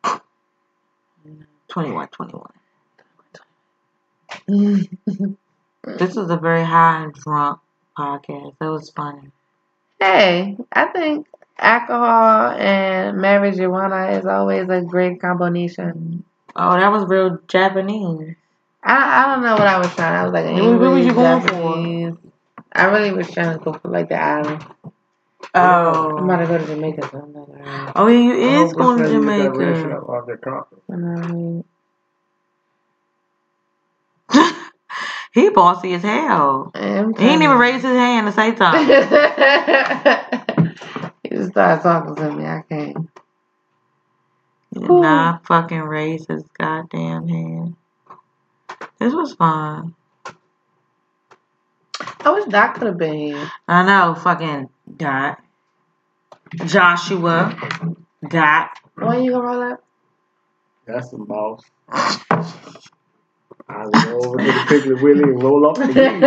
but 0.04 0.22
you 1.26 1.32
know. 1.32 1.46
21, 1.68 2.08
21. 2.10 2.52
Mm. 4.50 5.38
This 6.00 6.16
was 6.16 6.32
a 6.32 6.38
very 6.38 6.64
high 6.64 7.04
and 7.04 7.14
drunk 7.14 7.60
podcast. 7.98 8.56
That 8.60 8.68
was 8.72 8.90
funny. 8.90 9.32
Hey, 10.00 10.58
I 10.72 10.86
think 10.86 11.28
alcohol 11.58 12.52
and 12.52 13.18
marijuana 13.18 14.20
is 14.20 14.26
always 14.26 14.68
a 14.70 14.82
great 14.82 15.22
combination. 15.22 16.24
Oh, 16.56 16.78
that 16.78 16.92
was 16.92 17.06
real 17.08 17.40
Japanese. 17.48 18.36
I 18.84 19.24
I 19.24 19.34
don't 19.34 19.44
know 19.44 19.54
what 19.54 19.68
I 19.68 19.78
was 19.80 19.94
trying. 19.96 20.16
I 20.16 20.24
was 20.24 20.34
like, 20.34 20.46
What- 20.46 20.80
what 20.80 20.92
was 20.92 21.06
you 21.06 21.12
English, 21.12 21.52
going 21.52 22.16
for? 22.16 22.20
I 22.74 22.86
really 22.86 23.12
was 23.14 23.32
trying 23.32 23.58
to 23.58 23.64
go 23.64 23.74
for 23.74 23.88
like 23.90 24.10
the 24.10 24.22
island. 24.22 24.66
Oh, 25.54 26.18
I'm 26.18 26.26
about 26.26 26.38
to 26.42 26.48
go 26.48 26.58
to 26.58 26.66
Jamaica, 26.66 27.10
so 27.10 27.20
I'm 27.20 27.32
not 27.34 27.48
alright. 27.48 27.94
Oh, 27.96 28.08
you 28.08 28.32
is 28.34 28.74
going 28.74 28.98
to 28.98 29.04
this 29.08 29.24
man 29.24 29.40
get 29.44 29.54
that 29.54 29.58
red 29.58 29.76
shit 29.76 29.84
Jamaica. 29.84 29.98
up 30.02 30.10
off 30.10 30.26
their 30.28 30.38
carpet. 30.38 30.80
You 30.90 30.98
know 30.98 31.22
I 31.22 31.28
mean? 31.32 31.64
He 35.36 35.50
bossy 35.52 35.94
as 35.96 36.04
hell. 36.04 36.74
I'm 36.76 37.14
He 37.20 37.26
ain't 37.26 37.44
even 37.44 37.58
trying 37.58 37.60
raised 37.60 37.86
his 37.86 37.98
hand 37.98 38.28
to 38.28 38.34
say 38.34 38.56
something. 38.58 38.88
to- 38.88 40.76
he 41.24 41.30
just 41.30 41.52
started 41.52 41.84
talking 41.84 42.16
to 42.16 42.32
me. 42.34 42.46
I 42.46 42.64
can't. 42.70 43.10
He 44.74 44.80
did 44.82 44.92
not 44.92 45.46
fucking 45.48 45.82
raise 45.82 46.26
his 46.28 46.44
goddamn 46.58 47.28
hand. 47.28 47.76
This 49.00 49.14
was 49.14 49.34
fun. 49.36 49.96
I 52.22 52.32
wish 52.32 52.46
Doc 52.46 52.76
could 52.76 52.88
have 52.88 52.98
been 52.98 53.14
here. 53.16 53.52
I 53.68 53.84
know, 53.86 54.16
fucking 54.16 54.70
Dot. 54.98 55.40
Joshua. 56.66 57.56
Dot. 58.30 58.70
When 58.96 59.24
you 59.24 59.32
gonna 59.34 59.48
roll 59.48 59.74
up? 59.74 59.84
That's 60.88 61.10
the 61.12 61.18
boss. 61.20 61.62
I 63.68 63.84
go 63.90 64.22
over 64.22 64.38
to 64.38 64.52
the 64.52 64.60
Piggly 64.70 65.02
Willy 65.02 65.24
and 65.24 65.42
roll 65.44 65.68
up 65.68 65.76
the 65.78 65.94
game. 65.94 66.22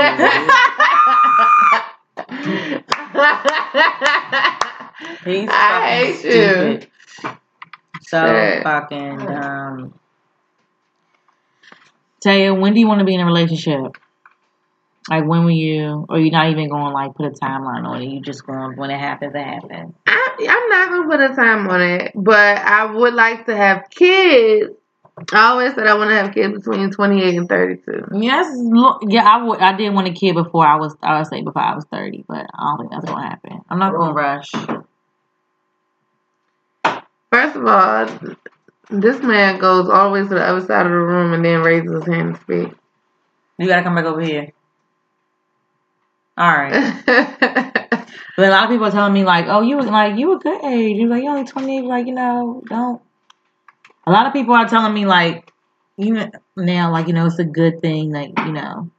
He's 5.25 5.49
I 5.51 5.69
fucking 5.69 5.89
hate 5.89 6.25
you. 6.25 6.81
stupid. 6.81 6.91
So 8.03 8.27
Shit. 8.27 8.63
fucking 8.65 9.21
um 9.29 9.95
Teya, 12.25 12.59
when 12.59 12.75
do 12.75 12.81
you 12.81 12.89
want 12.89 12.99
to 12.99 13.05
be 13.05 13.15
in 13.15 13.21
a 13.21 13.27
relationship? 13.27 13.97
Like 15.09 15.25
when 15.25 15.45
will 15.45 15.53
you 15.53 16.05
or 16.09 16.19
you 16.19 16.31
not 16.31 16.51
even 16.51 16.69
going 16.69 16.87
to 16.87 16.91
like 16.91 17.15
put 17.15 17.27
a 17.27 17.31
timeline 17.31 17.87
on 17.87 18.03
it? 18.03 18.07
You 18.09 18.21
just 18.21 18.45
going 18.47 18.77
when 18.77 18.91
it 18.91 18.99
happens, 18.99 19.35
it 19.35 19.45
happens. 19.45 19.95
I, 20.07 20.37
I'm 20.49 20.69
not 20.69 20.91
gonna 20.91 21.09
put 21.09 21.31
a 21.31 21.35
time 21.35 21.69
on 21.69 21.81
it, 21.81 22.13
but 22.15 22.59
I 22.59 22.87
would 22.93 23.15
like 23.15 23.47
to 23.47 23.57
have 23.57 23.85
kids. 23.91 24.71
I 25.33 25.51
always 25.51 25.75
said 25.75 25.87
I 25.87 25.95
want 25.95 26.11
to 26.11 26.17
have 26.17 26.35
kids 26.35 26.55
between 26.55 26.91
28 26.91 27.35
and 27.37 27.49
32. 27.49 28.05
Yes, 28.13 28.47
look, 28.57 29.03
yeah, 29.09 29.25
I 29.25 29.43
would. 29.43 29.61
I 29.61 29.77
did 29.77 29.93
want 29.95 30.09
a 30.09 30.13
kid 30.13 30.35
before 30.35 30.67
I 30.67 30.77
was. 30.77 30.97
I 31.03 31.19
would 31.19 31.27
say 31.27 31.43
before 31.43 31.63
I 31.63 31.75
was 31.75 31.85
thirty, 31.91 32.25
but 32.29 32.47
I 32.55 32.65
don't 32.65 32.79
think 32.79 32.91
that's 32.91 33.05
gonna 33.05 33.29
happen. 33.29 33.61
I'm 33.69 33.79
not 33.79 33.95
gonna 33.95 34.13
rush. 34.13 34.51
First 37.33 37.57
of 37.57 37.67
all, 37.67 38.07
this 38.91 39.23
man 39.23 39.59
goes 39.59 39.89
all 39.89 40.09
the 40.09 40.15
way 40.15 40.23
to 40.23 40.35
the 40.35 40.43
other 40.43 40.67
side 40.67 40.87
of 40.87 40.93
the 40.93 40.99
room 40.99 41.33
and 41.33 41.45
then 41.45 41.61
raises 41.61 41.93
his 41.93 42.07
hand 42.07 42.35
to 42.35 42.41
speak. 42.41 42.73
You 43.59 43.67
gotta 43.67 43.83
come 43.83 43.95
back 43.95 44.05
over 44.05 44.21
here. 44.21 44.53
All 46.37 46.51
right. 46.51 47.05
But 48.39 48.47
a 48.47 48.51
lot 48.51 48.65
of 48.67 48.71
people 48.71 48.87
are 48.87 48.93
telling 48.93 49.15
me 49.15 49.25
like, 49.25 49.47
oh, 49.49 49.63
you 49.63 49.77
was 49.77 49.87
like 49.87 50.17
you 50.17 50.33
a 50.33 50.39
good 50.39 50.65
age. 50.65 50.97
You 50.97 51.09
like 51.09 51.25
you 51.25 51.29
only 51.29 51.45
twenty 51.45 51.79
eight. 51.79 51.85
Like 51.85 52.07
you 52.07 52.15
know, 52.15 52.63
don't. 52.69 53.03
A 54.09 54.11
lot 54.11 54.27
of 54.27 54.33
people 54.33 54.55
are 54.55 54.67
telling 54.69 54.95
me 54.95 55.07
like, 55.07 55.53
you 55.97 56.13
know, 56.15 56.31
now 56.57 56.91
like 56.93 57.09
you 57.09 57.13
know 57.13 57.27
it's 57.27 57.39
a 57.39 57.45
good 57.45 57.81
thing 57.81 58.13
that 58.13 58.29
you 58.47 58.53
know 58.53 58.91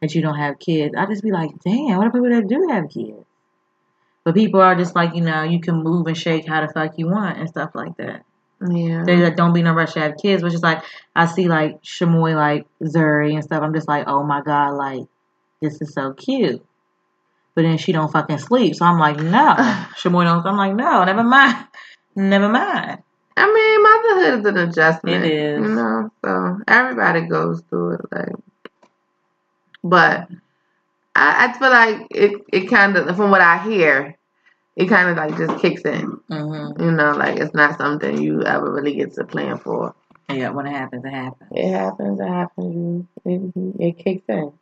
that 0.00 0.14
you 0.14 0.22
don't 0.22 0.36
have 0.38 0.58
kids. 0.58 0.94
I 0.96 1.06
just 1.06 1.22
be 1.22 1.32
like, 1.32 1.50
damn, 1.64 1.96
what 1.98 2.06
are 2.06 2.10
people 2.12 2.30
that 2.30 2.48
do 2.48 2.68
have 2.70 2.88
kids? 2.88 3.24
But 4.24 4.34
people 4.34 4.60
are 4.60 4.76
just 4.76 4.94
like, 4.94 5.14
you 5.14 5.20
know, 5.22 5.42
you 5.42 5.60
can 5.60 5.82
move 5.82 6.06
and 6.06 6.16
shake 6.16 6.46
how 6.46 6.64
the 6.64 6.72
fuck 6.72 6.96
you 6.96 7.08
want 7.08 7.38
and 7.38 7.48
stuff 7.48 7.70
like 7.74 7.96
that. 7.96 8.24
yeah. 8.68 9.02
They 9.04 9.16
like 9.16 9.36
don't 9.36 9.52
be 9.52 9.62
no 9.62 9.72
rush 9.72 9.94
to 9.94 10.00
have 10.00 10.16
kids, 10.16 10.42
which 10.44 10.54
is 10.54 10.62
like 10.62 10.84
I 11.16 11.26
see 11.26 11.48
like 11.48 11.82
Shamoy 11.82 12.34
like 12.36 12.66
Zuri 12.82 13.34
and 13.34 13.42
stuff. 13.44 13.62
I'm 13.62 13.74
just 13.74 13.88
like, 13.88 14.06
oh 14.06 14.22
my 14.22 14.42
god, 14.42 14.74
like 14.74 15.02
this 15.60 15.80
is 15.82 15.92
so 15.92 16.12
cute. 16.12 16.64
but 17.54 17.62
then 17.62 17.78
she 17.78 17.92
don't 17.92 18.12
fucking 18.12 18.38
sleep. 18.38 18.74
So 18.76 18.84
I'm 18.86 18.98
like, 18.98 19.16
no. 19.18 19.54
Shamoy 19.98 20.24
don't. 20.24 20.46
I'm 20.46 20.56
like, 20.56 20.74
no, 20.74 21.04
never 21.04 21.24
mind. 21.24 21.66
Never 22.14 22.48
mind. 22.48 23.02
I 23.36 23.52
mean, 23.52 23.82
motherhood 23.82 24.40
is 24.40 24.46
an 24.46 24.68
adjustment. 24.68 25.24
It 25.24 25.32
is. 25.32 25.60
You 25.60 25.74
know, 25.74 26.10
so 26.24 26.58
everybody 26.68 27.22
goes 27.22 27.62
through 27.68 27.94
it. 27.94 28.00
Like, 28.12 28.34
but 29.82 30.28
I, 31.14 31.46
I 31.48 31.52
feel 31.58 31.70
like 31.70 32.06
it. 32.10 32.42
It 32.52 32.68
kind 32.68 32.96
of, 32.96 33.16
from 33.16 33.30
what 33.30 33.40
I 33.40 33.58
hear, 33.58 34.16
it 34.76 34.86
kind 34.88 35.10
of 35.10 35.16
like 35.16 35.36
just 35.36 35.60
kicks 35.60 35.82
in. 35.82 36.20
hmm 36.28 36.82
You 36.82 36.92
know, 36.92 37.12
like 37.12 37.38
it's 37.38 37.54
not 37.54 37.78
something 37.78 38.20
you 38.20 38.42
ever 38.44 38.70
really 38.72 38.94
get 38.94 39.14
to 39.14 39.24
plan 39.24 39.58
for. 39.58 39.94
Yeah, 40.28 40.50
when 40.50 40.66
it 40.66 40.72
happens, 40.72 41.04
it 41.04 41.10
happens. 41.12 41.50
It 41.52 41.70
happens. 41.72 42.20
It 42.20 42.28
happens. 42.28 43.06
It, 43.24 43.52
it 43.80 43.98
kicks 43.98 44.24
in. 44.28 44.52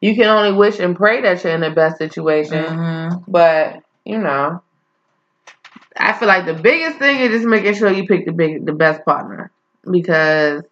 You 0.00 0.14
can 0.16 0.26
only 0.26 0.52
wish 0.56 0.78
and 0.80 0.96
pray 0.96 1.20
that 1.20 1.44
you're 1.44 1.52
in 1.52 1.60
the 1.60 1.70
best 1.70 1.98
situation. 1.98 2.64
hmm 2.64 3.08
But 3.28 3.82
you 4.04 4.18
know, 4.18 4.62
I 6.00 6.12
feel 6.12 6.28
like 6.28 6.46
the 6.46 6.54
biggest 6.54 6.98
thing 6.98 7.20
is 7.20 7.30
just 7.30 7.46
making 7.46 7.74
sure 7.74 7.90
you 7.90 8.06
pick 8.06 8.26
the 8.26 8.32
big, 8.32 8.64
the 8.66 8.72
best 8.72 9.04
partner 9.04 9.50
because 9.90 10.62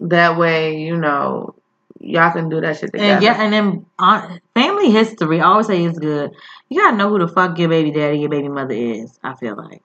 that 0.00 0.36
way, 0.38 0.78
you 0.78 0.96
know, 0.96 1.54
y'all 2.00 2.32
can 2.32 2.48
do 2.48 2.60
that 2.60 2.78
shit 2.78 2.92
together. 2.92 3.14
And 3.14 3.22
yeah, 3.22 3.42
and 3.42 3.52
then 3.52 3.86
uh, 3.98 4.38
family 4.54 4.90
history. 4.90 5.40
I 5.40 5.46
always 5.46 5.66
say 5.66 5.84
is 5.84 5.98
good. 5.98 6.32
You 6.68 6.82
gotta 6.82 6.96
know 6.96 7.08
who 7.08 7.18
the 7.18 7.28
fuck 7.28 7.58
your 7.58 7.68
baby 7.68 7.90
daddy, 7.90 8.18
your 8.18 8.28
baby 8.28 8.48
mother 8.48 8.74
is. 8.74 9.18
I 9.22 9.34
feel 9.34 9.56
like, 9.56 9.82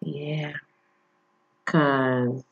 yeah, 0.00 0.52
cause 1.64 2.44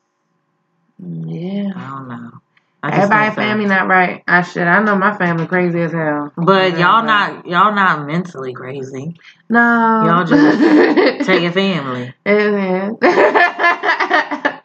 yeah. 0.99 1.73
I 1.77 1.89
don't 1.89 2.09
know. 2.09 2.41
I 2.85 2.97
Everybody 2.97 3.35
family 3.37 3.66
not 3.66 3.87
right. 3.87 4.24
I 4.26 4.43
should. 4.43 4.66
I 4.66 4.83
know 4.83 4.97
my 4.97 5.16
family 5.16 5.47
crazy 5.47 5.80
as 5.80 5.93
hell. 5.93 6.33
But 6.37 6.78
y'all 6.78 7.05
not 7.05 7.47
y'all 7.47 7.74
not 7.74 8.07
mentally 8.07 8.53
crazy. 8.53 9.16
No. 9.49 10.01
Y'all 10.05 10.24
just 10.24 11.26
Take 11.26 11.43
your 11.43 11.53
family. 11.53 12.12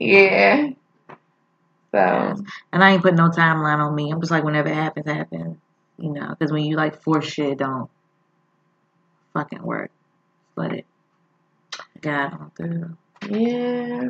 Yeah. 0.00 0.70
So 1.92 2.34
And 2.72 2.82
I 2.82 2.92
ain't 2.92 3.02
putting 3.02 3.18
no 3.18 3.28
timeline 3.28 3.78
on 3.78 3.94
me. 3.94 4.10
I'm 4.10 4.20
just 4.20 4.30
like 4.30 4.44
whenever 4.44 4.68
it 4.68 4.74
happens, 4.74 5.06
happens. 5.06 5.58
You 5.98 6.12
know, 6.12 6.30
because 6.30 6.50
when 6.50 6.64
you 6.64 6.76
like 6.76 7.02
force 7.02 7.26
shit, 7.26 7.50
it 7.50 7.58
don't 7.58 7.90
fucking 9.34 9.62
work. 9.62 9.90
Let 10.56 10.72
it 10.72 10.86
God 12.00 12.32
on 12.32 12.50
through. 12.56 12.96
yeah. 13.28 14.08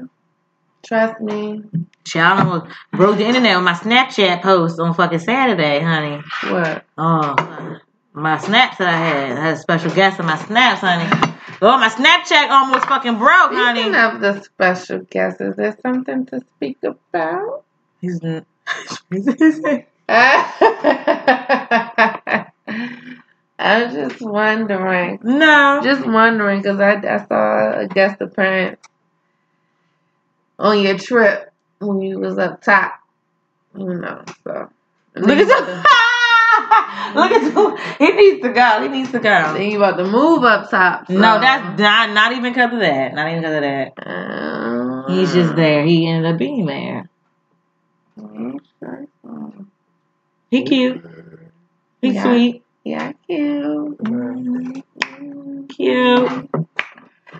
Trust 0.84 1.20
me. 1.20 1.62
Child 2.04 2.40
almost 2.40 2.74
broke 2.92 3.16
the 3.18 3.26
internet 3.26 3.56
with 3.56 3.64
my 3.64 3.74
Snapchat 3.74 4.42
post 4.42 4.80
on 4.80 4.94
fucking 4.94 5.18
Saturday, 5.18 5.80
honey. 5.80 6.22
What? 6.50 6.84
Oh, 6.96 7.34
my 8.12 8.38
snaps 8.38 8.78
that 8.78 8.88
I 8.88 8.96
had. 8.96 9.38
I 9.38 9.40
had 9.44 9.54
a 9.54 9.58
special 9.58 9.90
guest 9.92 10.18
on 10.18 10.26
my 10.26 10.36
snaps, 10.38 10.80
honey. 10.80 11.08
Oh, 11.62 11.78
my 11.78 11.88
Snapchat 11.90 12.50
almost 12.50 12.86
fucking 12.86 13.18
broke, 13.18 13.52
Speaking 13.52 13.92
honey. 13.92 14.14
of 14.16 14.20
the 14.20 14.42
special 14.42 15.00
guest, 15.10 15.40
is 15.40 15.54
there 15.56 15.76
something 15.82 16.24
to 16.26 16.40
speak 16.56 16.78
about? 16.82 17.64
He's 18.00 18.18
n- 18.24 18.46
I 23.58 23.84
was 23.84 23.92
just 23.94 24.20
wondering. 24.22 25.18
no. 25.22 25.80
Just 25.84 26.06
wondering 26.06 26.62
because 26.62 26.80
I, 26.80 26.94
I 26.94 27.26
saw 27.26 27.80
a 27.80 27.86
guest 27.88 28.20
appearance 28.20 28.80
on 30.60 30.80
your 30.82 30.98
trip 30.98 31.52
when 31.78 32.00
you 32.00 32.18
was 32.18 32.38
up 32.38 32.62
top. 32.62 32.94
You 33.76 33.94
know, 33.94 34.24
so. 34.44 34.70
Look 35.16 35.38
at 35.38 35.46
the. 35.48 35.86
Look 37.14 37.30
at 37.32 37.54
the. 37.54 37.80
He 37.98 38.12
needs 38.12 38.42
to 38.42 38.52
go. 38.52 38.82
He 38.82 38.88
needs 38.88 39.10
to 39.12 39.18
go. 39.18 39.54
Then 39.54 39.70
you 39.70 39.78
about 39.78 39.96
to 39.96 40.04
move 40.04 40.44
up 40.44 40.70
top. 40.70 41.06
so- 41.08 41.14
No, 41.14 41.40
that's 41.40 41.78
not 41.80 42.10
not 42.10 42.32
even 42.32 42.52
because 42.52 42.72
of 42.72 42.80
that. 42.80 43.14
Not 43.14 43.28
even 43.28 43.40
because 43.40 43.56
of 43.56 43.62
that. 43.62 43.92
Uh, 44.06 45.12
He's 45.12 45.32
just 45.32 45.56
there. 45.56 45.84
He 45.84 46.06
ended 46.06 46.32
up 46.32 46.38
being 46.38 46.66
there. 46.66 47.08
He 50.50 50.64
cute. 50.64 51.04
He 52.02 52.10
Yeah. 52.10 52.22
sweet. 52.24 52.64
Yeah, 52.84 53.12
cute. 53.26 53.98
Cute. 55.68 56.30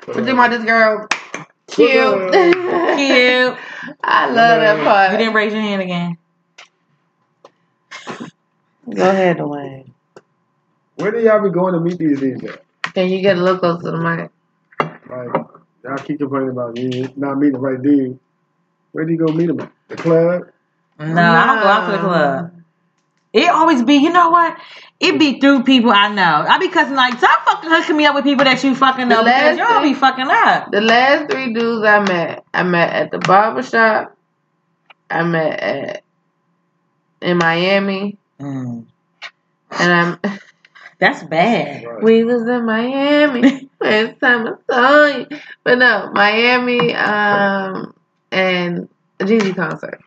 What 0.06 0.16
you 0.16 0.32
about 0.32 0.50
this 0.50 0.64
girl? 0.64 1.08
Cute. 1.70 2.32
Cute. 2.32 3.58
I 4.02 4.26
love 4.30 4.60
that 4.60 4.84
part. 4.84 5.12
You 5.12 5.18
didn't 5.18 5.34
raise 5.34 5.52
your 5.52 5.62
hand 5.62 5.82
again. 5.82 6.18
Go 8.94 9.08
ahead, 9.10 9.38
Dwayne. 9.38 9.92
Where 10.96 11.10
do 11.12 11.20
y'all 11.20 11.42
be 11.42 11.50
going 11.50 11.74
to 11.74 11.80
meet 11.80 11.98
these 11.98 12.20
dudes 12.20 12.44
at? 12.44 12.64
Can 12.94 13.08
you 13.08 13.22
get 13.22 13.38
a 13.38 13.42
little 13.42 13.58
closer 13.58 13.84
to 13.84 13.90
the 13.92 13.98
mic? 13.98 14.30
Like, 15.08 15.28
y'all 15.84 15.96
keep 15.98 16.18
complaining 16.18 16.50
about 16.50 16.76
you 16.76 17.08
not 17.16 17.38
meeting 17.38 17.54
the 17.54 17.58
right 17.60 17.80
dude. 17.80 18.18
Where 18.92 19.04
do 19.04 19.12
you 19.12 19.18
go 19.18 19.32
meet 19.32 19.46
them 19.46 19.60
at? 19.60 19.72
The 19.88 19.96
club? 19.96 20.42
No, 20.98 21.22
I 21.22 21.46
don't 21.46 21.60
go 21.62 21.68
out 21.68 21.86
to 21.86 21.92
the 21.92 21.98
club. 21.98 22.59
It 23.32 23.48
always 23.48 23.82
be, 23.84 23.94
you 23.94 24.10
know 24.10 24.30
what? 24.30 24.56
It 24.98 25.18
be 25.18 25.40
through 25.40 25.62
people 25.62 25.92
I 25.92 26.12
know. 26.12 26.44
I 26.48 26.58
be 26.58 26.68
cussing 26.68 26.96
like, 26.96 27.16
stop 27.18 27.44
fucking 27.44 27.70
hooking 27.70 27.96
me 27.96 28.06
up 28.06 28.14
with 28.14 28.24
people 28.24 28.44
that 28.44 28.62
you 28.64 28.74
fucking 28.74 29.08
know 29.08 29.22
because 29.24 29.56
y'all 29.56 29.82
be 29.82 29.94
fucking 29.94 30.26
up. 30.28 30.70
The 30.72 30.80
last 30.80 31.30
three 31.30 31.52
dudes 31.54 31.86
I 31.86 32.00
met, 32.00 32.44
I 32.52 32.62
met 32.64 32.92
at 32.92 33.10
the 33.10 33.18
barber 33.18 33.62
shop. 33.62 34.16
I 35.08 35.22
met 35.24 35.60
at 35.60 36.04
in 37.20 37.36
Miami, 37.36 38.16
Mm, 38.40 38.86
and 39.78 39.92
I'm. 39.92 40.38
that's 40.98 41.22
bad. 41.24 41.84
We 42.02 42.24
was 42.24 42.42
in 42.48 42.64
Miami 42.64 43.68
last 43.80 44.18
time 44.20 44.48
I 44.48 44.52
saw 44.70 45.06
you, 45.18 45.26
but 45.62 45.78
no, 45.78 46.10
Miami, 46.12 46.94
um, 46.94 47.94
and 48.32 48.88
a 49.18 49.24
Jeezy 49.24 49.54
concert. 49.54 50.00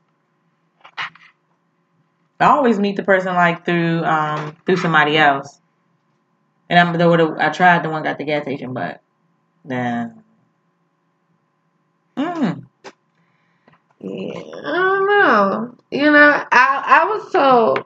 I 2.40 2.46
always 2.48 2.80
meet 2.80 2.96
the 2.98 3.04
person 3.04 3.34
like 3.36 3.66
through 3.66 4.04
um 4.04 4.56
through 4.66 4.78
somebody 4.78 5.18
else. 5.18 5.60
And 6.70 6.80
I'm 6.80 6.92
the 6.94 6.98
the- 6.98 7.36
I 7.40 7.50
tried 7.50 7.84
the 7.84 7.90
one 7.90 8.04
got 8.04 8.18
the 8.18 8.26
gas 8.26 8.44
station, 8.44 8.74
but 8.74 9.02
then 9.66 10.24
mm, 12.18 12.64
Yeah, 14.00 14.40
I 14.66 14.72
don't 14.74 15.08
know. 15.08 15.76
You 15.92 16.12
know, 16.12 16.44
I 16.52 16.84
I 16.86 17.06
was 17.06 17.32
told 17.32 17.86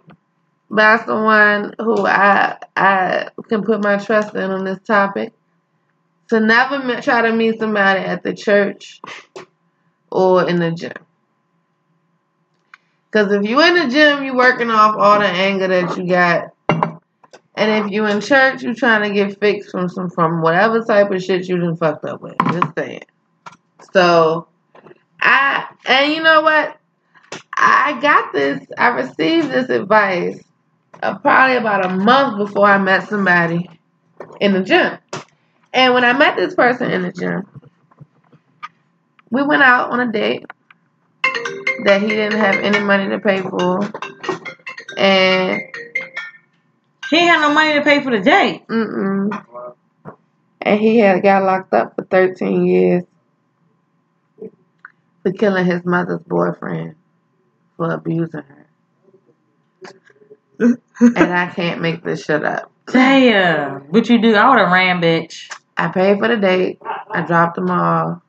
by 0.69 0.97
someone 1.05 1.73
who 1.79 2.05
I 2.07 2.57
I 2.75 3.29
can 3.49 3.63
put 3.63 3.83
my 3.83 3.97
trust 3.97 4.35
in 4.35 4.51
on 4.51 4.65
this 4.65 4.79
topic 4.87 5.33
to 6.29 6.39
never 6.39 7.01
try 7.01 7.21
to 7.23 7.33
meet 7.35 7.59
somebody 7.59 8.01
at 8.01 8.23
the 8.23 8.33
church 8.33 9.01
or 10.11 10.47
in 10.49 10.57
the 10.59 10.71
gym. 10.71 11.06
Because 13.17 13.33
if 13.33 13.49
you 13.49 13.59
in 13.63 13.73
the 13.73 13.87
gym, 13.87 14.23
you 14.23 14.35
working 14.35 14.69
off 14.69 14.95
all 14.95 15.17
the 15.17 15.25
anger 15.25 15.67
that 15.67 15.97
you 15.97 16.07
got. 16.07 16.53
And 17.55 17.85
if 17.85 17.91
you 17.91 18.05
in 18.05 18.21
church, 18.21 18.61
you 18.61 18.75
trying 18.75 19.09
to 19.09 19.11
get 19.11 19.39
fixed 19.39 19.71
from 19.71 19.89
some 19.89 20.11
from 20.11 20.43
whatever 20.43 20.83
type 20.83 21.09
of 21.09 21.23
shit 21.23 21.49
you 21.49 21.57
done 21.57 21.75
fucked 21.77 22.05
up 22.05 22.21
with. 22.21 22.35
Just 22.51 22.75
saying. 22.77 23.05
So 23.91 24.47
I 25.19 25.67
and 25.87 26.13
you 26.13 26.21
know 26.21 26.43
what? 26.43 26.77
I 27.57 27.99
got 27.99 28.33
this. 28.33 28.63
I 28.77 28.89
received 28.89 29.49
this 29.49 29.69
advice 29.69 30.39
uh, 31.01 31.17
probably 31.17 31.55
about 31.55 31.87
a 31.87 31.95
month 31.95 32.37
before 32.37 32.67
I 32.67 32.77
met 32.77 33.09
somebody 33.09 33.67
in 34.39 34.53
the 34.53 34.61
gym. 34.61 34.95
And 35.73 35.95
when 35.95 36.05
I 36.05 36.13
met 36.13 36.35
this 36.35 36.53
person 36.53 36.91
in 36.91 37.01
the 37.01 37.11
gym, 37.11 37.47
we 39.31 39.41
went 39.41 39.63
out 39.63 39.89
on 39.89 40.01
a 40.01 40.11
date 40.11 40.45
that 41.87 42.01
he 42.01 42.09
didn't 42.09 42.37
have 42.37 42.55
any 42.55 42.79
money 42.79 43.07
to 43.07 43.19
pay 43.19 43.41
for, 43.41 43.79
and 44.97 45.61
he 47.09 47.19
had 47.19 47.39
no 47.39 47.53
money 47.53 47.75
to 47.75 47.81
pay 47.81 48.03
for 48.03 48.11
the 48.11 48.19
date. 48.19 48.67
mm-mm, 48.67 49.45
and 50.61 50.79
he 50.81 50.97
had 50.97 51.23
got 51.23 51.43
locked 51.43 51.73
up 51.73 51.95
for 51.95 52.03
13 52.03 52.65
years 52.65 53.03
for 55.23 55.31
killing 55.31 55.65
his 55.65 55.85
mother's 55.85 56.19
boyfriend 56.27 56.95
for 57.77 57.91
abusing 57.93 58.43
her. 58.43 58.67
and 60.59 61.33
I 61.33 61.47
can't 61.47 61.81
make 61.81 62.03
this 62.03 62.25
shit 62.25 62.43
up. 62.43 62.69
Damn. 62.91 63.81
What 63.91 64.09
you 64.09 64.21
do? 64.21 64.35
I 64.35 64.49
would 64.49 64.59
have 64.59 64.71
ran, 64.71 65.01
bitch. 65.01 65.49
I 65.77 65.87
paid 65.87 66.19
for 66.19 66.27
the 66.27 66.37
date. 66.37 66.81
I 67.11 67.21
dropped 67.21 67.57
him 67.57 67.69
off. 67.69 68.21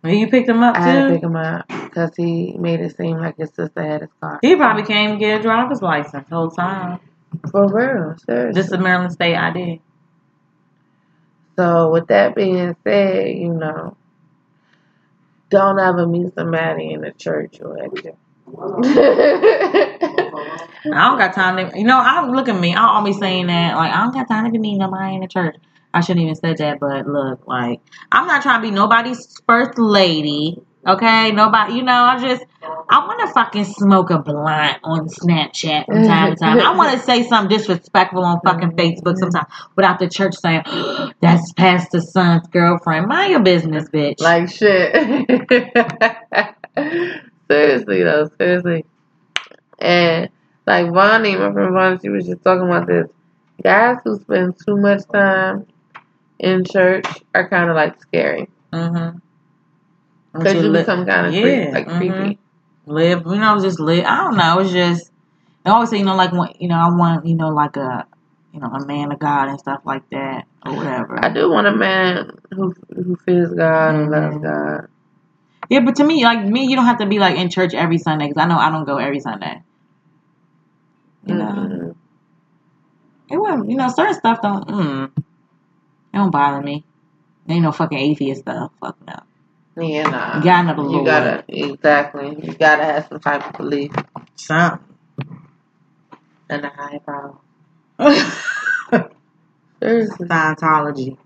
When 0.00 0.18
you 0.18 0.28
picked 0.28 0.48
him 0.48 0.62
up 0.62 0.76
too? 0.76 0.80
I 0.80 0.86
had 0.86 1.08
to 1.08 1.14
pick 1.14 1.22
him 1.22 1.36
up 1.36 1.66
because 1.68 2.14
he 2.16 2.56
made 2.58 2.80
it 2.80 2.96
seem 2.96 3.18
like 3.18 3.36
his 3.36 3.50
sister 3.50 3.82
had 3.82 4.02
his 4.02 4.10
car. 4.20 4.38
He 4.42 4.54
probably 4.56 4.84
came 4.84 5.12
to 5.12 5.16
get 5.16 5.40
a 5.40 5.42
driver's 5.42 5.82
license 5.82 6.28
the 6.28 6.34
whole 6.34 6.50
time. 6.50 7.00
For 7.50 7.66
real, 7.66 8.16
seriously. 8.24 8.60
Just 8.60 8.72
a 8.72 8.78
Maryland 8.78 9.12
State 9.12 9.36
ID. 9.36 9.80
So 11.56 11.90
with 11.90 12.06
that 12.08 12.34
being 12.34 12.76
said, 12.84 13.28
you 13.28 13.52
know, 13.54 13.96
don't 15.50 15.78
ever 15.78 16.06
meet 16.06 16.34
somebody 16.34 16.92
in 16.92 17.00
the 17.00 17.12
church 17.12 17.60
or 17.60 17.82
at 17.82 17.94
gym. 18.02 18.16
I 20.92 21.08
don't 21.08 21.18
got 21.18 21.34
time 21.34 21.56
to, 21.56 21.78
you 21.78 21.84
know, 21.84 21.98
I 21.98 22.26
look 22.26 22.48
at 22.48 22.60
me. 22.60 22.74
I 22.74 22.86
always 22.86 23.18
saying 23.18 23.48
that, 23.48 23.74
like, 23.74 23.92
I 23.92 24.04
don't 24.04 24.12
got 24.14 24.28
time 24.28 24.44
to 24.44 24.50
be 24.50 24.58
meeting 24.58 24.78
nobody 24.78 25.14
in 25.14 25.20
the 25.20 25.28
church. 25.28 25.56
I 25.92 26.00
shouldn't 26.00 26.24
even 26.24 26.34
said 26.34 26.58
that, 26.58 26.78
but 26.80 27.06
look, 27.06 27.46
like, 27.46 27.80
I'm 28.12 28.26
not 28.26 28.42
trying 28.42 28.62
to 28.62 28.68
be 28.68 28.74
nobody's 28.74 29.40
first 29.46 29.78
lady. 29.78 30.60
Okay, 30.86 31.32
nobody, 31.32 31.74
you 31.74 31.82
know, 31.82 32.04
I 32.04 32.18
just, 32.20 32.44
I 32.62 33.04
want 33.04 33.18
to 33.26 33.34
fucking 33.34 33.64
smoke 33.64 34.10
a 34.10 34.20
blunt 34.20 34.78
on 34.84 35.08
Snapchat 35.08 35.86
from 35.86 36.04
time 36.04 36.32
to 36.32 36.36
time. 36.36 36.60
I 36.60 36.76
want 36.76 36.96
to 36.96 36.98
say 37.04 37.24
something 37.24 37.56
disrespectful 37.56 38.24
on 38.24 38.40
fucking 38.44 38.70
mm-hmm. 38.70 38.78
Facebook 38.78 39.16
sometimes 39.16 39.46
without 39.74 39.98
the 39.98 40.08
church 40.08 40.36
saying, 40.36 40.62
that's 41.20 41.52
Pastor 41.54 42.00
Son's 42.00 42.46
girlfriend. 42.48 43.08
Mind 43.08 43.32
your 43.32 43.42
business, 43.42 43.88
bitch. 43.88 44.20
Like 44.20 44.48
shit. 44.48 44.94
seriously 47.50 48.02
though, 48.04 48.30
seriously. 48.38 48.84
And 49.80 50.30
like 50.66 50.92
Vonnie, 50.92 51.36
my 51.36 51.52
friend 51.52 51.72
Vonnie, 51.72 51.98
she 52.00 52.10
was 52.10 52.26
just 52.26 52.44
talking 52.44 52.68
about 52.68 52.86
this. 52.86 53.08
Guys 53.62 53.96
who 54.04 54.20
spend 54.20 54.54
too 54.64 54.76
much 54.76 55.00
time 55.12 55.66
in 56.38 56.64
church 56.64 57.06
are 57.34 57.48
kind 57.48 57.70
of 57.70 57.76
like 57.76 58.00
scary 58.02 58.48
mm-hmm. 58.72 59.18
because 60.32 60.62
you 60.62 60.72
become 60.72 61.06
kind 61.06 61.26
of 61.26 61.34
yeah, 61.34 61.42
creep, 61.42 61.74
like 61.74 61.86
mhm. 61.88 61.98
creepy. 61.98 62.38
live, 62.86 63.22
you 63.26 63.36
know, 63.36 63.60
just 63.60 63.80
live. 63.80 64.04
I 64.04 64.16
don't 64.24 64.36
know. 64.36 64.58
It's 64.60 64.72
just 64.72 65.10
I 65.64 65.70
always 65.70 65.90
say, 65.90 65.98
you 65.98 66.04
know, 66.04 66.14
like 66.14 66.32
when 66.32 66.50
you 66.60 66.68
know, 66.68 66.76
I 66.76 66.88
want, 66.90 67.26
you 67.26 67.34
know, 67.34 67.48
like 67.48 67.76
a, 67.76 68.06
you 68.52 68.60
know, 68.60 68.68
a 68.68 68.86
man 68.86 69.10
of 69.12 69.18
God 69.18 69.48
and 69.48 69.58
stuff 69.58 69.80
like 69.84 70.08
that 70.10 70.46
or 70.64 70.76
whatever. 70.76 71.22
I 71.24 71.28
do 71.32 71.50
want 71.50 71.66
a 71.66 71.72
man 71.74 72.30
who 72.52 72.72
who 72.94 73.16
fears 73.24 73.52
God 73.52 73.96
and 73.96 74.10
loves 74.10 74.36
Mhm. 74.36 74.42
God. 74.42 74.88
yeah, 75.68 75.80
but 75.80 75.96
to 75.96 76.04
me, 76.04 76.22
like 76.24 76.44
me, 76.44 76.66
you 76.66 76.76
don't 76.76 76.86
have 76.86 76.98
to 76.98 77.06
be 77.06 77.18
like 77.18 77.36
in 77.36 77.50
church 77.50 77.74
every 77.74 77.98
Sunday 77.98 78.28
because 78.28 78.40
I 78.40 78.46
know 78.46 78.58
I 78.58 78.70
don't 78.70 78.84
go 78.84 78.98
every 78.98 79.20
Sunday. 79.20 79.62
You 81.26 81.34
know, 81.34 81.44
Mhm. 81.44 81.94
it 83.30 83.36
wouldn't. 83.36 83.68
You 83.70 83.76
know, 83.76 83.88
certain 83.88 84.14
stuff 84.14 84.40
don't. 84.42 84.68
Mm, 84.68 85.10
it 86.16 86.20
don't 86.20 86.32
bother 86.32 86.62
me. 86.62 86.84
Ain't 87.48 87.62
no 87.64 87.72
fucking 87.72 87.98
atheist 87.98 88.42
stuff. 88.42 88.72
Fuck 88.80 88.96
no. 89.06 89.20
Yeah, 89.76 90.04
nah. 90.10 90.38
You 90.38 90.42
gotta 90.44 90.68
know 90.68 90.74
the 90.76 90.82
You 90.90 91.04
gotta 91.04 91.44
exactly. 91.48 92.36
You 92.42 92.54
gotta 92.54 92.84
have 92.84 93.08
some 93.08 93.20
type 93.20 93.46
of 93.48 93.56
belief 93.58 93.92
Something. 94.36 94.96
and 96.50 96.64
a 96.66 96.70
high 96.70 97.00
power. 97.06 97.38
Seriously. 99.82 100.28
Scientology. 100.28 101.18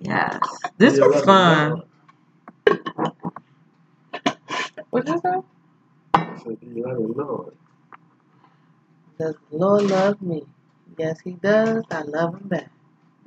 Yes. 0.00 0.40
This 0.78 0.98
Yeah, 0.98 1.06
was 1.06 1.22
fun. 1.24 1.82
What 4.90 5.08
you 5.08 5.20
say? 5.24 5.36
So 6.42 6.56
you 6.62 6.84
let 6.84 6.96
it 6.98 7.16
know. 7.16 7.52
Does 9.18 9.36
the 9.50 9.58
Lord 9.58 9.84
love 9.84 10.22
me? 10.22 10.44
Yes, 10.98 11.20
He 11.20 11.32
does. 11.32 11.84
I 11.90 12.02
love 12.02 12.34
Him 12.36 12.48
back 12.48 12.70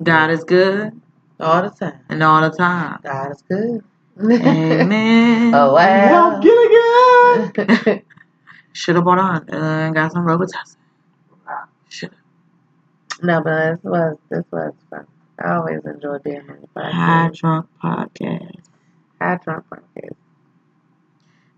God 0.04 0.30
is 0.30 0.44
good 0.44 1.00
all 1.40 1.62
the 1.62 1.70
time. 1.70 2.00
and 2.08 2.22
all 2.22 2.48
the 2.48 2.56
time. 2.56 3.00
God 3.02 3.32
is 3.32 3.42
good. 3.42 3.84
Amen. 4.20 5.54
oh 5.54 5.74
wow. 5.74 6.30
Well, 6.30 6.40
get 6.40 6.50
it, 6.50 7.84
girl. 7.84 7.98
Should 8.72 8.96
have 8.96 9.04
bought 9.04 9.18
on 9.18 9.48
uh, 9.52 9.86
and 9.86 9.94
got 9.94 10.12
some 10.12 10.24
Robitussin. 10.24 10.76
Should 11.88 12.10
no, 13.22 13.40
but 13.42 13.70
this 13.72 13.84
was 13.84 14.16
this 14.30 14.44
was 14.50 14.72
fun. 14.90 15.06
I 15.42 15.54
always 15.54 15.84
enjoy 15.84 16.18
being 16.18 16.48
on 16.48 16.58
the 16.74 16.82
High 16.82 17.28
podcast. 17.30 17.36
Drunk 17.36 17.66
Podcast. 17.82 18.60
High 19.20 19.38
drunk 19.42 19.64
podcast. 19.70 20.16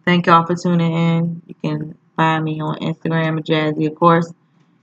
Thank 0.05 0.27
y'all 0.27 0.47
for 0.47 0.55
tuning 0.55 0.93
in. 0.93 1.43
You 1.47 1.55
can 1.63 1.99
find 2.15 2.45
me 2.45 2.61
on 2.61 2.79
Instagram 2.79 3.39
at 3.39 3.47
Jazzy, 3.47 3.87
of 3.89 3.97
course, 3.97 4.33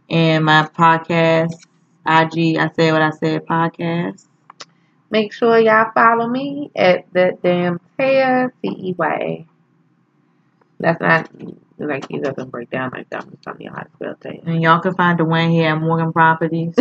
and 0.10 0.44
my 0.44 0.68
podcast, 0.76 1.56
IG. 2.06 2.58
I 2.58 2.70
said 2.76 2.94
what 2.94 3.02
I 3.02 3.12
said 3.12 3.46
podcast. 3.46 4.26
Make 5.10 5.34
sure 5.34 5.60
y'all 5.60 5.92
follow 5.94 6.28
me 6.28 6.72
at 6.76 7.06
that 7.14 7.42
damn 7.44 7.80
Teya 8.00 8.52
T 8.62 8.70
E 8.70 8.96
Y 8.98 9.18
A. 9.22 9.48
That's 10.80 11.00
not 11.00 11.30
like 11.78 12.10
he 12.10 12.20
doesn't 12.20 12.50
break 12.50 12.70
down 12.70 12.92
like 12.94 13.10
that. 13.10 13.24
I'm 13.24 13.30
just 13.32 13.44
telling 13.44 13.62
you 13.62 13.72
how 13.72 13.84
to 13.84 13.90
spell 13.96 14.16
Teya. 14.16 14.46
And 14.46 14.62
y'all 14.62 14.80
can 14.80 14.96
find 14.96 15.20
Dwayne 15.20 15.52
here 15.52 15.70
at 15.70 15.80
Morgan 15.80 16.12
Properties. 16.12 16.74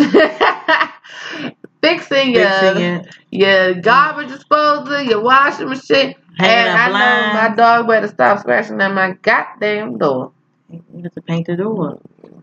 Fixing 1.82 2.32
your 2.32 2.48
Fixing 2.48 2.82
it. 2.82 3.08
your 3.30 3.74
garbage 3.74 4.28
disposal, 4.28 5.02
your 5.02 5.20
washing 5.22 5.68
machine. 5.68 6.14
Hanging 6.38 6.68
and 6.70 6.78
I 6.78 6.88
know 6.88 7.48
my 7.50 7.54
dog 7.54 7.86
better 7.88 8.08
stop 8.08 8.38
scratching 8.38 8.80
at 8.80 8.94
my 8.94 9.12
goddamn 9.20 9.98
door. 9.98 10.32
You 10.70 11.02
have 11.02 11.12
to 11.12 11.20
paint 11.20 11.46
the 11.48 11.56
door. 11.56 12.00
Mm-hmm. 12.22 12.38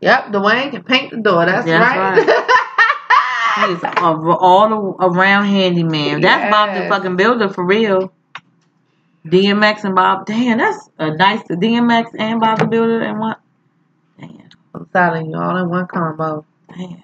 Yep, 0.00 0.26
Dwayne 0.26 0.70
can 0.70 0.82
paint 0.82 1.10
the 1.10 1.18
door. 1.18 1.44
That's, 1.46 1.66
That's 1.66 1.96
right. 1.96 3.68
He's 3.68 3.82
a, 3.82 4.00
all 4.00 4.96
around 5.00 5.44
handyman. 5.46 6.20
That's 6.20 6.50
Bob 6.50 6.74
the 6.74 6.88
fucking 6.88 7.16
builder 7.16 7.48
for 7.48 7.64
real. 7.64 8.12
DMX 9.26 9.84
and 9.84 9.94
Bob. 9.94 10.26
Damn, 10.26 10.58
that's 10.58 10.88
a 10.98 11.14
nice 11.14 11.42
DMX 11.42 12.12
and 12.18 12.40
Bob 12.40 12.58
the 12.60 12.66
builder 12.66 13.02
and 13.02 13.18
what? 13.18 13.40
Damn, 14.18 14.48
I'm 14.74 14.86
telling 14.86 15.30
you, 15.30 15.36
all 15.36 15.56
in 15.56 15.68
one 15.68 15.86
combo. 15.86 16.46
damn. 16.74 17.02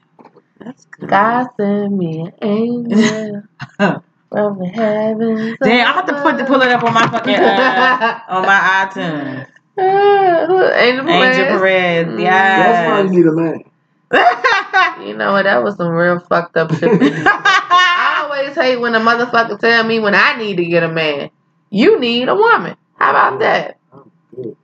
That's 0.59 0.86
good. 0.86 1.11
God 1.11 1.49
send 1.59 1.99
me 1.99 2.20
an 2.20 2.32
angel 2.40 3.42
from 4.30 4.59
the 4.59 4.70
heavens. 4.74 5.59
Damn, 5.62 5.86
I 5.86 5.92
have 5.92 6.07
to 6.07 6.22
put 6.22 6.38
the, 6.38 6.44
pull 6.44 6.62
it 6.62 6.68
up 6.70 6.82
on 6.82 6.94
my 6.94 7.07
fucking 7.07 7.34
uh, 7.34 8.20
on 8.28 8.47
my 8.47 8.88
iTunes. 8.88 9.47
Above. 9.77 10.72
Angel 10.77 11.09
Angel 11.11 11.45
Perez. 11.47 11.59
Perez, 11.59 12.07
Mm. 12.07 12.22
That's 12.22 12.89
why 12.89 13.01
you 13.03 13.11
need 13.11 13.27
a 13.27 13.33
man. 13.33 13.64
You 15.07 15.14
know 15.16 15.33
what? 15.33 15.43
That 15.45 15.62
was 15.62 15.77
some 15.77 15.89
real 15.93 16.18
fucked 16.20 16.57
up 16.57 16.70
shit. 16.74 16.91
I 16.93 18.22
always 18.24 18.55
hate 18.55 18.77
when 18.77 18.95
a 18.95 19.01
motherfucker 19.01 19.59
tell 19.59 19.85
me 19.85 20.01
when 20.01 20.14
I 20.14 20.37
need 20.39 20.57
to 20.57 20.64
get 20.64 20.83
a 20.83 20.89
man. 20.89 21.31
You 21.70 21.99
need 22.01 22.29
a 22.29 22.35
woman. 22.35 22.77
How 22.97 23.11
about 23.11 23.39
that? 23.41 23.79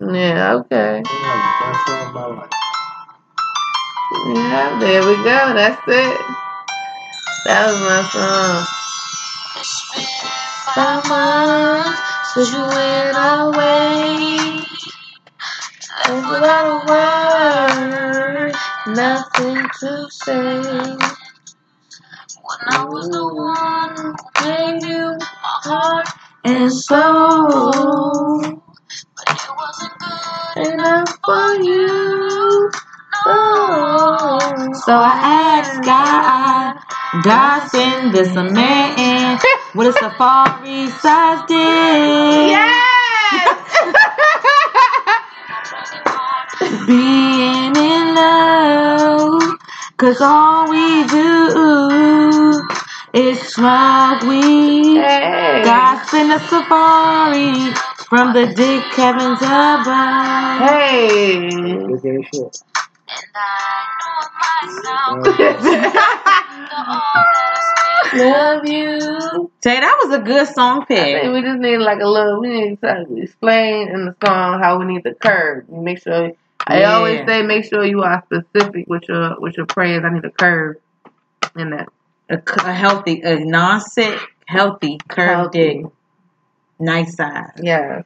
Yeah, 0.01 0.55
okay. 0.55 1.03
I'm 1.05 1.05
having 1.05 1.43
the 1.43 1.53
best 1.61 1.87
time 1.87 2.07
of 2.09 2.15
my 2.15 2.27
life. 2.27 2.51
Yeah, 4.37 4.79
there 4.81 5.03
we 5.07 5.17
go. 5.17 5.55
That's 5.55 5.83
it. 5.89 6.21
That 7.47 7.67
was 7.67 7.81
my 7.81 8.03
song. 8.13 8.67
Five 10.75 11.09
months 11.09 12.01
since 12.35 12.53
you 12.53 12.63
went 12.63 13.17
away. 13.17 14.72
And 16.09 16.29
without 16.29 16.67
a 16.67 16.87
word, 16.91 18.53
nothing 18.89 19.69
to 19.81 20.09
say. 20.11 20.61
When 22.43 22.59
I 22.67 22.85
was 22.85 23.09
the 23.09 23.25
one 23.33 23.97
who 23.97 24.15
gave 24.43 24.91
you 24.91 25.17
my 25.19 25.57
heart 25.63 26.09
and 26.45 26.73
soul, 26.73 28.41
but 28.41 29.29
it 29.31 29.51
wasn't 29.57 29.93
good 30.57 30.73
enough 30.75 31.19
for 31.25 31.55
you. 31.63 32.71
Oh. 33.27 34.41
So 34.85 34.95
I 34.95 35.61
asked 35.61 35.85
God, 35.85 37.23
God 37.23 37.69
send 37.69 38.13
this 38.13 38.35
a 38.35 38.43
man 38.43 39.39
with 39.77 39.89
a 39.89 39.93
safari 39.93 40.89
size 40.91 41.43
dick. 41.47 42.92
Being 46.93 47.75
in 47.75 48.15
love, 48.15 49.59
cause 49.97 50.21
all 50.21 50.69
we 50.69 51.07
do 51.09 52.61
is 53.15 53.41
smoke 53.41 54.21
weed. 54.25 55.01
Hey. 55.01 55.63
Send 56.09 56.33
a 56.33 56.39
safari 56.39 57.73
from 58.11 58.35
the 58.35 58.53
dick 58.55 58.85
heavens 58.93 59.41
above. 59.41 60.69
Hey. 60.69 61.49
Look 61.49 62.05
at 62.05 62.25
shit. 62.35 62.59
Love 68.15 68.67
you. 68.67 69.51
Tay, 69.63 69.81
that 69.81 69.99
was 70.05 70.15
a 70.15 70.21
good 70.21 70.47
song 70.49 70.83
I 70.83 70.85
think 70.85 71.23
pick. 71.23 71.33
we 71.33 71.41
just 71.41 71.59
need 71.59 71.79
like 71.79 72.01
a 72.03 72.07
little. 72.07 72.41
We 72.41 72.49
need 72.49 72.81
to 72.83 73.07
explain 73.17 73.89
in 73.89 74.05
the 74.05 74.15
song 74.23 74.61
how 74.61 74.79
we 74.79 74.85
need 74.85 75.05
the 75.05 75.15
curve. 75.15 75.67
Make 75.71 76.03
sure. 76.03 76.33
I 76.67 76.81
Yeah. 76.81 76.95
always 76.97 77.27
say 77.27 77.43
make 77.43 77.65
sure 77.65 77.85
you 77.85 78.03
are 78.03 78.23
specific 78.27 78.87
with 78.89 79.03
your 79.09 79.39
with 79.41 79.57
your 79.57 79.67
prayers. 79.67 80.05
I 80.05 80.11
need 80.11 80.25
a 80.25 80.31
curve 80.31 80.77
in 81.57 81.71
that. 81.71 81.89
A, 82.31 82.37
c- 82.37 82.61
a 82.65 82.73
healthy, 82.73 83.21
a 83.23 83.41
non-sick, 83.45 84.21
healthy 84.47 84.99
curved 85.09 85.55
Healthy. 85.55 85.87
nice 86.79 87.17
size. 87.17 87.51
Yeah. 87.61 88.03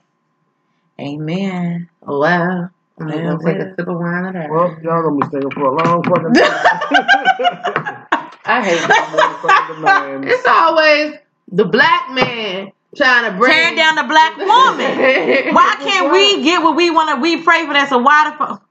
Amen. 1.01 1.89
Oh 2.07 2.21
wow. 2.21 2.71
I'm 2.99 3.09
Yeah, 3.11 3.37
gonna 3.37 3.45
take 3.45 3.59
a 3.59 3.75
sip 3.77 3.89
of 3.89 3.99
wine 3.99 4.25
of 4.25 4.33
that. 4.33 4.51
Well, 4.51 4.79
y'all 4.83 5.03
gonna 5.03 5.17
be 5.17 5.31
singing 5.31 5.51
for 5.51 5.65
a 5.67 5.75
long 5.85 6.03
fucking 6.03 6.33
time. 6.33 8.07
I 8.47 8.63
hate 8.65 8.81
that. 8.89 9.09
Motherfucking 9.13 9.67
demands. 10.21 10.27
It's 10.33 10.47
always 10.47 11.15
the 11.53 11.65
black 11.67 12.11
man 12.11 12.73
trying 12.97 13.31
to 13.31 13.39
bring 13.39 13.53
Tearing 13.53 13.77
down 13.77 13.95
the 13.97 14.05
black 14.05 14.37
woman. 14.37 14.99
Why 15.55 15.77
can't 15.81 16.13
we 16.13 16.43
get 16.43 16.63
what 16.63 16.77
we 16.77 16.91
want 16.91 17.17
to? 17.17 17.21
We 17.21 17.43
pray 17.43 17.67
for 17.67 17.73
that. 17.75 17.89
So 17.89 17.99
why 17.99 18.31
the 18.31 18.37
fuck? 18.37 18.63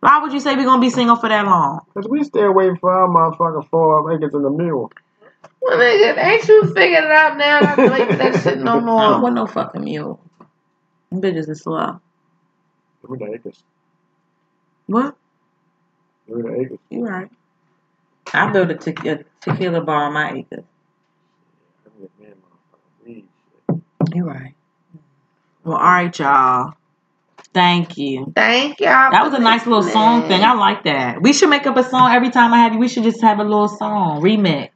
Why 0.00 0.22
would 0.22 0.32
you 0.32 0.40
say 0.40 0.56
we're 0.56 0.64
gonna 0.64 0.80
be 0.80 0.90
single 0.90 1.16
for 1.16 1.28
that 1.28 1.44
long? 1.44 1.80
Cause 1.94 2.06
we 2.08 2.24
still 2.24 2.52
waiting 2.54 2.76
for 2.78 2.90
our 2.90 3.08
motherfucking 3.08 3.68
four 3.68 4.12
acres 4.12 4.34
in 4.34 4.42
the 4.42 4.50
mule. 4.50 4.90
Well, 5.60 5.78
nigga, 5.78 6.16
ain't 6.24 6.48
you 6.48 6.72
figured 6.74 7.04
it 7.04 7.10
out 7.10 7.36
now? 7.36 7.60
Not 7.60 7.76
to 7.76 7.90
wait 7.90 8.08
for 8.08 8.16
that 8.16 8.42
shit 8.42 8.58
no 8.58 8.80
more. 8.80 9.00
I 9.02 9.10
don't 9.10 9.22
want 9.22 9.34
no 9.34 9.46
fucking 9.46 9.84
mule. 9.84 10.20
Them 11.10 11.20
bitches 11.20 11.48
is 11.50 11.62
slow. 11.62 12.00
Give 13.02 13.10
me 13.10 13.18
the 13.26 13.34
acres. 13.34 13.62
What? 14.86 15.16
Give 16.26 16.36
me 16.38 16.42
the 16.42 16.60
acres. 16.62 16.78
You 16.88 17.04
right. 17.04 17.30
I 18.32 18.50
built 18.52 18.70
a, 18.70 18.74
te- 18.76 19.08
a 19.08 19.24
tequila 19.40 19.82
bar 19.82 20.04
on 20.06 20.14
my 20.14 20.32
acre. 20.32 20.64
I'm 21.86 21.92
with 22.00 22.10
me 22.18 22.26
and 22.26 22.36
motherfucking 22.36 23.06
weed 23.06 23.28
shit. 24.06 24.16
You 24.16 24.24
right. 24.24 24.54
Well, 25.64 25.76
all 25.76 25.82
right, 25.82 26.18
y'all. 26.18 26.74
Thank 27.52 27.98
you. 27.98 28.32
Thank 28.34 28.80
y'all. 28.80 29.10
That 29.10 29.24
was 29.24 29.34
a 29.34 29.38
nice 29.40 29.66
little 29.66 29.82
song 29.82 30.28
thing. 30.28 30.42
I 30.42 30.52
like 30.54 30.84
that. 30.84 31.20
We 31.20 31.32
should 31.32 31.50
make 31.50 31.66
up 31.66 31.76
a 31.76 31.82
song 31.82 32.12
every 32.12 32.30
time 32.30 32.54
I 32.54 32.58
have 32.58 32.72
you. 32.72 32.78
We 32.78 32.88
should 32.88 33.02
just 33.02 33.20
have 33.22 33.40
a 33.40 33.44
little 33.44 33.68
song 33.68 34.22
remix. 34.22 34.70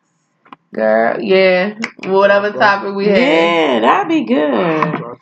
Girl, 0.75 1.21
yeah. 1.21 1.79
Whatever 2.05 2.53
topic 2.53 2.95
we 2.97 3.07
have. 3.07 3.17
Yeah, 3.17 3.81
that'd 3.81 4.09
be 4.09 4.25
good. 4.25 5.19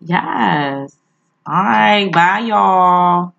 Yes. 0.00 0.96
All 1.46 1.62
right. 1.62 2.10
Bye, 2.10 2.38
y'all. 2.40 3.34